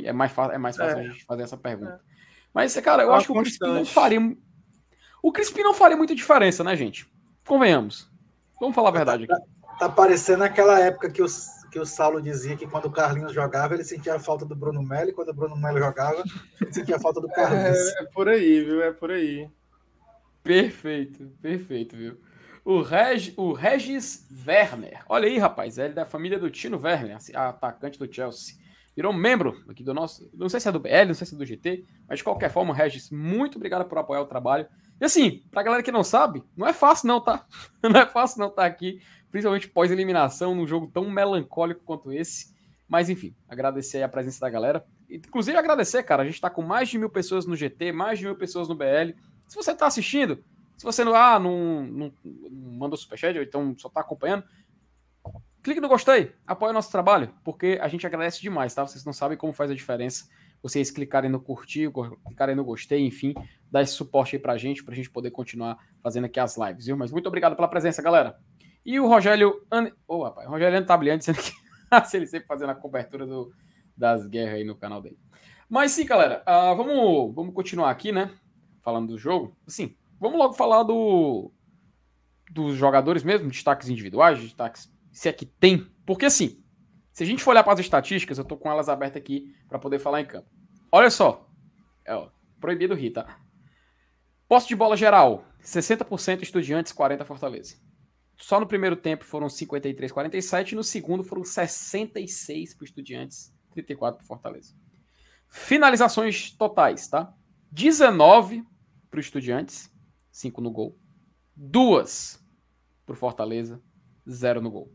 É 0.03 0.13
mais, 0.13 0.31
é 0.37 0.57
mais 0.57 0.77
fácil 0.77 0.97
é. 0.97 1.01
a 1.01 1.07
gente 1.09 1.25
fazer 1.25 1.43
essa 1.43 1.57
pergunta. 1.57 2.01
É. 2.07 2.13
Mas, 2.53 2.75
cara, 2.77 3.03
eu 3.03 3.13
acho 3.13 3.27
que 3.27 3.31
o 3.31 3.41
Crispim 3.41 3.67
não 3.67 3.85
faria. 3.85 4.19
O 5.21 5.31
Crispim 5.31 5.61
não 5.61 5.73
faria 5.73 5.97
muita 5.97 6.13
diferença, 6.13 6.63
né, 6.63 6.75
gente? 6.75 7.09
Convenhamos. 7.45 8.09
Vamos 8.59 8.75
falar 8.75 8.89
a 8.89 8.93
verdade 8.93 9.23
aqui. 9.23 9.33
Tá, 9.33 9.77
tá 9.79 9.89
parecendo 9.89 10.43
aquela 10.43 10.79
época 10.79 11.09
que, 11.09 11.21
os, 11.21 11.47
que 11.71 11.79
o 11.79 11.85
Saulo 11.85 12.21
dizia 12.21 12.55
que 12.55 12.67
quando 12.67 12.85
o 12.85 12.91
Carlinhos 12.91 13.33
jogava, 13.33 13.73
ele 13.73 13.83
sentia 13.83 14.15
a 14.15 14.19
falta 14.19 14.45
do 14.45 14.55
Bruno 14.55 14.83
Melo, 14.83 15.09
e 15.09 15.13
quando 15.13 15.29
o 15.29 15.33
Bruno 15.33 15.57
Melo 15.57 15.79
jogava, 15.79 16.23
ele 16.61 16.73
sentia 16.73 16.97
a 16.97 16.99
falta 16.99 17.19
do 17.19 17.27
Carlinhos. 17.33 17.77
É, 17.77 18.03
é 18.03 18.05
por 18.05 18.29
aí, 18.29 18.63
viu? 18.63 18.83
É 18.83 18.91
por 18.91 19.11
aí. 19.11 19.49
Perfeito, 20.43 21.31
perfeito, 21.41 21.97
viu? 21.97 22.17
O, 22.65 22.81
Reg, 22.81 23.33
o 23.37 23.53
Regis 23.53 24.27
Werner. 24.47 25.03
Olha 25.09 25.27
aí, 25.27 25.37
rapaz. 25.37 25.77
Ele 25.77 25.89
é 25.89 25.93
da 25.93 26.05
família 26.05 26.39
do 26.39 26.49
Tino 26.49 26.79
Werner, 26.81 27.17
atacante 27.35 27.99
do 27.99 28.11
Chelsea 28.11 28.63
virou 28.95 29.11
membro 29.11 29.63
aqui 29.67 29.83
do 29.83 29.93
nosso. 29.93 30.29
Não 30.33 30.47
sei 30.47 30.59
se 30.59 30.69
é 30.69 30.71
do 30.71 30.79
BL, 30.79 31.07
não 31.07 31.13
sei 31.13 31.25
se 31.25 31.35
é 31.35 31.37
do 31.37 31.45
GT, 31.45 31.85
mas 32.07 32.19
de 32.19 32.23
qualquer 32.23 32.49
forma, 32.49 32.73
Regis, 32.73 33.09
muito 33.09 33.55
obrigado 33.55 33.85
por 33.85 33.97
apoiar 33.97 34.21
o 34.21 34.27
trabalho. 34.27 34.67
E 35.01 35.05
assim, 35.05 35.43
pra 35.51 35.63
galera 35.63 35.83
que 35.83 35.91
não 35.91 36.03
sabe, 36.03 36.43
não 36.55 36.67
é 36.67 36.73
fácil 36.73 37.07
não, 37.07 37.19
tá? 37.19 37.45
Não 37.81 37.99
é 37.99 38.05
fácil 38.05 38.39
não 38.39 38.47
estar 38.47 38.61
tá 38.61 38.67
aqui, 38.67 39.01
principalmente 39.29 39.67
pós-eliminação, 39.67 40.55
num 40.55 40.65
jogo 40.65 40.87
tão 40.87 41.09
melancólico 41.09 41.83
quanto 41.83 42.11
esse. 42.11 42.53
Mas 42.87 43.09
enfim, 43.09 43.35
agradecer 43.49 44.03
a 44.03 44.07
presença 44.07 44.39
da 44.39 44.49
galera. 44.49 44.85
Inclusive 45.09 45.57
agradecer, 45.57 46.03
cara, 46.03 46.23
a 46.23 46.25
gente 46.25 46.39
tá 46.39 46.49
com 46.49 46.61
mais 46.61 46.87
de 46.87 46.97
mil 46.97 47.09
pessoas 47.09 47.45
no 47.45 47.55
GT, 47.55 47.91
mais 47.91 48.19
de 48.19 48.25
mil 48.25 48.35
pessoas 48.35 48.69
no 48.69 48.75
BL. 48.75 49.13
Se 49.47 49.55
você 49.55 49.75
tá 49.75 49.87
assistindo, 49.87 50.43
se 50.77 50.83
você 50.83 51.03
não, 51.03 51.15
ah, 51.15 51.39
não, 51.39 51.83
não, 51.83 52.13
não 52.23 52.71
mandou 52.77 52.97
superchat, 52.97 53.37
ou 53.37 53.43
então 53.43 53.75
só 53.77 53.89
tá 53.89 54.01
acompanhando, 54.01 54.43
clique 55.61 55.81
no 55.81 55.87
gostei, 55.87 56.33
apoie 56.45 56.71
o 56.71 56.73
nosso 56.73 56.91
trabalho, 56.91 57.33
porque 57.43 57.77
a 57.81 57.87
gente 57.87 58.05
agradece 58.05 58.41
demais, 58.41 58.73
tá? 58.73 58.85
Vocês 58.85 59.05
não 59.05 59.13
sabem 59.13 59.37
como 59.37 59.53
faz 59.53 59.71
a 59.71 59.75
diferença 59.75 60.25
vocês 60.63 60.89
clicarem 60.89 61.29
no 61.29 61.41
curtir, 61.41 61.91
clicarem 62.25 62.55
no 62.55 62.63
gostei, 62.63 63.05
enfim, 63.05 63.33
dar 63.69 63.81
esse 63.81 63.91
suporte 63.91 64.37
aí 64.37 64.41
pra 64.41 64.57
gente, 64.57 64.81
pra 64.81 64.95
gente 64.95 65.09
poder 65.09 65.29
continuar 65.29 65.77
fazendo 66.01 66.23
aqui 66.23 66.39
as 66.39 66.57
lives, 66.57 66.85
viu? 66.85 66.95
Mas 66.95 67.11
muito 67.11 67.27
obrigado 67.27 67.53
pela 67.53 67.67
presença, 67.67 68.01
galera. 68.01 68.39
E 68.85 68.97
o 68.97 69.05
Rogério. 69.05 69.61
An... 69.69 69.91
Oh, 70.07 70.23
rapaz, 70.23 70.47
o 70.47 70.51
Rogério 70.51 70.85
Tabliante 70.85 71.19
dizendo 71.19 71.43
que 71.43 72.07
se 72.07 72.17
ele 72.17 72.27
sempre 72.27 72.47
fazendo 72.47 72.69
a 72.69 72.75
cobertura 72.75 73.27
do, 73.27 73.51
das 73.95 74.25
guerras 74.25 74.55
aí 74.55 74.63
no 74.63 74.75
canal 74.75 75.01
dele. 75.01 75.19
Mas 75.67 75.91
sim, 75.91 76.05
galera, 76.05 76.41
uh, 76.47 76.75
vamos, 76.77 77.35
vamos 77.35 77.53
continuar 77.53 77.91
aqui, 77.91 78.13
né? 78.13 78.31
Falando 78.81 79.09
do 79.09 79.17
jogo. 79.17 79.57
Assim, 79.67 79.97
vamos 80.23 80.39
logo 80.39 80.53
falar 80.53 80.83
do 80.83 81.51
dos 82.49 82.75
jogadores 82.75 83.23
mesmo, 83.23 83.49
destaques 83.49 83.89
individuais, 83.89 84.39
destaques 84.39 84.91
se 85.11 85.27
é 85.27 85.33
que 85.33 85.45
tem. 85.45 85.87
Porque 86.05 86.25
assim, 86.25 86.63
se 87.11 87.23
a 87.23 87.25
gente 87.25 87.43
for 87.43 87.51
olhar 87.51 87.63
para 87.63 87.73
as 87.73 87.79
estatísticas, 87.79 88.37
eu 88.37 88.45
tô 88.45 88.55
com 88.57 88.71
elas 88.71 88.89
abertas 88.89 89.21
aqui 89.21 89.53
para 89.67 89.77
poder 89.77 89.99
falar 89.99 90.21
em 90.21 90.25
campo. 90.25 90.49
Olha 90.91 91.09
só. 91.09 91.49
É, 92.05 92.15
ó, 92.15 92.29
proibido 92.59 92.95
rir, 92.95 93.11
tá? 93.11 93.39
Posse 94.47 94.67
de 94.67 94.75
bola 94.75 94.95
geral, 94.95 95.45
60% 95.61 96.41
estudiantes, 96.41 96.93
40% 96.93 97.25
Fortaleza. 97.25 97.75
Só 98.37 98.59
no 98.59 98.67
primeiro 98.67 98.95
tempo 98.95 99.23
foram 99.23 99.49
53, 99.49 100.11
47, 100.11 100.75
no 100.75 100.83
segundo 100.83 101.23
foram 101.23 101.43
66 101.43 102.73
para 102.75 102.85
estudiantes, 102.85 103.53
34 103.71 104.17
para 104.17 104.27
Fortaleza. 104.27 104.73
Finalizações 105.49 106.51
totais, 106.51 107.07
tá? 107.07 107.33
19 107.71 108.63
para 109.09 109.19
estudiantes, 109.19 109.92
5 110.33 110.59
no 110.59 110.71
gol. 110.71 110.99
Duas 111.55 112.43
para 113.05 113.15
Fortaleza, 113.15 113.81
0 114.27 114.59
no 114.59 114.71
gol. 114.71 114.91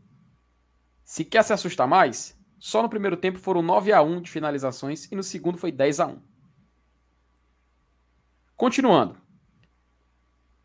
Se 1.03 1.25
quer 1.25 1.43
se 1.43 1.53
assustar 1.53 1.87
mais, 1.87 2.37
só 2.59 2.83
no 2.83 2.89
primeiro 2.89 3.17
tempo 3.17 3.39
foram 3.39 3.61
9 3.61 3.93
a 3.93 4.01
1 4.01 4.21
de 4.21 4.29
finalizações 4.29 5.09
e 5.11 5.15
no 5.15 5.23
segundo 5.23 5.57
foi 5.57 5.71
10 5.71 5.99
a 6.01 6.07
1. 6.07 6.21
Continuando. 8.55 9.17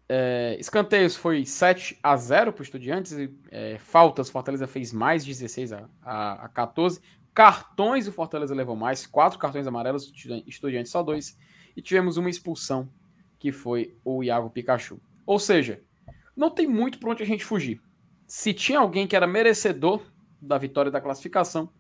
É, 0.09 0.57
escanteios 0.59 1.17
foi 1.17 1.47
7 1.47 1.99
a 2.03 2.17
0 2.17 2.53
para 2.53 2.61
o 2.61 2.65
Estudiantes. 2.65 3.17
É, 3.51 3.79
faltas, 3.79 4.29
Fortaleza 4.29 4.67
fez 4.67 4.93
mais 4.93 5.25
16 5.25 5.73
a, 5.73 5.89
a, 6.03 6.45
a 6.45 6.49
14. 6.49 7.01
Cartões, 7.33 8.09
o 8.09 8.13
Fortaleza 8.13 8.55
levou 8.55 8.75
mais. 8.75 9.07
Quatro 9.07 9.39
cartões 9.39 9.67
amarelos, 9.67 10.13
Estudiantes 10.47 10.91
só 10.91 11.03
dois. 11.03 11.39
E 11.77 11.81
tivemos 11.81 12.17
uma 12.17 12.29
expulsão, 12.29 12.89
que 13.45 13.53
foi 13.53 13.95
o 14.03 14.25
Iago 14.25 14.49
Pikachu. 14.49 14.99
Ou 15.27 15.39
seja, 15.39 15.83
não 16.35 16.49
tem 16.49 16.67
muito 16.67 16.99
para 16.99 17.11
onde 17.11 17.23
a 17.23 17.27
gente 17.27 17.45
fugir. 17.45 17.79
Se 18.27 18.55
tinha 18.55 18.79
alguém 18.79 19.07
que 19.07 19.15
era 19.15 19.27
merecedor 19.27 20.01
da 20.41 20.57
vitória 20.57 20.91
da 20.91 20.99
classificação. 20.99 21.71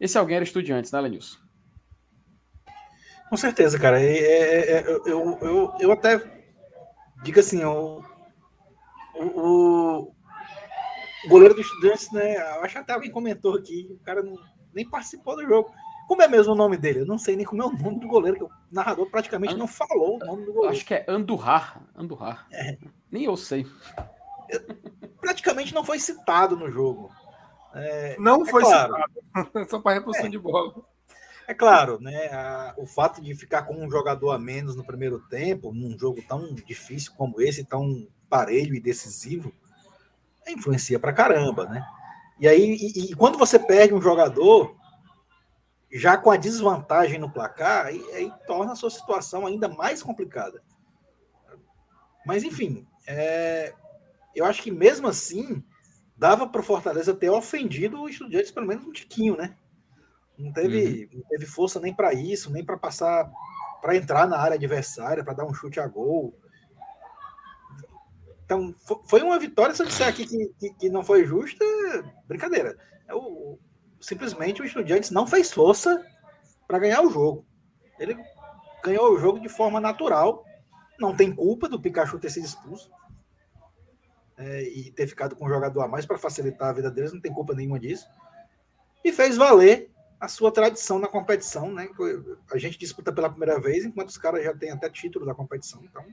Esse 0.00 0.18
alguém 0.18 0.34
era 0.34 0.44
estudiantes, 0.44 0.90
né, 0.90 1.00
Lenilson? 1.00 1.38
Com 3.30 3.36
certeza, 3.36 3.78
cara. 3.78 4.02
É, 4.02 4.18
é, 4.18 4.70
é, 4.72 4.84
eu, 5.06 5.38
eu, 5.40 5.72
eu 5.78 5.92
até 5.92 6.20
digo 7.22 7.38
assim, 7.38 7.62
o, 7.62 8.02
o, 9.14 10.00
o, 10.00 10.14
goleiro 11.28 11.54
do 11.54 11.60
Estudiantes, 11.60 12.10
né? 12.10 12.38
Acho 12.60 12.74
que 12.74 12.80
até 12.80 12.92
alguém 12.92 13.12
comentou 13.12 13.54
aqui, 13.54 13.86
o 13.88 14.02
cara 14.02 14.20
não, 14.20 14.36
nem 14.74 14.90
participou 14.90 15.36
do 15.36 15.46
jogo. 15.46 15.72
Como 16.06 16.22
é 16.22 16.28
mesmo 16.28 16.52
o 16.52 16.56
nome 16.56 16.76
dele? 16.76 17.00
Eu 17.00 17.06
não 17.06 17.18
sei 17.18 17.36
nem 17.36 17.46
como 17.46 17.62
é 17.62 17.66
o 17.66 17.72
nome 17.72 17.98
do 17.98 18.06
goleiro, 18.06 18.36
que 18.36 18.44
o 18.44 18.50
narrador 18.70 19.10
praticamente 19.10 19.54
And... 19.54 19.58
não 19.58 19.66
falou 19.66 20.16
o 20.16 20.18
nome 20.18 20.44
do 20.44 20.52
goleiro. 20.52 20.76
Acho 20.76 20.84
que 20.84 20.94
é 20.94 21.04
Andurrar. 21.08 21.80
Andurrar. 21.94 22.46
É. 22.52 22.76
Nem 23.10 23.24
eu 23.24 23.36
sei. 23.36 23.66
praticamente 25.20 25.74
não 25.74 25.84
foi 25.84 25.98
citado 25.98 26.56
no 26.56 26.70
jogo. 26.70 27.10
É, 27.74 28.16
não 28.18 28.42
é 28.42 28.50
foi 28.50 28.62
claro. 28.62 28.94
citado, 28.94 29.68
só 29.70 29.80
para 29.80 29.94
reposição 29.94 30.26
é, 30.26 30.30
de 30.30 30.38
bola. 30.38 30.74
É 31.46 31.54
claro, 31.54 32.00
né? 32.00 32.26
A, 32.28 32.74
o 32.76 32.86
fato 32.86 33.20
de 33.20 33.34
ficar 33.34 33.62
com 33.62 33.74
um 33.74 33.90
jogador 33.90 34.30
a 34.30 34.38
menos 34.38 34.76
no 34.76 34.84
primeiro 34.84 35.18
tempo, 35.18 35.72
num 35.72 35.98
jogo 35.98 36.22
tão 36.26 36.54
difícil 36.54 37.12
como 37.16 37.40
esse, 37.40 37.64
tão 37.64 38.06
parelho 38.28 38.74
e 38.74 38.80
decisivo, 38.80 39.52
influencia 40.46 40.98
pra 40.98 41.12
caramba, 41.12 41.66
né? 41.66 41.84
E 42.38 42.48
aí, 42.48 42.76
e, 42.76 43.10
e 43.10 43.14
quando 43.14 43.38
você 43.38 43.58
perde 43.58 43.94
um 43.94 44.02
jogador, 44.02 44.74
já 45.94 46.18
com 46.18 46.28
a 46.28 46.36
desvantagem 46.36 47.20
no 47.20 47.30
placar, 47.30 47.86
aí, 47.86 48.04
aí 48.12 48.32
torna 48.48 48.72
a 48.72 48.76
sua 48.76 48.90
situação 48.90 49.46
ainda 49.46 49.68
mais 49.68 50.02
complicada. 50.02 50.60
Mas, 52.26 52.42
enfim, 52.42 52.84
é, 53.06 53.72
eu 54.34 54.44
acho 54.44 54.60
que 54.60 54.72
mesmo 54.72 55.06
assim, 55.06 55.62
dava 56.16 56.48
para 56.48 56.60
o 56.60 56.64
Fortaleza 56.64 57.14
ter 57.14 57.30
ofendido 57.30 58.00
o 58.00 58.08
Estudiantes 58.08 58.50
pelo 58.50 58.66
menos 58.66 58.84
um 58.84 58.90
tiquinho, 58.90 59.36
né? 59.36 59.56
Não 60.36 60.52
teve, 60.52 61.04
uhum. 61.12 61.20
não 61.20 61.28
teve 61.28 61.46
força 61.46 61.78
nem 61.78 61.94
para 61.94 62.12
isso, 62.12 62.50
nem 62.50 62.64
para 62.64 62.76
passar, 62.76 63.30
para 63.80 63.94
entrar 63.94 64.26
na 64.26 64.36
área 64.36 64.56
adversária, 64.56 65.22
para 65.22 65.34
dar 65.34 65.44
um 65.44 65.54
chute 65.54 65.78
a 65.78 65.86
gol. 65.86 66.36
Então, 68.44 68.74
foi 69.06 69.22
uma 69.22 69.38
vitória. 69.38 69.72
Se 69.72 69.82
eu 69.82 69.86
disser 69.86 70.08
aqui 70.08 70.26
que, 70.26 70.52
que, 70.58 70.74
que 70.74 70.90
não 70.90 71.04
foi 71.04 71.24
justa, 71.24 71.64
brincadeira. 72.26 72.76
É 73.06 73.14
o, 73.14 73.58
simplesmente 74.04 74.60
o 74.60 74.64
Estudiantes 74.64 75.10
não 75.10 75.26
fez 75.26 75.50
força 75.50 76.04
para 76.68 76.78
ganhar 76.78 77.00
o 77.00 77.10
jogo. 77.10 77.46
Ele 77.98 78.16
ganhou 78.84 79.12
o 79.12 79.18
jogo 79.18 79.40
de 79.40 79.48
forma 79.48 79.80
natural. 79.80 80.44
Não 81.00 81.16
tem 81.16 81.34
culpa 81.34 81.68
do 81.68 81.80
Pikachu 81.80 82.18
ter 82.18 82.30
sido 82.30 82.44
expulso 82.44 82.90
é, 84.36 84.62
e 84.62 84.90
ter 84.92 85.06
ficado 85.06 85.34
com 85.34 85.46
um 85.46 85.48
jogador 85.48 85.80
a 85.80 85.88
mais 85.88 86.04
para 86.04 86.18
facilitar 86.18 86.68
a 86.68 86.72
vida 86.72 86.90
deles, 86.90 87.12
não 87.12 87.20
tem 87.20 87.32
culpa 87.32 87.54
nenhuma 87.54 87.80
disso. 87.80 88.06
E 89.02 89.10
fez 89.10 89.36
valer 89.36 89.90
a 90.20 90.28
sua 90.28 90.52
tradição 90.52 90.98
na 90.98 91.08
competição, 91.08 91.72
né? 91.72 91.88
A 92.52 92.58
gente 92.58 92.78
disputa 92.78 93.12
pela 93.12 93.30
primeira 93.30 93.58
vez, 93.58 93.84
enquanto 93.84 94.10
os 94.10 94.18
caras 94.18 94.44
já 94.44 94.54
têm 94.54 94.70
até 94.70 94.88
título 94.90 95.24
da 95.24 95.34
competição. 95.34 95.82
Então, 95.82 96.04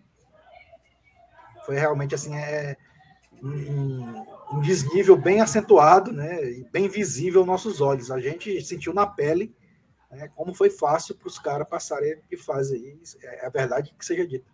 foi 1.65 1.75
realmente 1.75 2.15
assim, 2.15 2.35
é 2.35 2.77
um, 3.43 4.25
um 4.53 4.61
desnível 4.61 5.17
bem 5.17 5.41
acentuado, 5.41 6.11
né? 6.11 6.43
E 6.43 6.63
bem 6.71 6.87
visível 6.87 7.41
aos 7.41 7.47
nossos 7.47 7.81
olhos. 7.81 8.11
A 8.11 8.19
gente 8.19 8.61
sentiu 8.61 8.93
na 8.93 9.05
pele 9.07 9.55
né, 10.11 10.27
como 10.35 10.53
foi 10.53 10.69
fácil 10.69 11.15
para 11.15 11.27
os 11.27 11.39
caras 11.39 11.67
passarem 11.67 12.21
que 12.29 12.37
fazem. 12.37 12.99
É 13.21 13.45
a 13.45 13.49
verdade 13.49 13.93
que 13.97 14.05
seja 14.05 14.27
dita. 14.27 14.49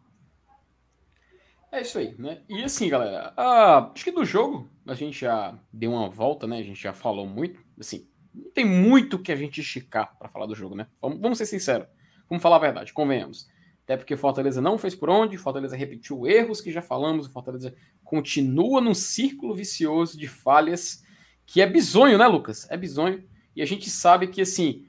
É 1.71 1.81
isso 1.81 1.97
aí, 1.97 2.15
né? 2.17 2.41
E 2.47 2.63
assim, 2.63 2.87
galera, 2.87 3.33
acho 3.35 4.03
que 4.03 4.11
do 4.11 4.23
jogo 4.23 4.69
a 4.85 4.93
gente 4.93 5.19
já 5.19 5.59
deu 5.71 5.91
uma 5.91 6.09
volta, 6.09 6.47
né? 6.47 6.59
A 6.59 6.63
gente 6.63 6.81
já 6.81 6.93
falou 6.93 7.27
muito. 7.27 7.59
Assim, 7.77 8.07
não 8.33 8.49
tem 8.51 8.65
muito 8.65 9.19
que 9.19 9.31
a 9.31 9.35
gente 9.35 9.59
esticar 9.59 10.17
para 10.17 10.29
falar 10.29 10.45
do 10.45 10.55
jogo, 10.55 10.75
né? 10.75 10.87
Vamos, 11.01 11.19
vamos 11.19 11.37
ser 11.37 11.45
sinceros. 11.45 11.87
Vamos 12.29 12.41
falar 12.41 12.57
a 12.57 12.59
verdade, 12.59 12.93
convenhamos. 12.93 13.49
Até 13.87 13.95
porque 13.95 14.17
Fortaleza 14.17 14.59
não 14.59 14.77
fez 14.77 14.93
por 14.93 15.09
onde, 15.09 15.37
Fortaleza 15.37 15.73
repetiu 15.73 16.27
erros 16.27 16.59
que 16.59 16.73
já 16.73 16.81
falamos, 16.81 17.27
Fortaleza 17.27 17.73
continua 18.03 18.81
num 18.81 18.93
círculo 18.93 19.55
vicioso 19.55 20.17
de 20.17 20.27
falhas 20.27 21.05
que 21.45 21.61
é 21.61 21.65
bizonho, 21.65 22.17
né, 22.17 22.27
Lucas? 22.27 22.69
É 22.69 22.75
bizonho. 22.75 23.23
E 23.55 23.61
a 23.61 23.65
gente 23.65 23.89
sabe 23.89 24.27
que, 24.27 24.41
assim, 24.41 24.85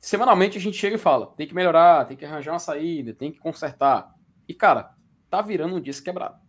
semanalmente 0.00 0.56
a 0.56 0.60
gente 0.60 0.78
chega 0.78 0.96
e 0.96 0.98
fala: 0.98 1.26
tem 1.36 1.46
que 1.46 1.54
melhorar, 1.54 2.06
tem 2.06 2.16
que 2.16 2.24
arranjar 2.24 2.54
uma 2.54 2.58
saída, 2.58 3.12
tem 3.12 3.30
que 3.30 3.38
consertar. 3.38 4.10
E, 4.48 4.54
cara, 4.54 4.94
tá 5.28 5.42
virando 5.42 5.76
um 5.76 5.80
disco 5.80 6.06
quebrado. 6.06 6.40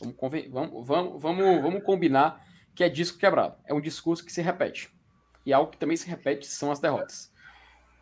Vamos, 0.00 0.16
vamos, 0.50 0.86
vamos, 0.86 1.22
vamos, 1.22 1.62
vamos 1.62 1.84
combinar 1.84 2.42
que 2.74 2.82
é 2.82 2.88
disco 2.88 3.18
quebrado. 3.18 3.56
É 3.66 3.74
um 3.74 3.80
discurso 3.80 4.24
que 4.24 4.32
se 4.32 4.40
repete. 4.40 4.88
E 5.44 5.52
algo 5.52 5.70
que 5.70 5.76
também 5.76 5.98
se 5.98 6.08
repete 6.08 6.46
são 6.46 6.72
as 6.72 6.80
derrotas. 6.80 7.29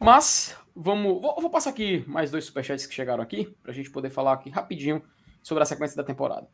Mas, 0.00 0.56
vamos. 0.74 1.20
Vou, 1.20 1.36
vou 1.40 1.50
passar 1.50 1.70
aqui 1.70 2.04
mais 2.06 2.30
dois 2.30 2.44
superchats 2.44 2.86
que 2.86 2.94
chegaram 2.94 3.22
aqui, 3.22 3.54
para 3.62 3.72
a 3.72 3.74
gente 3.74 3.90
poder 3.90 4.10
falar 4.10 4.32
aqui 4.32 4.50
rapidinho 4.50 5.02
sobre 5.42 5.62
a 5.62 5.66
sequência 5.66 5.96
da 5.96 6.04
temporada. 6.04 6.48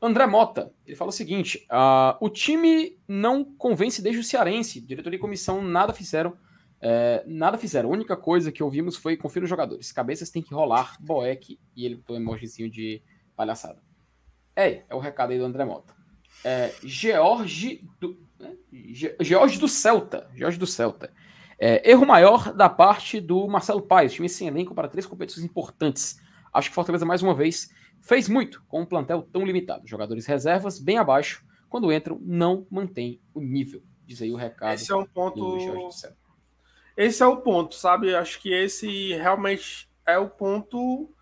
André 0.00 0.26
Mota, 0.26 0.72
ele 0.86 0.96
fala 0.96 1.10
o 1.10 1.12
seguinte: 1.12 1.66
uh, 1.70 2.16
o 2.20 2.28
time 2.28 2.98
não 3.06 3.44
convence 3.44 4.02
desde 4.02 4.20
o 4.20 4.24
Cearense. 4.24 4.80
Diretoria 4.80 5.16
e 5.16 5.20
comissão 5.20 5.62
nada 5.62 5.92
fizeram 5.92 6.36
é, 6.84 7.22
nada 7.24 7.56
fizeram. 7.56 7.88
A 7.88 7.92
única 7.92 8.16
coisa 8.16 8.50
que 8.50 8.62
ouvimos 8.62 8.96
foi 8.96 9.16
confira 9.16 9.44
os 9.44 9.48
jogadores. 9.48 9.92
Cabeças 9.92 10.30
tem 10.30 10.42
que 10.42 10.52
rolar, 10.52 10.96
Boeck, 11.00 11.58
e 11.76 11.86
ele 11.86 11.94
botou 11.94 12.16
um 12.16 12.20
emojizinho 12.20 12.68
de 12.68 13.00
palhaçada. 13.36 13.80
É, 14.56 14.82
é 14.88 14.94
o 14.94 14.98
recado 14.98 15.30
aí 15.30 15.38
do 15.38 15.44
André 15.44 15.64
Mota. 15.64 15.94
É, 16.44 16.74
George 16.82 17.88
do. 18.00 18.20
Né? 18.38 18.56
George 19.20 19.60
do 19.60 19.68
Celta. 19.68 20.28
George 20.34 20.58
do 20.58 20.66
Celta. 20.66 21.12
É, 21.64 21.88
erro 21.88 22.04
maior 22.04 22.52
da 22.52 22.68
parte 22.68 23.20
do 23.20 23.46
Marcelo 23.46 23.80
Paes, 23.80 24.12
time 24.12 24.28
sem 24.28 24.48
elenco 24.48 24.74
para 24.74 24.88
três 24.88 25.06
competições 25.06 25.44
importantes. 25.44 26.20
Acho 26.52 26.68
que 26.68 26.74
Fortaleza, 26.74 27.06
mais 27.06 27.22
uma 27.22 27.36
vez, 27.36 27.72
fez 28.00 28.28
muito 28.28 28.60
com 28.66 28.80
um 28.80 28.84
plantel 28.84 29.22
tão 29.32 29.44
limitado. 29.44 29.86
Jogadores 29.86 30.26
reservas 30.26 30.80
bem 30.80 30.98
abaixo, 30.98 31.46
quando 31.68 31.92
entram, 31.92 32.18
não 32.20 32.66
mantém 32.68 33.20
o 33.32 33.40
nível. 33.40 33.80
Diz 34.04 34.20
aí 34.20 34.32
o 34.32 34.36
recado. 34.36 34.74
Esse 34.74 34.90
é 34.90 34.96
um 34.96 35.06
ponto. 35.06 35.56
Esse 36.96 37.22
é 37.22 37.26
o 37.26 37.36
ponto, 37.36 37.76
sabe? 37.76 38.12
Acho 38.12 38.40
que 38.40 38.52
esse 38.52 39.14
realmente 39.14 39.88
é 40.04 40.18
o 40.18 40.28
ponto 40.28 41.14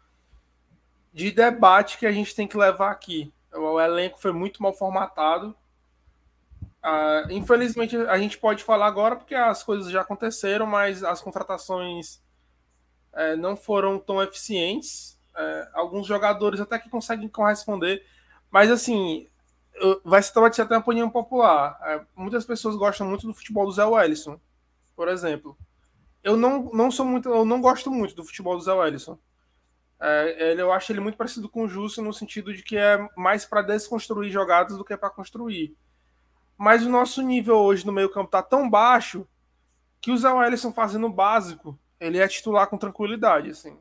de 1.12 1.30
debate 1.30 1.98
que 1.98 2.06
a 2.06 2.12
gente 2.12 2.34
tem 2.34 2.48
que 2.48 2.56
levar 2.56 2.90
aqui. 2.90 3.30
O 3.52 3.78
elenco 3.78 4.18
foi 4.18 4.32
muito 4.32 4.62
mal 4.62 4.72
formatado. 4.72 5.54
Uh, 6.82 7.30
infelizmente, 7.30 7.96
a 7.96 8.18
gente 8.18 8.38
pode 8.38 8.64
falar 8.64 8.86
agora 8.86 9.16
porque 9.16 9.34
as 9.34 9.62
coisas 9.62 9.90
já 9.90 10.00
aconteceram, 10.00 10.66
mas 10.66 11.04
as 11.04 11.20
contratações 11.20 12.22
é, 13.12 13.36
não 13.36 13.56
foram 13.56 13.98
tão 13.98 14.22
eficientes. 14.22 15.18
É, 15.36 15.68
alguns 15.74 16.06
jogadores 16.06 16.60
até 16.60 16.78
que 16.78 16.90
conseguem 16.90 17.28
corresponder, 17.28 18.04
mas 18.50 18.70
assim, 18.70 19.28
vai 20.04 20.22
ser 20.22 20.62
até 20.62 20.74
uma 20.74 20.80
opinião 20.80 21.08
popular. 21.08 21.78
É, 21.82 22.00
muitas 22.16 22.44
pessoas 22.44 22.76
gostam 22.76 23.06
muito 23.06 23.26
do 23.26 23.34
futebol 23.34 23.66
do 23.66 23.72
Zé 23.72 23.84
Wellison 23.84 24.40
por 25.00 25.08
exemplo. 25.08 25.56
Eu 26.22 26.36
não, 26.36 26.70
não 26.74 26.90
sou 26.90 27.06
muito, 27.06 27.26
eu 27.26 27.42
não 27.42 27.58
gosto 27.58 27.90
muito 27.90 28.14
do 28.14 28.22
futebol 28.22 28.54
do 28.54 28.62
Zé 28.62 28.74
Wellison. 28.74 29.18
É, 29.98 30.50
ele, 30.50 30.60
eu 30.60 30.70
acho 30.70 30.92
ele 30.92 31.00
muito 31.00 31.16
parecido 31.16 31.48
com 31.48 31.62
o 31.62 31.68
Justo 31.68 32.02
no 32.02 32.12
sentido 32.12 32.52
de 32.52 32.62
que 32.62 32.76
é 32.76 33.08
mais 33.16 33.46
para 33.46 33.62
desconstruir 33.62 34.30
jogadas 34.30 34.76
do 34.76 34.84
que 34.84 34.94
para 34.94 35.08
construir. 35.08 35.74
Mas 36.60 36.84
o 36.84 36.90
nosso 36.90 37.22
nível 37.22 37.56
hoje 37.56 37.86
no 37.86 37.92
meio-campo 37.92 38.30
tá 38.30 38.42
tão 38.42 38.68
baixo 38.68 39.26
que 39.98 40.10
o 40.10 40.18
Zé 40.18 40.28
Wellison 40.30 40.70
fazendo 40.70 41.06
o 41.06 41.10
básico, 41.10 41.78
ele 41.98 42.18
é 42.18 42.28
titular 42.28 42.66
com 42.66 42.76
tranquilidade, 42.76 43.48
assim. 43.48 43.78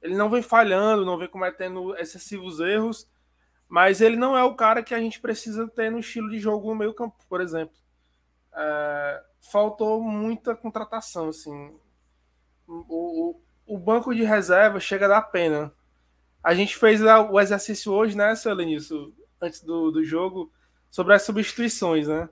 Ele 0.00 0.14
não 0.14 0.30
vem 0.30 0.42
falhando, 0.42 1.04
não 1.04 1.18
vem 1.18 1.26
cometendo 1.26 1.96
excessivos 1.96 2.60
erros, 2.60 3.10
mas 3.68 4.00
ele 4.00 4.14
não 4.14 4.38
é 4.38 4.44
o 4.44 4.54
cara 4.54 4.80
que 4.80 4.94
a 4.94 5.00
gente 5.00 5.18
precisa 5.18 5.66
ter 5.66 5.90
no 5.90 5.98
estilo 5.98 6.30
de 6.30 6.38
jogo 6.38 6.68
no 6.68 6.76
meio-campo, 6.76 7.16
por 7.28 7.40
exemplo. 7.40 7.74
É, 8.54 9.24
faltou 9.50 10.00
muita 10.00 10.54
contratação, 10.54 11.30
assim. 11.30 11.76
O, 12.68 13.40
o, 13.66 13.76
banco 13.76 14.14
de 14.14 14.22
reserva 14.22 14.78
chega 14.78 15.06
a 15.06 15.08
dar 15.08 15.22
pena. 15.22 15.74
A 16.44 16.54
gente 16.54 16.76
fez 16.76 17.02
o 17.02 17.40
exercício 17.40 17.92
hoje, 17.92 18.16
né, 18.16 18.36
Selenilson, 18.36 19.10
antes 19.40 19.60
do, 19.64 19.90
do 19.90 20.04
jogo, 20.04 20.52
sobre 20.92 21.14
as 21.14 21.22
substituições, 21.22 22.06
né? 22.06 22.28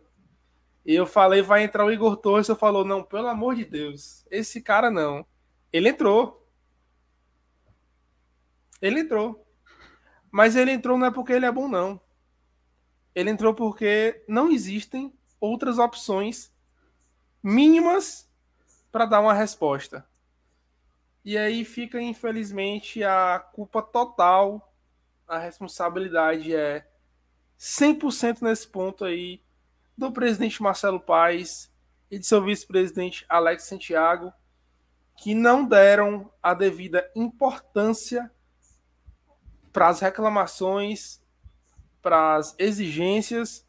E 0.85 0.95
eu 0.95 1.07
falei, 1.07 1.41
vai 1.41 1.65
entrar 1.65 1.83
o 1.83 1.91
Igor 1.91 2.15
Torres. 2.19 2.47
Eu 2.47 2.55
falou, 2.55 2.85
não, 2.85 3.03
pelo 3.03 3.27
amor 3.27 3.55
de 3.55 3.65
Deus, 3.65 4.27
esse 4.31 4.61
cara 4.61 4.91
não. 4.91 5.27
Ele 5.73 5.89
entrou. 5.89 6.47
Ele 8.83 9.01
entrou. 9.01 9.47
Mas 10.31 10.57
ele 10.57 10.73
entrou 10.73 10.99
não 10.99 11.07
é 11.07 11.11
porque 11.11 11.33
ele 11.33 11.47
é 11.47 11.51
bom, 11.51 11.69
não. 11.69 11.99
Ele 13.15 13.31
entrou 13.31 13.55
porque 13.55 14.23
não 14.29 14.51
existem 14.51 15.13
outras 15.41 15.79
opções 15.79 16.53
mínimas 17.43 18.31
para 18.93 19.07
dar 19.07 19.21
uma 19.21 19.33
resposta. 19.33 20.07
E 21.25 21.39
aí 21.39 21.65
fica, 21.65 21.99
infelizmente, 22.01 23.03
a 23.03 23.39
culpa 23.39 23.81
total, 23.81 24.71
a 25.27 25.39
responsabilidade 25.39 26.55
é 26.55 26.89
100% 27.61 28.41
nesse 28.41 28.67
ponto 28.67 29.05
aí 29.05 29.43
do 29.97 30.11
presidente 30.11 30.63
Marcelo 30.63 30.99
Paes 30.99 31.71
e 32.11 32.19
de 32.19 32.27
seu 32.27 32.43
vice-presidente 32.43 33.27
Alex 33.29 33.65
Santiago, 33.65 34.33
que 35.17 35.35
não 35.35 35.67
deram 35.67 36.33
a 36.43 36.55
devida 36.55 37.09
importância 37.15 38.33
para 39.73 39.89
as 39.89 40.01
reclamações, 40.01 41.23
para 42.01 42.37
as 42.37 42.55
exigências 42.59 43.69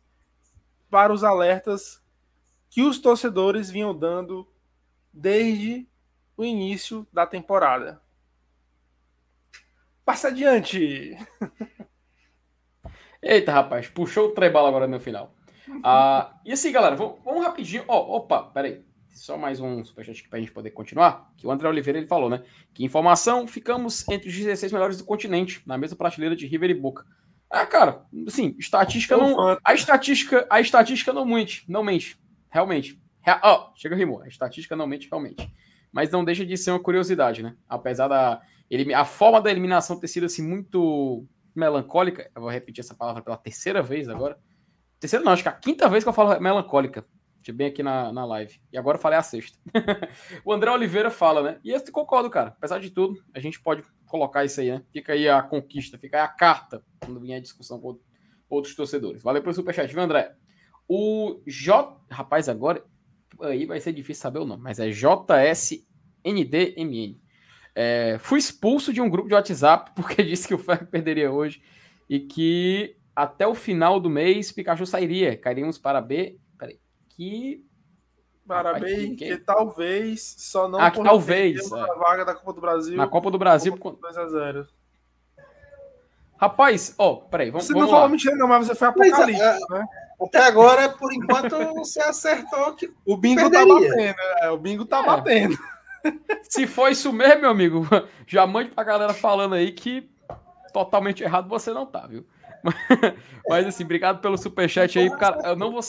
para 0.92 1.14
os 1.14 1.24
alertas 1.24 2.04
que 2.70 2.84
os 2.84 3.00
torcedores 3.00 3.72
vinham 3.72 3.98
dando 3.98 4.46
desde 5.12 5.88
o 6.36 6.44
início 6.44 7.08
da 7.14 7.26
temporada. 7.26 8.02
Passa 10.04 10.28
adiante! 10.28 11.18
Eita, 13.22 13.52
rapaz, 13.52 13.88
puxou 13.88 14.30
o 14.30 14.32
trebalo 14.32 14.68
agora 14.68 14.88
no 14.88 15.00
final. 15.00 15.36
Ah, 15.84 16.34
e 16.46 16.52
assim, 16.52 16.72
galera, 16.72 16.96
vamos, 16.96 17.44
rapidinho. 17.44 17.84
Ó, 17.88 18.18
opa, 18.18 18.44
peraí. 18.44 18.84
Só 19.10 19.38
mais 19.38 19.60
um 19.60 19.84
superchat 19.86 20.20
aqui 20.20 20.30
pra 20.30 20.40
gente 20.40 20.52
poder 20.52 20.72
continuar. 20.72 21.32
Que 21.38 21.46
o 21.46 21.52
André 21.52 21.68
Oliveira 21.70 22.00
ele 22.00 22.08
falou, 22.08 22.30
né? 22.30 22.44
Que 22.74 22.84
informação, 22.84 23.46
ficamos 23.46 24.08
entre 24.10 24.30
os 24.30 24.36
16 24.36 24.72
melhores 24.72 24.98
do 24.98 25.04
continente, 25.04 25.62
na 25.66 25.78
mesma 25.78 25.96
prateleira 25.98 26.36
de 26.36 26.48
River 26.48 26.72
e 26.72 26.74
Boca. 26.74 27.06
Ah, 27.50 27.66
cara, 27.66 28.06
assim, 28.26 28.56
estatística 28.58 29.16
não. 29.16 29.58
A 29.64 29.74
estatística, 29.74 30.48
a 30.50 30.62
estatística 30.62 31.14
não 31.14 31.26
mente, 31.26 31.64
não 31.68 31.84
mente. 31.84 32.20
Realmente. 32.50 33.00
Ó, 33.44 33.70
oh, 33.70 33.78
chega 33.78 33.96
rimou. 33.96 34.22
A 34.22 34.28
estatística 34.28 34.76
não 34.76 34.88
mente 34.88 35.08
realmente. 35.10 35.52
Mas 35.92 36.10
não 36.10 36.24
deixa 36.24 36.46
de 36.46 36.58
ser 36.58 36.72
uma 36.72 36.80
curiosidade, 36.80 37.44
né? 37.44 37.56
Apesar 37.68 38.08
da. 38.08 38.42
A 38.96 39.06
forma 39.06 39.42
da 39.42 39.52
eliminação 39.52 40.00
ter 40.00 40.08
sido 40.08 40.26
assim 40.26 40.42
muito 40.42 41.28
melancólica. 41.56 42.30
Eu 42.36 42.42
vou 42.42 42.50
repetir 42.50 42.84
essa 42.84 42.96
palavra 42.96 43.22
pela 43.22 43.38
terceira 43.38 43.82
vez 43.82 44.08
agora. 44.10 44.38
Terceira 45.00 45.24
não, 45.26 45.32
acho 45.32 45.44
que 45.44 45.50
é 45.50 45.52
a 45.52 45.56
quinta 45.56 45.90
vez 45.90 46.04
que 46.04 46.10
eu 46.10 46.14
falo 46.14 46.40
melancólica. 46.40 47.06
Bem 47.54 47.68
aqui 47.68 47.82
na, 47.82 48.14
na 48.14 48.24
live. 48.24 48.62
E 48.72 48.78
agora 48.78 48.98
eu 48.98 49.02
falei 49.02 49.18
a 49.18 49.24
sexta. 49.24 49.58
o 50.46 50.54
André 50.54 50.70
Oliveira 50.70 51.10
fala, 51.10 51.42
né? 51.42 51.60
E 51.64 51.72
eu 51.72 51.92
concordo, 51.92 52.30
cara. 52.30 52.50
Apesar 52.50 52.80
de 52.80 52.92
tudo, 52.92 53.16
a 53.34 53.40
gente 53.40 53.60
pode 53.60 53.84
colocar 54.06 54.46
isso 54.46 54.62
aí, 54.62 54.72
né? 54.72 54.84
Fica 54.94 55.14
aí 55.14 55.28
a 55.28 55.42
conquista, 55.42 55.98
fica 55.98 56.18
aí 56.18 56.24
a 56.24 56.28
carta 56.28 56.84
quando 57.00 57.20
vier 57.20 57.40
a 57.40 57.42
discussão 57.42 57.80
com 57.80 58.00
outros 58.48 58.76
torcedores. 58.76 59.24
Valeu 59.24 59.42
pelo 59.42 59.56
superchat, 59.56 59.92
viu, 59.92 60.04
André? 60.04 60.36
O 60.88 61.42
J. 61.48 62.00
Rapaz, 62.12 62.48
agora 62.48 62.86
aí 63.40 63.66
vai 63.66 63.80
ser 63.80 63.94
difícil 63.94 64.22
saber 64.22 64.40
o 64.40 64.46
nome, 64.46 64.62
mas 64.62 64.80
é 64.80 64.90
JSNDMN. 64.90 65.82
É, 67.74 68.18
fui 68.20 68.40
expulso 68.40 68.92
de 68.92 69.02
um 69.02 69.10
grupo 69.10 69.30
de 69.30 69.36
WhatsApp 69.36 69.92
porque 69.96 70.24
disse 70.24 70.48
que 70.48 70.54
o 70.54 70.58
Ferro 70.58 70.86
perderia 70.88 71.32
hoje 71.32 71.62
e 72.10 72.20
que 72.20 72.98
até 73.16 73.48
o 73.48 73.56
final 73.56 74.00
do 74.00 74.10
mês 74.10 74.52
Pikachu 74.52 74.86
sairia. 74.86 75.38
Cairíamos 75.38 75.78
para 75.78 76.02
B. 76.02 76.38
Peraí. 76.58 76.80
Que. 77.10 77.66
Para 78.48 78.74
B, 78.74 79.16
que, 79.16 79.16
que 79.16 79.38
talvez 79.38 80.36
só 80.38 80.68
não. 80.68 80.80
Ah, 80.80 80.92
que 80.92 81.02
talvez. 81.02 81.72
É. 81.72 81.96
vaga 81.96 82.26
da 82.26 82.36
Copa 82.36 82.54
do 82.54 82.62
Brasil. 82.62 82.98
Na 82.98 83.08
Copa 83.08 83.32
do 83.32 83.38
Brasil. 83.38 83.78
Copa 83.78 83.98
2 84.02 84.18
a 84.18 84.28
0 84.28 84.68
Rapaz, 86.42 86.96
ó, 86.98 87.12
oh, 87.12 87.18
peraí, 87.18 87.52
vamos 87.52 87.68
Você 87.68 87.74
vamos 87.74 87.88
não 87.88 87.96
falou 87.96 88.10
mentira, 88.10 88.36
não, 88.36 88.48
mas 88.48 88.66
você 88.66 88.74
foi 88.74 88.88
apocalipse, 88.88 89.40
é, 89.40 89.60
né? 89.70 89.86
Até 90.20 90.40
agora, 90.40 90.90
por 90.90 91.14
enquanto, 91.14 91.56
você 91.76 92.02
acertou 92.02 92.74
que. 92.74 92.92
O 93.06 93.16
bingo 93.16 93.44
tá 93.44 93.60
perderia. 93.60 93.88
tá 93.88 93.96
batendo, 93.96 94.16
é, 94.42 94.50
o 94.50 94.58
bingo 94.58 94.86
tá 94.86 95.00
é. 95.02 95.06
batendo. 95.06 95.58
Se 96.44 96.68
for 96.68 96.92
isso 96.92 97.12
mesmo, 97.14 97.42
meu 97.42 97.52
amigo, 97.52 97.88
já 98.28 98.46
mande 98.46 98.72
pra 98.72 98.84
galera 98.84 99.14
falando 99.14 99.56
aí 99.56 99.72
que 99.72 100.10
totalmente 100.74 101.24
errado 101.24 101.48
você 101.50 101.72
não 101.72 101.86
tá, 101.86 102.08
viu? 102.08 102.26
Mas 103.48 103.66
assim, 103.68 103.84
obrigado 103.84 104.22
pelo 104.22 104.38
superchat 104.38 104.98
aí, 104.98 105.10
cara. 105.18 105.50
Eu 105.50 105.56
não 105.56 105.72
vou. 105.72 105.82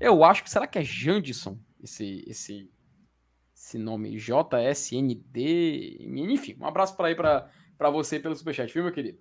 Eu 0.00 0.24
acho 0.24 0.42
que 0.42 0.50
será 0.50 0.66
que 0.66 0.78
é 0.78 0.84
Jandison 0.84 1.58
esse 1.82 2.24
esse 2.26 2.70
esse 3.54 3.78
nome 3.78 4.16
JSND, 4.16 5.98
enfim, 6.00 6.56
um 6.58 6.66
abraço 6.66 6.96
para 6.96 7.08
aí 7.08 7.14
para 7.14 7.90
você 7.90 8.18
pelo 8.18 8.34
superchat, 8.34 8.72
viu, 8.72 8.82
meu 8.82 8.92
querido? 8.92 9.18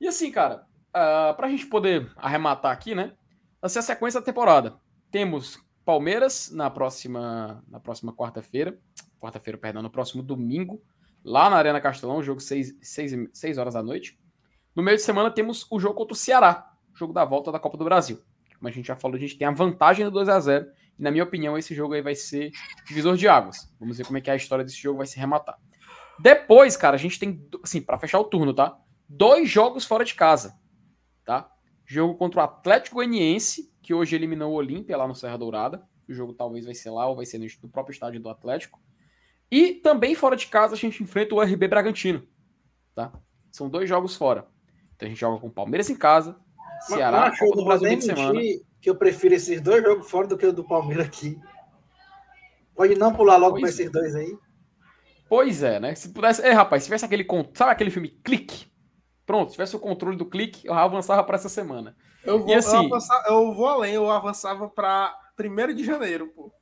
E 0.00 0.06
assim, 0.06 0.30
cara, 0.30 0.64
uh, 0.90 1.34
pra 1.36 1.48
gente 1.48 1.66
poder 1.66 2.10
arrematar 2.16 2.72
aqui, 2.72 2.94
né? 2.94 3.12
Essa 3.60 3.78
é 3.78 3.80
a 3.80 3.82
sequência 3.82 4.20
da 4.20 4.24
temporada. 4.24 4.78
Temos 5.10 5.58
Palmeiras 5.84 6.50
na 6.50 6.70
próxima 6.70 7.62
na 7.68 7.80
próxima 7.80 8.14
quarta-feira, 8.14 8.78
quarta-feira, 9.22 9.56
perdão, 9.56 9.82
no 9.82 9.90
próximo 9.90 10.22
domingo, 10.22 10.82
lá 11.24 11.48
na 11.48 11.56
Arena 11.56 11.80
Castelão, 11.80 12.22
jogo 12.22 12.40
6, 12.40 12.78
6, 12.82 13.30
6 13.32 13.58
horas 13.58 13.74
da 13.74 13.82
noite. 13.82 14.18
No 14.74 14.82
meio 14.82 14.96
de 14.96 15.02
semana 15.02 15.30
temos 15.30 15.66
o 15.70 15.78
jogo 15.78 15.94
contra 15.94 16.12
o 16.12 16.16
Ceará, 16.16 16.72
jogo 16.92 17.12
da 17.12 17.24
volta 17.24 17.52
da 17.52 17.58
Copa 17.58 17.76
do 17.76 17.84
Brasil. 17.84 18.20
Como 18.58 18.68
a 18.68 18.72
gente 18.72 18.86
já 18.86 18.96
falou, 18.96 19.16
a 19.16 19.20
gente 19.20 19.38
tem 19.38 19.46
a 19.46 19.50
vantagem 19.52 20.04
do 20.04 20.10
2 20.10 20.28
a 20.28 20.40
0 20.40 20.66
e 20.98 21.02
na 21.02 21.10
minha 21.10 21.24
opinião 21.24 21.56
esse 21.56 21.74
jogo 21.74 21.94
aí 21.94 22.02
vai 22.02 22.14
ser 22.14 22.50
divisor 22.86 23.16
de 23.16 23.28
águas. 23.28 23.72
Vamos 23.78 23.98
ver 23.98 24.04
como 24.04 24.18
é 24.18 24.20
que 24.20 24.30
a 24.30 24.36
história 24.36 24.64
desse 24.64 24.80
jogo 24.80 24.98
vai 24.98 25.06
se 25.06 25.18
rematar. 25.18 25.58
Depois, 26.18 26.76
cara, 26.76 26.96
a 26.96 26.98
gente 26.98 27.18
tem, 27.18 27.44
assim, 27.62 27.80
para 27.80 27.98
fechar 27.98 28.18
o 28.20 28.24
turno, 28.24 28.52
tá? 28.52 28.78
Dois 29.08 29.48
jogos 29.48 29.84
fora 29.84 30.04
de 30.04 30.14
casa, 30.14 30.58
tá? 31.24 31.50
Jogo 31.84 32.14
contra 32.14 32.40
o 32.40 32.44
Atlético 32.44 32.96
Goianiense, 32.96 33.72
que 33.82 33.92
hoje 33.92 34.14
eliminou 34.14 34.52
o 34.52 34.54
Olímpia 34.54 34.96
lá 34.96 35.06
no 35.06 35.14
Serra 35.14 35.36
Dourada. 35.36 35.82
O 36.08 36.12
jogo 36.12 36.32
talvez 36.32 36.64
vai 36.64 36.74
ser 36.74 36.90
lá 36.90 37.06
ou 37.06 37.16
vai 37.16 37.26
ser 37.26 37.38
no 37.38 37.68
próprio 37.68 37.92
estádio 37.92 38.20
do 38.20 38.28
Atlético. 38.28 38.80
E 39.52 39.74
também 39.74 40.14
fora 40.14 40.34
de 40.34 40.46
casa 40.46 40.74
a 40.74 40.78
gente 40.78 41.02
enfrenta 41.02 41.34
o 41.34 41.42
RB 41.42 41.68
Bragantino, 41.68 42.26
tá? 42.94 43.12
São 43.50 43.68
dois 43.68 43.86
jogos 43.86 44.16
fora. 44.16 44.46
Então 44.96 45.06
a 45.06 45.10
gente 45.10 45.20
joga 45.20 45.38
com 45.38 45.48
o 45.48 45.52
Palmeiras 45.52 45.90
em 45.90 45.94
casa, 45.94 46.34
Ceará, 46.86 47.28
Mas, 47.28 47.38
Copa 47.38 47.56
do 47.56 47.64
Brasil 47.66 47.94
de 47.94 48.02
semana. 48.02 48.40
Que 48.80 48.88
eu 48.88 48.96
prefiro 48.96 49.34
esses 49.34 49.60
dois 49.60 49.82
jogos 49.82 50.10
fora 50.10 50.26
do 50.26 50.38
que 50.38 50.46
o 50.46 50.54
do 50.54 50.64
Palmeiras 50.64 51.06
aqui. 51.06 51.38
Pode 52.74 52.94
não 52.94 53.12
pular 53.12 53.36
logo 53.36 53.60
para 53.60 53.68
esses 53.68 53.88
é. 53.88 53.90
dois 53.90 54.14
aí. 54.14 54.34
Pois 55.28 55.62
é, 55.62 55.78
né? 55.78 55.94
Se 55.94 56.08
pudesse. 56.08 56.40
É, 56.40 56.52
rapaz, 56.52 56.82
se 56.82 56.86
tivesse 56.86 57.04
aquele. 57.04 57.26
Sabe 57.52 57.72
aquele 57.72 57.90
filme 57.90 58.08
Clique? 58.08 58.72
Pronto, 59.26 59.50
se 59.50 59.56
tivesse 59.56 59.76
o 59.76 59.80
controle 59.80 60.16
do 60.16 60.24
clique, 60.24 60.66
eu 60.66 60.72
avançava 60.72 61.22
para 61.22 61.36
essa 61.36 61.50
semana. 61.50 61.94
Eu 62.24 62.40
vou, 62.40 62.54
assim, 62.54 62.76
eu, 62.76 62.86
avançava, 62.86 63.24
eu 63.28 63.54
vou 63.54 63.66
além, 63.66 63.94
eu 63.94 64.10
avançava 64.10 64.68
para 64.68 65.14
1 65.38 65.74
de 65.74 65.84
janeiro, 65.84 66.28
pô. 66.34 66.52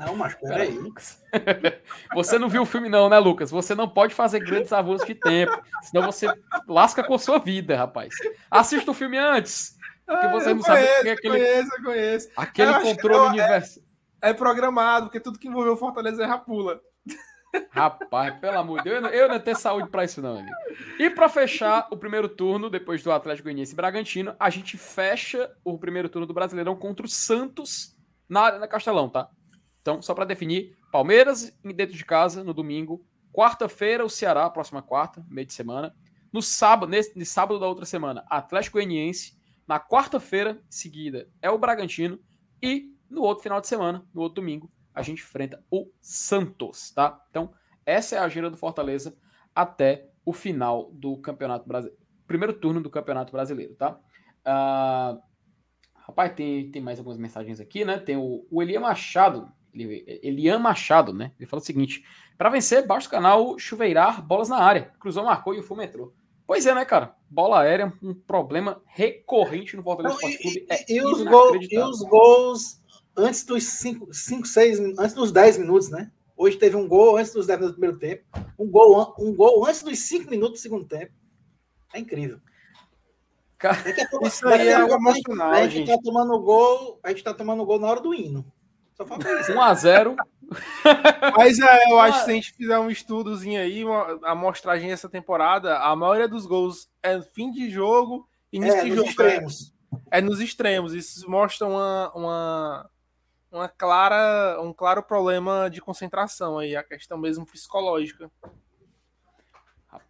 Não, 0.00 0.16
mas 0.16 0.34
peraí. 0.34 0.70
Lucas. 0.70 1.22
Você 2.14 2.38
não 2.38 2.48
viu 2.48 2.62
o 2.62 2.66
filme, 2.66 2.88
não, 2.88 3.08
né, 3.10 3.18
Lucas? 3.18 3.50
Você 3.50 3.74
não 3.74 3.86
pode 3.86 4.14
fazer 4.14 4.40
grandes 4.40 4.72
avanços 4.72 5.06
de 5.06 5.14
tempo, 5.14 5.60
senão 5.82 6.10
você 6.10 6.26
lasca 6.66 7.04
com 7.04 7.14
a 7.14 7.18
sua 7.18 7.38
vida, 7.38 7.76
rapaz. 7.76 8.14
Assista 8.50 8.90
o 8.90 8.94
filme 8.94 9.18
antes. 9.18 9.76
Porque 10.06 10.26
ah, 10.26 10.30
você 10.30 10.54
não 10.54 10.62
conheço, 10.62 10.86
sabe 10.86 10.98
o 10.98 11.02
que 11.02 11.08
é 11.08 11.12
aquele. 11.12 11.38
Conheço, 11.38 11.82
conheço. 11.84 12.28
Aquele 12.36 12.70
eu 12.70 12.80
controle 12.80 13.28
universal. 13.28 13.82
É, 14.22 14.30
é, 14.30 14.32
programado, 14.32 15.06
porque 15.06 15.20
tudo 15.20 15.38
que 15.38 15.48
envolveu 15.48 15.76
Fortaleza 15.76 16.22
é 16.22 16.26
rapula. 16.26 16.80
Rapaz, 17.70 18.38
pelo 18.38 18.58
amor 18.58 18.78
de 18.78 18.84
Deus, 18.84 18.96
eu 18.96 19.02
não, 19.02 19.10
eu 19.10 19.28
não 19.28 19.38
ter 19.38 19.56
saúde 19.56 19.88
para 19.88 20.04
isso, 20.04 20.22
não, 20.22 20.38
amigo. 20.38 20.54
E 20.98 21.10
para 21.10 21.28
fechar 21.28 21.88
o 21.90 21.96
primeiro 21.96 22.28
turno, 22.28 22.70
depois 22.70 23.02
do 23.02 23.12
Atlético 23.12 23.44
Goianiense 23.44 23.72
e 23.72 23.76
Bragantino, 23.76 24.34
a 24.38 24.48
gente 24.50 24.78
fecha 24.78 25.50
o 25.64 25.78
primeiro 25.78 26.08
turno 26.08 26.26
do 26.26 26.34
Brasileirão 26.34 26.74
contra 26.76 27.04
o 27.04 27.08
Santos 27.08 27.96
na 28.28 28.42
Arena 28.42 28.68
Castelão, 28.68 29.08
tá? 29.08 29.28
Então, 29.90 30.00
só 30.00 30.14
para 30.14 30.24
definir, 30.24 30.78
Palmeiras 30.92 31.52
dentro 31.64 31.96
de 31.96 32.04
casa 32.04 32.44
no 32.44 32.54
domingo, 32.54 33.04
quarta-feira 33.32 34.04
o 34.04 34.08
Ceará, 34.08 34.48
próxima 34.48 34.80
quarta, 34.80 35.26
meio 35.28 35.48
de 35.48 35.52
semana. 35.52 35.92
No 36.32 36.40
sábado, 36.40 36.88
nesse, 36.88 37.26
sábado 37.26 37.58
da 37.58 37.66
outra 37.66 37.84
semana, 37.84 38.24
Atlético 38.30 38.74
Goianiense. 38.74 39.36
Na 39.66 39.80
quarta-feira 39.80 40.62
seguida 40.70 41.28
é 41.42 41.50
o 41.50 41.58
Bragantino 41.58 42.20
e 42.62 42.94
no 43.10 43.22
outro 43.22 43.42
final 43.42 43.60
de 43.60 43.66
semana, 43.66 44.06
no 44.14 44.20
outro 44.20 44.40
domingo, 44.40 44.70
a 44.94 45.02
gente 45.02 45.22
enfrenta 45.22 45.60
o 45.68 45.90
Santos, 46.00 46.92
tá? 46.92 47.20
Então, 47.28 47.52
essa 47.84 48.14
é 48.14 48.18
a 48.20 48.24
agenda 48.24 48.48
do 48.48 48.56
Fortaleza 48.56 49.16
até 49.52 50.08
o 50.24 50.32
final 50.32 50.88
do 50.92 51.16
Campeonato 51.16 51.66
Brasileiro. 51.66 52.00
Primeiro 52.28 52.52
turno 52.52 52.80
do 52.80 52.90
Campeonato 52.90 53.32
Brasileiro, 53.32 53.74
tá? 53.74 53.98
Uh, 54.46 55.20
rapaz, 55.96 56.32
tem, 56.32 56.70
tem 56.70 56.80
mais 56.80 57.00
algumas 57.00 57.18
mensagens 57.18 57.58
aqui, 57.58 57.84
né? 57.84 57.98
Tem 57.98 58.16
o, 58.16 58.46
o 58.48 58.62
Elian 58.62 58.80
Machado. 58.80 59.52
Elian 59.74 60.58
Machado, 60.58 61.12
né? 61.12 61.32
Ele 61.38 61.46
fala 61.46 61.62
o 61.62 61.64
seguinte: 61.64 62.04
para 62.36 62.50
vencer, 62.50 62.86
basta 62.86 63.08
o 63.08 63.10
canal 63.10 63.58
chuveirar 63.58 64.22
bolas 64.22 64.48
na 64.48 64.58
área. 64.58 64.92
Cruzou, 64.98 65.24
marcou 65.24 65.54
e 65.54 65.60
o 65.60 65.62
fumo 65.62 65.82
entrou. 65.82 66.12
Pois 66.46 66.66
é, 66.66 66.74
né, 66.74 66.84
cara? 66.84 67.14
Bola 67.28 67.60
aérea 67.60 67.92
um 68.02 68.12
problema 68.12 68.82
recorrente 68.86 69.76
no 69.76 69.84
Fortaleza 69.84 70.16
Esporte 70.16 70.38
Clube. 70.38 70.66
É 70.68 70.92
e, 70.92 71.00
os 71.00 71.22
gol, 71.22 71.56
e 71.56 71.78
os 71.78 72.02
gols 72.02 72.80
antes 73.16 73.44
dos 73.44 73.62
5, 73.64 74.12
6, 74.12 74.80
antes 74.98 75.14
dos 75.14 75.30
10 75.30 75.58
minutos, 75.58 75.90
né? 75.90 76.10
Hoje 76.36 76.56
teve 76.56 76.74
um 76.74 76.88
gol 76.88 77.16
antes 77.16 77.32
dos 77.32 77.46
10 77.46 77.60
minutos 77.60 77.76
do 77.76 77.80
primeiro 77.80 77.98
tempo, 77.98 78.24
um 78.58 78.68
gol, 78.68 79.14
um 79.18 79.32
gol 79.32 79.64
antes 79.64 79.82
dos 79.82 79.98
5 80.00 80.28
minutos 80.28 80.58
do 80.58 80.62
segundo 80.62 80.86
tempo. 80.86 81.12
É 81.94 82.00
incrível. 82.00 82.40
Cara, 83.58 83.78
isso 84.26 84.48
aí 84.48 84.68
é 84.68 84.74
algo 84.74 84.94
emocional. 84.94 85.50
A 85.50 85.62
gente, 85.68 85.86
gente 85.86 85.88
tá 85.88 85.98
tomando 86.02 86.40
gol, 86.40 86.98
a 87.02 87.10
gente 87.10 87.22
tá 87.22 87.34
tomando 87.34 87.64
gol 87.64 87.78
na 87.78 87.88
hora 87.88 88.00
do 88.00 88.14
hino. 88.14 88.50
Só 89.00 89.06
falta 89.06 89.40
isso. 89.40 89.52
1 89.52 89.60
a 89.62 89.74
0 89.74 90.16
Mas 91.38 91.58
é, 91.58 91.90
eu 91.90 91.98
acho 92.00 92.18
que 92.18 92.24
se 92.24 92.30
a 92.30 92.34
gente 92.34 92.52
fizer 92.52 92.78
um 92.78 92.90
estudozinho 92.90 93.58
aí, 93.58 93.82
uma 93.82 94.18
amostragem 94.24 94.90
dessa 94.90 95.08
temporada, 95.08 95.78
a 95.78 95.96
maioria 95.96 96.28
dos 96.28 96.44
gols 96.44 96.90
é 97.02 97.22
fim 97.22 97.50
de 97.50 97.70
jogo, 97.70 98.28
início 98.52 98.80
é, 98.80 98.84
de 98.84 98.94
jogo. 98.94 99.08
Extremos. 99.08 99.72
É 100.10 100.20
nos 100.20 100.38
extremos. 100.38 100.92
Isso 100.92 101.30
mostra 101.30 101.66
uma, 101.66 102.12
uma, 102.14 102.90
uma 103.50 103.68
clara, 103.70 104.60
um 104.60 104.72
claro 104.74 105.02
problema 105.02 105.70
de 105.70 105.80
concentração 105.80 106.58
aí, 106.58 106.76
a 106.76 106.82
questão 106.82 107.16
mesmo 107.16 107.46
psicológica. 107.46 108.30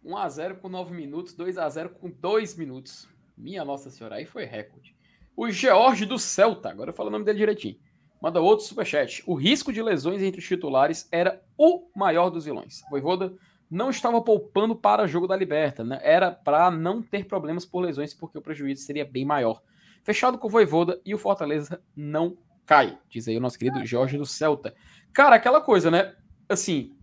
1 0.03 0.17
a 0.17 0.27
0 0.27 0.55
com 0.57 0.67
9 0.67 0.93
minutos, 0.93 1.33
2 1.33 1.57
a 1.57 1.69
0 1.69 1.91
com 1.91 2.09
2 2.09 2.57
minutos. 2.57 3.07
Minha 3.37 3.63
Nossa 3.63 3.89
Senhora, 3.89 4.15
aí 4.15 4.25
foi 4.25 4.43
recorde. 4.43 4.93
O 5.33 5.49
George 5.49 6.05
do 6.05 6.19
Celta, 6.19 6.69
agora 6.69 6.89
eu 6.89 6.93
falo 6.93 7.07
o 7.07 7.11
nome 7.11 7.23
dele 7.23 7.37
direitinho. 7.37 7.79
Manda 8.21 8.39
outro 8.39 8.65
superchat. 8.65 9.23
O 9.25 9.33
risco 9.33 9.73
de 9.73 9.81
lesões 9.81 10.21
entre 10.21 10.39
os 10.39 10.47
titulares 10.47 11.07
era 11.11 11.41
o 11.57 11.89
maior 11.95 12.29
dos 12.29 12.45
vilões. 12.45 12.81
Voivoda 12.91 13.33
não 13.69 13.89
estava 13.89 14.21
poupando 14.21 14.75
para 14.75 15.07
jogo 15.07 15.27
da 15.27 15.35
Liberta, 15.35 15.83
né? 15.83 15.99
Era 16.03 16.29
para 16.29 16.69
não 16.69 17.01
ter 17.01 17.25
problemas 17.25 17.65
por 17.65 17.79
lesões, 17.79 18.13
porque 18.13 18.37
o 18.37 18.41
prejuízo 18.41 18.83
seria 18.83 19.05
bem 19.05 19.25
maior. 19.25 19.61
Fechado 20.03 20.37
com 20.37 20.47
o 20.47 20.49
Voivoda 20.49 21.01
e 21.05 21.15
o 21.15 21.17
Fortaleza 21.17 21.81
não 21.95 22.37
cai, 22.65 22.99
diz 23.09 23.27
aí 23.27 23.37
o 23.37 23.41
nosso 23.41 23.57
querido 23.57 23.83
Jorge 23.85 24.17
do 24.17 24.25
Celta. 24.25 24.75
Cara, 25.13 25.35
aquela 25.35 25.61
coisa, 25.61 25.89
né? 25.89 26.15
Assim, 26.47 26.95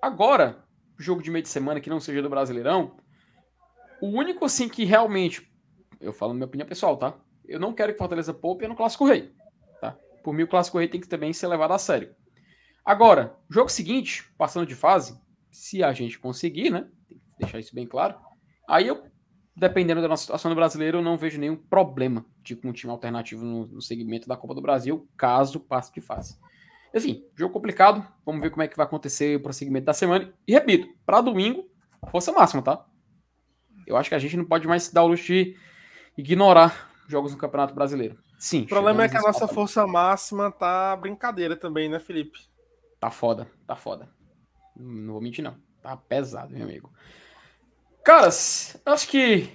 agora, 0.00 0.64
jogo 0.96 1.22
de 1.22 1.30
meio 1.30 1.42
de 1.42 1.48
semana 1.48 1.80
que 1.80 1.90
não 1.90 2.00
seja 2.00 2.22
do 2.22 2.30
Brasileirão, 2.30 2.96
o 4.00 4.06
único 4.06 4.44
assim 4.44 4.68
que 4.68 4.84
realmente, 4.84 5.50
eu 6.00 6.12
falo 6.12 6.32
na 6.32 6.36
minha 6.36 6.46
opinião 6.46 6.68
pessoal, 6.68 6.96
tá? 6.96 7.14
Eu 7.46 7.58
não 7.58 7.74
quero 7.74 7.92
que 7.92 7.98
Fortaleza 7.98 8.32
poupe 8.32 8.64
é 8.64 8.68
no 8.68 8.76
Clássico 8.76 9.04
Rei? 9.04 9.32
Por 10.24 10.32
mim 10.32 10.44
o 10.44 10.48
Clássico 10.48 10.78
Rei 10.78 10.88
tem 10.88 11.00
que 11.00 11.06
também 11.06 11.34
ser 11.34 11.46
levado 11.46 11.74
a 11.74 11.78
sério. 11.78 12.14
Agora, 12.82 13.36
jogo 13.48 13.68
seguinte, 13.68 14.24
passando 14.38 14.66
de 14.66 14.74
fase, 14.74 15.20
se 15.50 15.84
a 15.84 15.92
gente 15.92 16.18
conseguir, 16.18 16.70
né? 16.70 16.88
Deixar 17.38 17.58
isso 17.58 17.74
bem 17.74 17.86
claro. 17.86 18.16
Aí 18.66 18.88
eu, 18.88 19.04
dependendo 19.54 20.00
da 20.00 20.08
nossa 20.08 20.22
situação 20.22 20.48
no 20.48 20.54
brasileiro, 20.54 20.98
eu 20.98 21.02
não 21.02 21.18
vejo 21.18 21.38
nenhum 21.38 21.56
problema 21.56 22.24
de 22.42 22.58
um 22.64 22.72
time 22.72 22.90
alternativo 22.90 23.44
no, 23.44 23.66
no 23.66 23.82
segmento 23.82 24.26
da 24.26 24.36
Copa 24.36 24.54
do 24.54 24.62
Brasil, 24.62 25.06
caso 25.16 25.60
passe 25.60 25.92
de 25.92 26.00
fase. 26.00 26.38
Enfim, 26.94 27.26
jogo 27.36 27.52
complicado. 27.52 28.06
Vamos 28.24 28.40
ver 28.40 28.50
como 28.50 28.62
é 28.62 28.68
que 28.68 28.76
vai 28.76 28.86
acontecer 28.86 29.36
o 29.36 29.42
prosseguimento 29.42 29.84
da 29.84 29.92
semana. 29.92 30.32
E 30.48 30.52
repito, 30.52 30.88
para 31.04 31.20
domingo, 31.20 31.68
força 32.10 32.32
máxima, 32.32 32.62
tá? 32.62 32.86
Eu 33.86 33.96
acho 33.98 34.08
que 34.08 34.14
a 34.14 34.18
gente 34.18 34.38
não 34.38 34.44
pode 34.46 34.66
mais 34.66 34.84
se 34.84 34.94
dar 34.94 35.02
o 35.02 35.08
luxo 35.08 35.26
de 35.26 35.54
ignorar 36.16 36.90
jogos 37.08 37.32
no 37.32 37.38
Campeonato 37.38 37.74
Brasileiro. 37.74 38.23
Sim. 38.38 38.62
O 38.62 38.68
problema 38.68 39.04
é 39.04 39.08
que 39.08 39.16
a 39.16 39.22
nossa 39.22 39.48
força 39.48 39.86
máxima 39.86 40.50
tá 40.50 40.96
brincadeira 40.96 41.56
também, 41.56 41.88
né, 41.88 41.98
Felipe? 41.98 42.38
Tá 43.00 43.10
foda, 43.10 43.50
tá 43.66 43.76
foda. 43.76 44.08
Não 44.76 45.12
vou 45.12 45.22
mentir, 45.22 45.44
não. 45.44 45.56
Tá 45.82 45.96
pesado, 45.96 46.54
meu 46.54 46.64
amigo. 46.64 46.92
Caras, 48.04 48.80
acho 48.84 49.08
que 49.08 49.48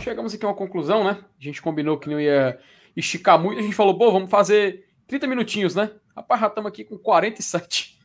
chegamos 0.00 0.34
aqui 0.34 0.44
a 0.44 0.48
uma 0.48 0.54
conclusão, 0.54 1.04
né? 1.04 1.24
A 1.38 1.42
gente 1.42 1.62
combinou 1.62 1.98
que 1.98 2.08
não 2.08 2.20
ia 2.20 2.60
esticar 2.96 3.38
muito. 3.38 3.58
A 3.58 3.62
gente 3.62 3.74
falou, 3.74 3.96
pô, 3.96 4.12
vamos 4.12 4.30
fazer 4.30 4.88
30 5.06 5.26
minutinhos, 5.26 5.74
né? 5.74 5.90
Rapaz, 6.14 6.40
já 6.40 6.46
estamos 6.48 6.68
aqui 6.68 6.84
com 6.84 6.98
47. 6.98 7.98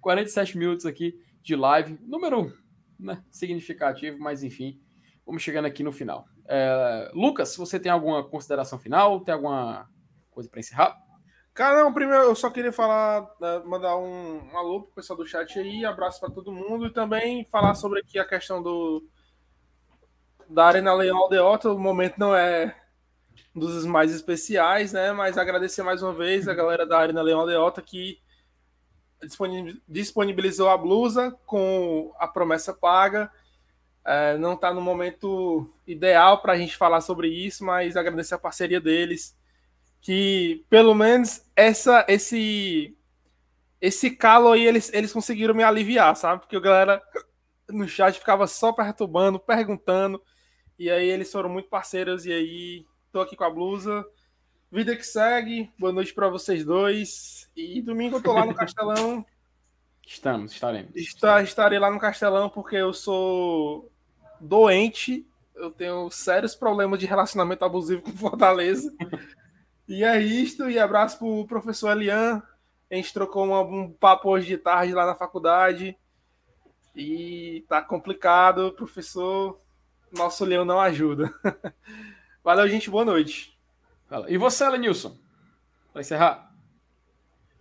47 0.00 0.58
minutos 0.58 0.86
aqui 0.86 1.18
de 1.42 1.54
live. 1.54 1.98
Número 2.02 2.52
né, 2.98 3.22
significativo, 3.30 4.18
mas 4.18 4.42
enfim, 4.42 4.80
vamos 5.24 5.42
chegando 5.42 5.66
aqui 5.66 5.82
no 5.82 5.92
final. 5.92 6.26
É, 6.46 7.10
Lucas, 7.14 7.56
você 7.56 7.78
tem 7.80 7.90
alguma 7.90 8.22
consideração 8.22 8.78
final? 8.78 9.20
Tem 9.20 9.34
alguma 9.34 9.88
coisa 10.30 10.48
para 10.48 10.60
encerrar? 10.60 10.96
Cara, 11.54 11.84
não, 11.84 11.94
primeiro 11.94 12.24
eu 12.24 12.34
só 12.34 12.50
queria 12.50 12.72
falar, 12.72 13.30
né, 13.40 13.62
mandar 13.64 13.96
um, 13.96 14.50
um 14.52 14.58
alô 14.58 14.82
pro 14.82 14.94
pessoal 14.96 15.16
do 15.16 15.26
chat 15.26 15.56
aí, 15.56 15.84
abraço 15.84 16.18
para 16.18 16.30
todo 16.30 16.50
mundo 16.52 16.86
e 16.86 16.92
também 16.92 17.44
falar 17.44 17.76
sobre 17.76 18.00
aqui 18.00 18.18
a 18.18 18.24
questão 18.24 18.60
do 18.60 19.06
da 20.48 20.66
Arena 20.66 20.92
Leão 20.92 21.16
Aldeota. 21.16 21.70
O 21.70 21.78
momento 21.78 22.18
não 22.18 22.34
é 22.34 22.76
dos 23.54 23.86
mais 23.86 24.12
especiais, 24.12 24.92
né? 24.92 25.12
Mas 25.12 25.38
agradecer 25.38 25.82
mais 25.82 26.02
uma 26.02 26.12
vez 26.12 26.48
a 26.48 26.54
galera 26.54 26.84
da 26.84 26.98
Arena 26.98 27.22
Leão 27.22 27.40
Aldeota 27.40 27.80
que 27.80 28.18
disponibilizou 29.88 30.68
a 30.68 30.76
blusa 30.76 31.30
com 31.46 32.12
a 32.18 32.26
promessa 32.26 32.74
paga. 32.74 33.30
É, 34.04 34.36
não 34.36 34.54
está 34.54 34.72
no 34.72 34.80
momento 34.80 35.68
ideal 35.86 36.42
para 36.42 36.52
a 36.52 36.58
gente 36.58 36.76
falar 36.76 37.00
sobre 37.00 37.28
isso, 37.28 37.64
mas 37.64 37.96
agradecer 37.96 38.34
a 38.34 38.38
parceria 38.38 38.80
deles 38.80 39.34
que 40.04 40.62
pelo 40.68 40.94
menos 40.94 41.42
essa 41.56 42.04
esse 42.06 42.94
esse 43.80 44.10
calo 44.10 44.52
aí 44.52 44.66
eles, 44.66 44.92
eles 44.92 45.12
conseguiram 45.12 45.54
me 45.54 45.62
aliviar, 45.62 46.14
sabe? 46.14 46.42
Porque 46.42 46.56
a 46.56 46.60
galera 46.60 47.02
no 47.70 47.88
chat 47.88 48.18
ficava 48.18 48.46
só 48.46 48.70
perturbando, 48.70 49.40
perguntando, 49.40 50.22
e 50.78 50.90
aí 50.90 51.08
eles 51.08 51.32
foram 51.32 51.48
muito 51.48 51.70
parceiros 51.70 52.26
e 52.26 52.32
aí 52.32 52.86
tô 53.10 53.20
aqui 53.20 53.34
com 53.34 53.44
a 53.44 53.50
blusa. 53.50 54.04
Vida 54.70 54.94
que 54.94 55.04
segue. 55.04 55.72
Boa 55.78 55.92
noite 55.92 56.12
para 56.12 56.28
vocês 56.28 56.64
dois. 56.64 57.50
E 57.56 57.80
domingo 57.80 58.16
eu 58.16 58.22
tô 58.22 58.32
lá 58.32 58.44
no 58.44 58.54
Castelão. 58.54 59.24
Estamos, 60.06 60.52
estaremos. 60.52 60.94
Está, 60.94 61.42
estarei 61.42 61.78
lá 61.78 61.90
no 61.90 61.98
Castelão 61.98 62.50
porque 62.50 62.76
eu 62.76 62.92
sou 62.92 63.90
doente. 64.44 65.26
Eu 65.54 65.70
tenho 65.70 66.10
sérios 66.10 66.54
problemas 66.54 66.98
de 66.98 67.06
relacionamento 67.06 67.64
abusivo 67.64 68.02
com 68.02 68.12
Fortaleza. 68.12 68.92
E 69.86 70.02
é 70.02 70.20
isto, 70.20 70.68
e 70.70 70.78
abraço 70.78 71.18
pro 71.18 71.46
professor 71.46 71.90
Elian. 71.90 72.42
A 72.90 72.94
gente 72.94 73.12
trocou 73.12 73.46
um, 73.46 73.82
um 73.82 73.92
papo 73.92 74.30
hoje 74.30 74.46
de 74.46 74.56
tarde 74.56 74.94
lá 74.94 75.06
na 75.06 75.14
faculdade. 75.14 75.96
E 76.94 77.64
tá 77.68 77.82
complicado, 77.82 78.72
professor. 78.72 79.60
Nosso 80.16 80.44
leão 80.44 80.64
não 80.64 80.80
ajuda. 80.80 81.32
Valeu, 82.42 82.68
gente. 82.68 82.88
Boa 82.88 83.04
noite. 83.04 83.58
E 84.28 84.38
você, 84.38 84.68
Lenilson? 84.68 85.16
Para 85.92 86.02
encerrar. 86.02 86.54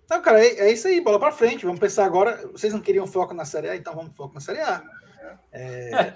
Não, 0.10 0.22
cara, 0.22 0.46
é, 0.46 0.68
é, 0.68 0.72
isso 0.72 0.88
aí, 0.88 1.02
bola 1.02 1.20
para 1.20 1.32
frente. 1.32 1.66
Vamos 1.66 1.80
pensar 1.80 2.06
agora. 2.06 2.48
Vocês 2.52 2.74
não 2.74 2.82
queriam 2.82 3.08
foco 3.08 3.34
na 3.34 3.46
Série 3.46 3.70
A, 3.70 3.76
então 3.76 3.96
vamos 3.96 4.16
foco 4.16 4.36
na 4.36 4.40
Série 4.40 4.60
A. 4.60 4.84
É... 5.52 6.16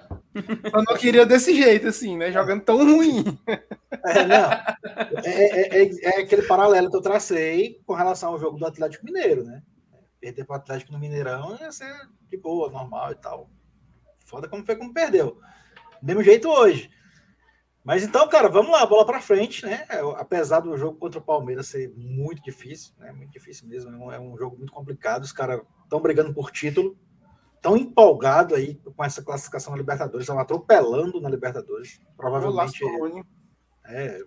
Eu 0.74 0.84
não 0.88 0.98
queria 0.98 1.26
desse 1.26 1.56
jeito, 1.56 1.88
assim, 1.88 2.18
né? 2.18 2.32
Jogando 2.32 2.64
tão 2.64 2.78
ruim. 2.78 3.24
É, 4.06 4.26
não. 4.26 4.52
É, 5.24 5.84
é, 5.84 5.92
é, 6.04 6.22
aquele 6.22 6.44
paralelo 6.44 6.90
que 6.90 6.98
eu 6.98 7.02
tracei 7.02 7.82
com 7.86 7.94
relação 7.94 8.34
ao 8.34 8.40
jogo 8.40 8.58
do 8.58 8.66
Atlético 8.66 9.06
Mineiro, 9.06 9.44
né? 9.44 9.64
Perder 10.20 10.46
para 10.46 10.54
o 10.54 10.58
Atlético 10.58 10.92
no 10.92 11.00
Mineirão 11.00 11.58
ia 11.60 11.72
ser 11.72 11.94
de 12.30 12.38
boa, 12.38 12.70
normal 12.70 13.12
e 13.12 13.16
tal. 13.16 13.50
Foda 14.26 14.48
como 14.48 14.66
foi 14.66 14.76
como 14.76 14.94
perdeu. 14.94 15.40
Mesmo 16.02 16.24
jeito 16.24 16.50
hoje. 16.50 16.90
Mas 17.84 18.04
então, 18.04 18.28
cara, 18.28 18.50
vamos 18.50 18.72
lá, 18.72 18.86
bola 18.86 19.06
para 19.06 19.22
frente, 19.22 19.66
né? 19.66 19.88
Apesar 20.18 20.60
do 20.60 20.78
jogo 20.78 20.98
contra 20.98 21.20
o 21.20 21.24
Palmeiras 21.24 21.68
ser 21.68 21.90
muito 21.96 22.44
difícil, 22.44 22.94
né? 22.98 23.14
Muito 23.14 23.32
difícil 23.32 23.68
mesmo. 23.68 24.12
É 24.12 24.20
um 24.20 24.38
jogo 24.38 24.58
muito 24.58 24.74
complicado. 24.74 25.24
Os 25.24 25.32
caras 25.32 25.62
estão 25.84 26.02
brigando 26.02 26.34
por 26.34 26.52
título 26.52 26.98
tão 27.68 27.76
empolgado 27.76 28.56
aí 28.56 28.76
com 28.76 29.04
essa 29.04 29.22
classificação 29.22 29.72
na 29.72 29.78
Libertadores, 29.78 30.24
estão 30.24 30.40
atropelando 30.40 31.20
na 31.20 31.30
Libertadores. 31.30 32.00
Provavelmente. 32.16 32.80
É, 33.84 34.24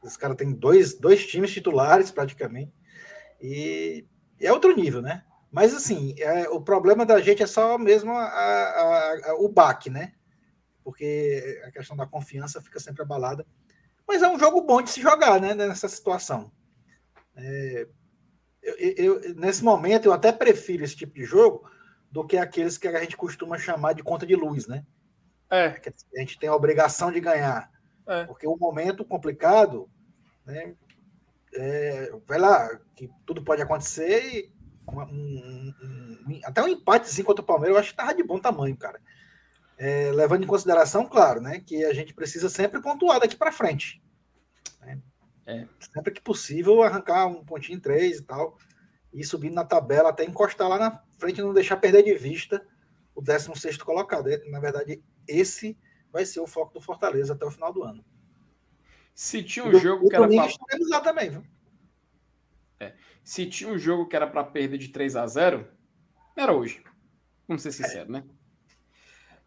os 0.00 0.16
caras 0.16 0.36
têm 0.36 0.52
dois, 0.52 0.94
dois 0.94 1.26
times 1.26 1.50
titulares 1.50 2.12
praticamente. 2.12 2.72
E, 3.40 4.06
e, 4.38 4.46
é 4.46 4.52
outro 4.52 4.76
nível, 4.76 5.02
né? 5.02 5.24
Mas 5.50 5.74
assim, 5.74 6.14
é, 6.18 6.48
o 6.50 6.60
problema 6.60 7.04
da 7.04 7.20
gente 7.20 7.42
é 7.42 7.48
só 7.48 7.76
mesmo 7.76 8.12
a, 8.12 8.26
a, 8.26 9.30
a, 9.30 9.34
o 9.40 9.48
baque, 9.48 9.90
né? 9.90 10.12
Porque 10.84 11.60
a 11.66 11.72
questão 11.72 11.96
da 11.96 12.06
confiança 12.06 12.62
fica 12.62 12.78
sempre 12.78 13.02
abalada. 13.02 13.44
Mas 14.06 14.22
é 14.22 14.28
um 14.28 14.38
jogo 14.38 14.60
bom 14.60 14.80
de 14.80 14.90
se 14.90 15.02
jogar, 15.02 15.40
né? 15.40 15.52
Nessa 15.52 15.88
situação. 15.88 16.52
É, 17.34 17.88
eu, 18.62 18.76
eu, 18.78 19.34
nesse 19.34 19.64
momento, 19.64 20.04
eu 20.04 20.12
até 20.12 20.30
prefiro 20.30 20.84
esse 20.84 20.94
tipo 20.94 21.14
de 21.14 21.24
jogo 21.24 21.68
do 22.12 22.24
que 22.26 22.36
aqueles 22.36 22.76
que 22.76 22.86
a 22.86 23.00
gente 23.00 23.16
costuma 23.16 23.58
chamar 23.58 23.94
de 23.94 24.02
conta 24.02 24.26
de 24.26 24.36
luz, 24.36 24.68
né? 24.68 24.84
É. 25.50 25.70
Que 25.70 25.88
a 25.88 26.20
gente 26.20 26.38
tem 26.38 26.48
a 26.48 26.54
obrigação 26.54 27.10
de 27.10 27.20
ganhar. 27.20 27.70
É. 28.06 28.24
Porque 28.24 28.46
o 28.46 28.54
um 28.54 28.58
momento 28.58 29.04
complicado, 29.04 29.90
né? 30.44 30.74
É, 31.54 32.12
vai 32.26 32.38
lá, 32.38 32.68
que 32.94 33.10
tudo 33.26 33.42
pode 33.42 33.60
acontecer 33.60 34.24
e 34.24 34.52
um, 34.88 35.00
um, 35.02 35.74
um, 36.26 36.40
até 36.44 36.62
um 36.62 36.68
empate 36.68 37.22
contra 37.22 37.42
o 37.42 37.46
Palmeiras 37.46 37.74
eu 37.74 37.80
acho 37.80 37.88
que 37.90 37.94
estava 37.94 38.14
de 38.14 38.22
bom 38.22 38.38
tamanho, 38.38 38.76
cara. 38.76 39.00
É, 39.78 40.10
levando 40.12 40.44
em 40.44 40.46
consideração, 40.46 41.06
claro, 41.06 41.40
né, 41.40 41.60
que 41.60 41.84
a 41.84 41.92
gente 41.92 42.14
precisa 42.14 42.48
sempre 42.48 42.80
pontuar 42.80 43.20
daqui 43.20 43.36
para 43.36 43.52
frente. 43.52 44.02
Né? 44.80 44.98
É. 45.46 45.66
Sempre 45.92 46.12
que 46.12 46.22
possível, 46.22 46.82
arrancar 46.82 47.26
um 47.26 47.44
pontinho 47.44 47.76
em 47.76 47.80
três 47.80 48.18
e 48.18 48.22
tal, 48.22 48.56
e 49.12 49.24
subindo 49.24 49.54
na 49.54 49.64
tabela 49.64 50.08
até 50.08 50.24
encostar 50.24 50.68
lá 50.68 50.78
na 50.78 51.02
frente 51.18 51.38
e 51.38 51.42
não 51.42 51.52
deixar 51.52 51.76
perder 51.76 52.02
de 52.02 52.14
vista 52.14 52.66
o 53.14 53.20
16 53.20 53.76
colocado. 53.78 54.28
Na 54.50 54.58
verdade, 54.58 55.02
esse 55.28 55.78
vai 56.10 56.24
ser 56.24 56.40
o 56.40 56.46
foco 56.46 56.74
do 56.74 56.80
Fortaleza 56.80 57.34
até 57.34 57.44
o 57.44 57.50
final 57.50 57.72
do 57.72 57.82
ano. 57.82 58.04
Se 59.14 59.42
tinha 59.42 59.64
um 59.64 59.70
do, 59.70 59.78
jogo 59.78 60.08
que 60.08 60.16
era 60.16 60.26
para 60.26 60.48
lá 60.88 61.00
também, 61.00 61.30
viu? 61.30 61.44
É. 62.80 62.94
Se 63.22 63.46
tinha 63.46 63.70
um 63.70 63.78
jogo 63.78 64.08
que 64.08 64.16
era 64.16 64.26
para 64.26 64.42
perder 64.42 64.78
de 64.78 64.88
3 64.88 65.16
a 65.16 65.26
0, 65.26 65.68
era 66.36 66.52
hoje. 66.52 66.82
Vamos 67.46 67.62
ser 67.62 67.72
sinceros, 67.72 68.08
é. 68.08 68.12
né? 68.12 68.24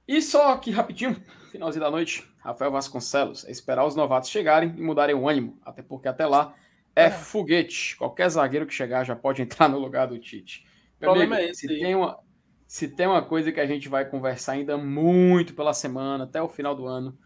E 0.07 0.21
só 0.21 0.53
aqui 0.53 0.69
rapidinho, 0.69 1.15
finalzinho 1.51 1.83
da 1.83 1.89
noite, 1.89 2.31
Rafael 2.37 2.71
Vasconcelos, 2.71 3.43
é 3.45 3.51
esperar 3.51 3.85
os 3.85 3.95
novatos 3.95 4.29
chegarem 4.29 4.73
e 4.77 4.81
mudarem 4.81 5.15
o 5.15 5.27
ânimo, 5.27 5.59
até 5.63 5.81
porque 5.81 6.07
até 6.07 6.27
lá 6.27 6.55
é, 6.95 7.05
é. 7.05 7.11
foguete. 7.11 7.97
Qualquer 7.97 8.29
zagueiro 8.29 8.65
que 8.65 8.73
chegar 8.73 9.03
já 9.03 9.15
pode 9.15 9.41
entrar 9.43 9.67
no 9.67 9.77
lugar 9.77 10.07
do 10.07 10.17
Tite. 10.17 10.65
O 10.97 10.99
problema 10.99 11.35
amigo, 11.35 11.49
é 11.49 11.51
esse. 11.51 11.67
Se 11.67 11.67
tem, 11.67 11.95
uma, 11.95 12.19
se 12.67 12.87
tem 12.87 13.07
uma 13.07 13.21
coisa 13.21 13.51
que 13.51 13.59
a 13.59 13.65
gente 13.65 13.89
vai 13.89 14.05
conversar 14.05 14.53
ainda 14.53 14.77
muito 14.77 15.53
pela 15.53 15.73
semana, 15.73 16.23
até 16.23 16.41
o 16.41 16.49
final 16.49 16.75
do 16.75 16.85
ano, 16.85 17.17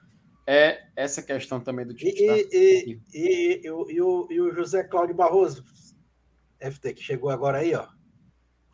é 0.47 0.81
essa 0.95 1.21
questão 1.21 1.59
também 1.59 1.85
do 1.85 1.93
Tite. 1.93 2.23
E, 2.23 2.27
tá? 2.27 2.33
e, 2.51 2.99
e, 3.13 3.61
e, 3.63 3.69
o, 3.69 3.91
e, 3.91 4.01
o, 4.01 4.27
e 4.31 4.41
o 4.41 4.53
José 4.55 4.83
Cláudio 4.83 5.15
Barroso, 5.15 5.63
FT, 6.59 6.93
que 6.93 7.03
chegou 7.03 7.29
agora 7.29 7.59
aí, 7.59 7.75
ó. 7.75 7.87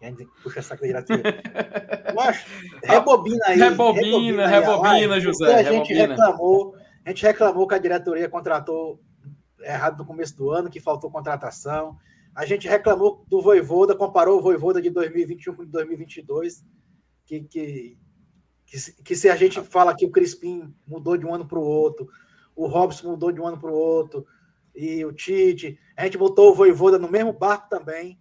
A 0.02 0.10
gente 0.10 0.28
puxa 0.44 0.60
essa 0.60 0.78
candidatura. 0.78 1.22
rebobina 2.84 3.46
aí. 3.48 3.58
Rebobina, 3.58 4.46
rebobina, 4.46 4.48
rebobina 4.48 5.20
José. 5.20 5.56
A 5.56 5.64
gente 5.64 5.94
rebobina. 5.94 6.26
reclamou 6.26 6.76
A 7.06 7.10
gente 7.10 7.24
reclamou 7.24 7.68
que 7.68 7.76
a 7.76 7.80
diretoria 7.80 8.28
contratou 8.28 9.00
errado 9.66 9.98
no 9.98 10.06
começo 10.06 10.36
do 10.38 10.52
ano, 10.52 10.70
que 10.70 10.80
faltou 10.80 11.12
contratação. 11.12 11.98
A 12.34 12.46
gente 12.46 12.68
reclamou 12.68 13.26
do 13.28 13.42
Voivoda, 13.42 13.96
comparou 13.96 14.40
o 14.40 14.42
Voivoda 14.42 14.82
de 14.82 14.90
2021 14.90 15.56
com 15.56 15.66
de 15.66 15.72
2022, 15.72 16.64
que, 17.26 17.42
que, 17.42 17.98
que, 18.66 19.04
que 19.04 19.16
se 19.16 19.30
a 19.30 19.36
gente 19.36 19.62
fala 19.62 19.96
que 19.96 20.06
o 20.06 20.12
Crispim 20.12 20.74
mudou 20.88 21.18
de 21.18 21.26
um 21.26 21.34
ano 21.34 21.48
para 21.48 21.60
o 21.60 21.64
outro, 21.64 22.08
o 22.56 22.68
Robson 22.68 23.12
mudou 23.12 23.32
de 23.32 23.42
um 23.42 23.48
ano 23.48 23.58
para 23.58 23.72
o 23.72 23.76
outro, 23.76 24.26
e 24.76 25.04
o 25.06 25.14
Tite, 25.14 25.80
a 25.96 26.04
gente 26.04 26.18
botou 26.18 26.52
o 26.52 26.56
Voivoda 26.56 27.00
no 27.00 27.10
mesmo 27.10 27.32
barco 27.32 27.70
também. 27.70 28.20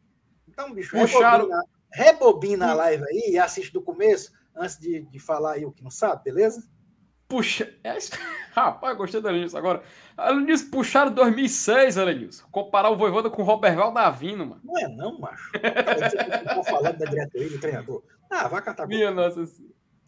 Então, 0.49 0.73
bicho, 0.73 0.97
Puxaram... 0.97 1.49
rebobina, 1.49 1.65
rebobina 1.91 2.71
a 2.71 2.75
live 2.75 3.05
aí 3.05 3.33
e 3.33 3.39
assiste 3.39 3.73
do 3.73 3.83
começo, 3.83 4.33
antes 4.55 4.79
de, 4.79 5.03
de 5.03 5.19
falar 5.19 5.55
aí 5.55 5.67
o 5.67 5.73
que 5.73 5.83
não 5.83 5.91
sabe, 5.91 6.25
beleza? 6.25 6.69
Puxa, 7.27 7.75
é... 7.83 7.99
rapaz, 8.55 8.97
gostei 8.97 9.21
da 9.21 9.31
Lenilson 9.31 9.59
agora. 9.59 9.83
Lenilson 10.19 10.71
puxaram 10.71 11.13
2006, 11.13 11.97
Lenilson. 11.97 12.47
Comparar 12.51 12.91
o 12.91 12.97
Voivoda 12.97 13.29
com 13.29 13.43
o 13.43 13.45
Roberval 13.45 13.93
Davino, 13.93 14.47
mano. 14.47 14.61
Não 14.65 14.79
é 14.79 14.89
não, 14.89 15.19
macho. 15.19 15.53
tá 15.61 16.63
falando 16.65 16.99
da 16.99 17.07
diretoria 17.07 17.51
do 17.51 17.61
treinador. 17.61 18.03
Ah, 18.31 18.49
vai 18.49 18.63
catar. 18.63 18.87
Minha 18.87 19.11
nossa 19.11 19.45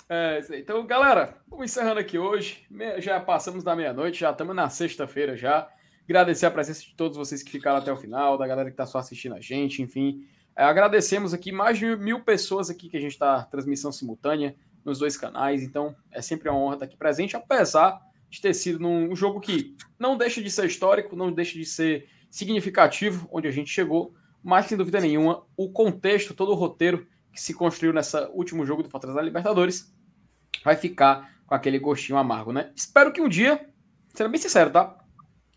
é, 0.09 0.41
então, 0.53 0.87
galera, 0.87 1.37
vamos 1.49 1.65
encerrando 1.65 1.99
aqui 1.99 2.17
hoje. 2.17 2.65
Já 2.99 3.19
passamos 3.19 3.65
da 3.65 3.75
meia-noite, 3.75 4.21
já 4.21 4.31
estamos 4.31 4.55
na 4.55 4.69
sexta-feira 4.69 5.37
já. 5.37 5.69
Agradecer 6.05 6.47
a 6.47 6.51
presença 6.51 6.83
de 6.83 6.95
todos 6.95 7.19
vocês 7.19 7.43
que 7.43 7.51
ficaram 7.51 7.79
até 7.79 7.93
o 7.93 7.97
final, 7.97 8.39
da 8.39 8.47
galera 8.47 8.69
que 8.69 8.75
está 8.75 8.87
só 8.87 8.99
assistindo 8.99 9.35
a 9.35 9.41
gente, 9.41 9.83
enfim. 9.83 10.25
É, 10.57 10.63
agradecemos 10.63 11.35
aqui 11.35 11.51
mais 11.51 11.77
de 11.79 11.97
mil 11.97 12.21
pessoas 12.21 12.71
aqui 12.71 12.89
que 12.89 12.97
a 12.97 13.01
gente 13.01 13.13
está 13.13 13.43
transmissão 13.43 13.91
simultânea 13.91 14.55
nos 14.85 15.01
dois 15.01 15.17
canais, 15.17 15.65
então 15.65 15.97
é 16.13 16.23
sempre 16.23 16.49
uma 16.49 16.59
honra 16.59 16.75
estar 16.75 16.87
aqui 16.87 16.97
presente, 16.97 17.35
apesar 17.35 18.01
de 18.37 18.43
ter 18.43 18.55
sido 18.55 18.79
num 18.79 19.17
jogo 19.17 19.41
que 19.41 19.75
não 19.99 20.17
deixa 20.17 20.43
de 20.43 20.51
ser 20.51 20.67
histórico, 20.67 21.17
não 21.17 21.33
deixa 21.33 21.55
de 21.59 21.65
ser 21.65 22.07
significativo 22.31 23.27
onde 23.33 23.49
a 23.49 23.51
gente 23.51 23.71
chegou, 23.71 24.15
mas 24.43 24.67
sem 24.67 24.77
dúvida 24.77 25.01
nenhuma, 25.01 25.45
o 25.57 25.71
contexto, 25.71 26.35
todo 26.35 26.53
o 26.53 26.55
roteiro 26.55 27.07
que 27.33 27.41
se 27.41 27.55
construiu 27.55 27.93
nesse 27.93 28.17
último 28.33 28.65
jogo 28.65 28.83
do 28.83 28.91
Fortaleza 28.91 29.19
da 29.19 29.25
Libertadores 29.25 29.93
vai 30.63 30.77
ficar 30.77 31.35
com 31.47 31.55
aquele 31.55 31.79
gostinho 31.79 32.19
amargo, 32.19 32.53
né? 32.53 32.73
Espero 32.77 33.13
que 33.13 33.21
um 33.21 33.29
dia, 33.29 33.69
sendo 34.15 34.31
bem 34.31 34.41
sincero, 34.41 34.71
tá? 34.71 34.99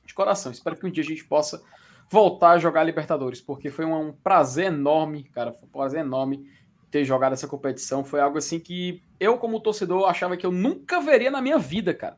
De 0.05 0.13
coração, 0.13 0.51
espero 0.51 0.77
que 0.77 0.85
um 0.85 0.91
dia 0.91 1.03
a 1.03 1.07
gente 1.07 1.25
possa 1.25 1.61
voltar 2.09 2.51
a 2.51 2.59
jogar 2.59 2.83
Libertadores, 2.83 3.41
porque 3.41 3.69
foi 3.69 3.85
um, 3.85 4.09
um 4.09 4.13
prazer 4.13 4.67
enorme, 4.67 5.25
cara, 5.25 5.51
foi 5.51 5.67
um 5.67 5.71
prazer 5.71 5.99
enorme 5.99 6.49
ter 6.89 7.03
jogado 7.03 7.33
essa 7.33 7.47
competição. 7.47 8.03
Foi 8.03 8.19
algo 8.19 8.37
assim 8.37 8.59
que 8.59 9.03
eu, 9.19 9.37
como 9.37 9.59
torcedor, 9.59 10.09
achava 10.09 10.37
que 10.37 10.45
eu 10.45 10.51
nunca 10.51 11.01
veria 11.01 11.29
na 11.29 11.41
minha 11.41 11.57
vida, 11.57 11.93
cara. 11.93 12.17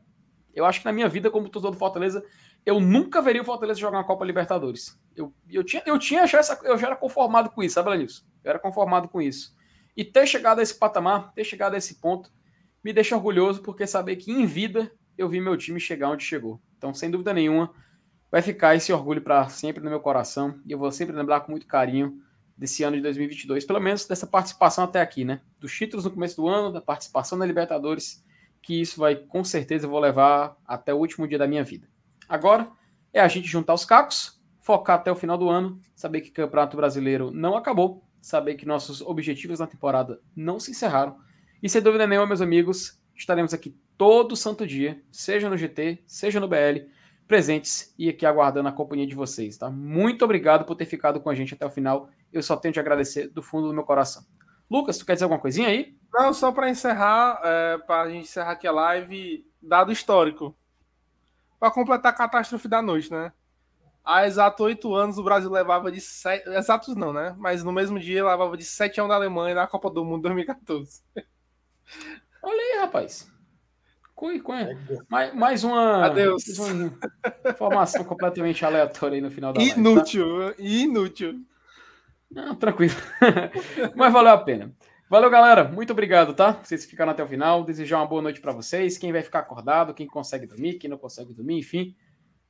Eu 0.54 0.64
acho 0.64 0.80
que 0.80 0.84
na 0.84 0.92
minha 0.92 1.08
vida, 1.08 1.30
como 1.30 1.48
torcedor 1.48 1.72
do 1.72 1.78
Fortaleza, 1.78 2.24
eu 2.64 2.78
nunca 2.80 3.20
veria 3.20 3.42
o 3.42 3.44
Fortaleza 3.44 3.80
jogar 3.80 3.98
uma 3.98 4.04
Copa 4.04 4.24
Libertadores. 4.24 4.98
Eu, 5.16 5.32
eu 5.48 5.64
tinha, 5.64 5.82
eu 5.86 5.98
tinha 5.98 6.26
já 6.26 6.38
essa, 6.38 6.58
eu 6.64 6.78
já 6.78 6.88
era 6.88 6.96
conformado 6.96 7.50
com 7.50 7.62
isso, 7.62 7.74
sabe, 7.74 7.90
Lenilson? 7.90 8.24
Eu 8.44 8.50
era 8.50 8.58
conformado 8.58 9.08
com 9.08 9.20
isso. 9.20 9.56
E 9.96 10.04
ter 10.04 10.26
chegado 10.26 10.58
a 10.58 10.62
esse 10.62 10.74
patamar, 10.74 11.32
ter 11.34 11.44
chegado 11.44 11.74
a 11.74 11.78
esse 11.78 11.96
ponto, 11.96 12.30
me 12.82 12.92
deixa 12.92 13.16
orgulhoso 13.16 13.62
porque 13.62 13.86
saber 13.86 14.16
que 14.16 14.32
em 14.32 14.46
vida 14.46 14.90
eu 15.16 15.28
vi 15.28 15.40
meu 15.40 15.56
time 15.56 15.78
chegar 15.78 16.10
onde 16.10 16.24
chegou. 16.24 16.60
Então, 16.78 16.92
sem 16.94 17.10
dúvida 17.10 17.32
nenhuma, 17.32 17.72
vai 18.30 18.42
ficar 18.42 18.74
esse 18.74 18.92
orgulho 18.92 19.20
para 19.20 19.48
sempre 19.48 19.82
no 19.82 19.90
meu 19.90 20.00
coração 20.00 20.60
e 20.64 20.72
eu 20.72 20.78
vou 20.78 20.90
sempre 20.90 21.14
lembrar 21.14 21.40
com 21.40 21.50
muito 21.50 21.66
carinho 21.66 22.20
desse 22.56 22.82
ano 22.82 22.96
de 22.96 23.02
2022, 23.02 23.64
pelo 23.64 23.80
menos 23.80 24.06
dessa 24.06 24.26
participação 24.26 24.84
até 24.84 25.00
aqui, 25.00 25.24
né? 25.24 25.40
Dos 25.58 25.72
títulos 25.72 26.04
no 26.04 26.10
começo 26.10 26.36
do 26.36 26.48
ano, 26.48 26.72
da 26.72 26.80
participação 26.80 27.36
na 27.36 27.46
Libertadores, 27.46 28.24
que 28.62 28.80
isso 28.80 29.00
vai 29.00 29.16
com 29.16 29.42
certeza 29.42 29.86
eu 29.86 29.90
vou 29.90 29.98
levar 29.98 30.56
até 30.64 30.94
o 30.94 30.98
último 30.98 31.26
dia 31.26 31.38
da 31.38 31.48
minha 31.48 31.64
vida. 31.64 31.88
Agora 32.28 32.70
é 33.12 33.20
a 33.20 33.28
gente 33.28 33.48
juntar 33.48 33.74
os 33.74 33.84
cacos, 33.84 34.40
focar 34.60 35.00
até 35.00 35.10
o 35.10 35.16
final 35.16 35.36
do 35.36 35.50
ano, 35.50 35.80
saber 35.94 36.20
que 36.20 36.30
o 36.30 36.32
Campeonato 36.32 36.76
Brasileiro 36.76 37.30
não 37.30 37.56
acabou, 37.56 38.04
saber 38.20 38.54
que 38.54 38.64
nossos 38.64 39.02
objetivos 39.02 39.58
na 39.58 39.66
temporada 39.66 40.20
não 40.34 40.60
se 40.60 40.70
encerraram. 40.70 41.16
E 41.60 41.68
sem 41.68 41.82
dúvida 41.82 42.06
nenhuma, 42.06 42.28
meus 42.28 42.40
amigos, 42.40 42.98
estaremos 43.14 43.52
aqui 43.52 43.76
todo 43.98 44.36
santo 44.36 44.66
dia, 44.66 45.02
seja 45.10 45.50
no 45.50 45.56
GT, 45.56 46.04
seja 46.06 46.40
no 46.40 46.48
BL, 46.48 46.86
presentes 47.26 47.94
e 47.98 48.08
aqui 48.08 48.24
aguardando 48.24 48.68
a 48.68 48.72
companhia 48.72 49.06
de 49.06 49.14
vocês, 49.14 49.56
tá? 49.56 49.70
Muito 49.70 50.24
obrigado 50.24 50.64
por 50.64 50.76
ter 50.76 50.86
ficado 50.86 51.20
com 51.20 51.28
a 51.28 51.34
gente 51.34 51.54
até 51.54 51.66
o 51.66 51.70
final. 51.70 52.08
Eu 52.32 52.42
só 52.42 52.56
tenho 52.56 52.72
de 52.72 52.80
agradecer 52.80 53.28
do 53.28 53.42
fundo 53.42 53.68
do 53.68 53.74
meu 53.74 53.84
coração. 53.84 54.24
Lucas, 54.70 54.98
tu 54.98 55.04
quer 55.04 55.14
dizer 55.14 55.24
alguma 55.24 55.40
coisinha 55.40 55.68
aí? 55.68 55.96
Não, 56.12 56.32
só 56.34 56.52
para 56.52 56.68
encerrar, 56.68 57.40
é, 57.42 57.78
para 57.78 58.02
a 58.02 58.10
gente 58.10 58.24
encerrar 58.24 58.52
aqui 58.52 58.66
a 58.66 58.72
live, 58.72 59.46
dado 59.62 59.90
histórico. 59.90 60.54
Para 61.58 61.70
completar 61.70 62.12
a 62.12 62.16
catástrofe 62.16 62.68
da 62.68 62.82
noite, 62.82 63.10
né? 63.10 63.32
Há 64.04 64.26
exato 64.26 64.64
oito 64.64 64.94
anos 64.94 65.16
o 65.16 65.22
Brasil 65.22 65.50
levava 65.50 65.90
de 65.90 66.00
sete. 66.00 66.48
Exatos 66.50 66.96
não, 66.96 67.12
né? 67.12 67.34
Mas 67.38 67.62
no 67.62 67.72
mesmo 67.72 68.00
dia 68.00 68.24
levava 68.24 68.56
de 68.56 68.64
7 68.64 69.00
a 69.00 69.04
1 69.04 69.08
da 69.08 69.14
Alemanha 69.14 69.54
na 69.54 69.66
Copa 69.66 69.88
do 69.88 70.04
Mundo 70.04 70.22
2014. 70.22 71.02
Olha 72.42 72.60
aí, 72.60 72.80
rapaz. 72.80 73.30
Cui, 74.12 74.40
cui. 74.40 74.56
Mais, 75.08 75.34
mais 75.34 75.64
uma. 75.64 76.06
Adeus. 76.06 76.44
Mais 76.46 76.58
uma 76.58 76.98
informação 77.48 78.04
completamente 78.04 78.64
aleatória 78.64 79.16
aí 79.16 79.20
no 79.20 79.30
final 79.30 79.52
da 79.52 79.62
Inútil, 79.62 80.38
live, 80.38 80.54
tá? 80.54 80.62
inútil. 80.62 81.40
Não, 82.30 82.54
tranquilo. 82.56 82.94
Mas 83.94 84.12
valeu 84.12 84.32
a 84.32 84.38
pena. 84.38 84.72
Valeu, 85.12 85.28
galera. 85.28 85.64
Muito 85.64 85.92
obrigado, 85.92 86.32
tá? 86.32 86.52
Vocês 86.64 86.86
ficaram 86.86 87.12
até 87.12 87.22
o 87.22 87.26
final. 87.26 87.62
Desejar 87.64 87.98
uma 87.98 88.06
boa 88.06 88.22
noite 88.22 88.40
para 88.40 88.50
vocês. 88.50 88.96
Quem 88.96 89.12
vai 89.12 89.20
ficar 89.20 89.40
acordado, 89.40 89.92
quem 89.92 90.06
consegue 90.06 90.46
dormir, 90.46 90.78
quem 90.78 90.88
não 90.88 90.96
consegue 90.96 91.34
dormir, 91.34 91.58
enfim. 91.58 91.94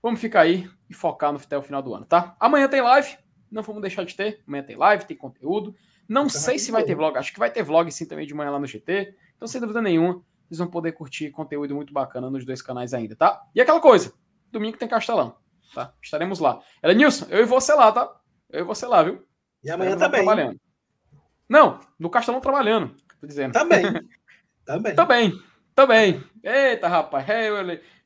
Vamos 0.00 0.20
ficar 0.20 0.42
aí 0.42 0.70
e 0.88 0.94
focar 0.94 1.32
no, 1.32 1.40
até 1.40 1.58
o 1.58 1.62
final 1.62 1.82
do 1.82 1.92
ano, 1.92 2.06
tá? 2.06 2.36
Amanhã 2.38 2.68
tem 2.68 2.80
live, 2.80 3.18
não 3.50 3.64
vamos 3.64 3.82
deixar 3.82 4.04
de 4.04 4.14
ter. 4.14 4.44
Amanhã 4.46 4.62
tem 4.62 4.76
live, 4.76 5.04
tem 5.06 5.16
conteúdo. 5.16 5.74
Não 6.08 6.26
então, 6.26 6.40
sei 6.40 6.56
se 6.56 6.70
vai 6.70 6.84
ter 6.84 6.94
vlog, 6.94 7.18
acho 7.18 7.32
que 7.32 7.38
vai 7.40 7.50
ter 7.50 7.64
vlog 7.64 7.90
sim 7.90 8.06
também 8.06 8.28
de 8.28 8.32
manhã 8.32 8.52
lá 8.52 8.60
no 8.60 8.66
GT. 8.68 9.12
Então, 9.34 9.48
sem 9.48 9.60
dúvida 9.60 9.82
nenhuma, 9.82 10.22
vocês 10.46 10.58
vão 10.58 10.68
poder 10.68 10.92
curtir 10.92 11.32
conteúdo 11.32 11.74
muito 11.74 11.92
bacana 11.92 12.30
nos 12.30 12.46
dois 12.46 12.62
canais 12.62 12.94
ainda, 12.94 13.16
tá? 13.16 13.42
E 13.56 13.60
aquela 13.60 13.80
coisa, 13.80 14.14
domingo 14.52 14.78
tem 14.78 14.86
Castelão, 14.86 15.34
tá? 15.74 15.92
Estaremos 16.00 16.38
lá. 16.38 16.60
Ela 16.80 16.94
Nilson, 16.94 17.26
eu 17.28 17.40
e 17.40 17.44
você 17.44 17.74
lá, 17.74 17.90
tá? 17.90 18.08
Eu 18.50 18.60
e 18.60 18.62
você 18.64 18.86
lá, 18.86 19.02
viu? 19.02 19.26
E 19.64 19.68
amanhã 19.68 19.96
também. 19.96 20.24
Trabalhando. 20.24 20.61
Não, 21.48 21.80
no 21.98 22.10
Castelão 22.10 22.40
trabalhando, 22.40 22.94
tô 23.20 23.26
dizendo. 23.26 23.52
Também. 23.52 23.82
Também. 24.64 24.94
Também. 24.94 25.42
Também. 25.74 26.24
Eita, 26.42 26.86
rapaz. 26.86 27.26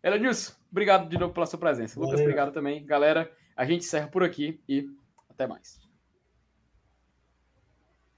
Ela 0.03 0.19
Nilson, 0.19 0.53
Obrigado 0.71 1.09
de 1.09 1.19
novo 1.19 1.33
pela 1.33 1.47
sua 1.47 1.59
presença. 1.59 1.95
Valeu. 1.95 2.11
Lucas, 2.11 2.21
obrigado 2.21 2.53
também. 2.53 2.85
Galera, 2.85 3.31
a 3.57 3.65
gente 3.65 3.87
encerra 3.87 4.09
por 4.09 4.23
aqui 4.23 4.61
e 4.69 4.87
até 5.31 5.47
mais. 5.47 5.86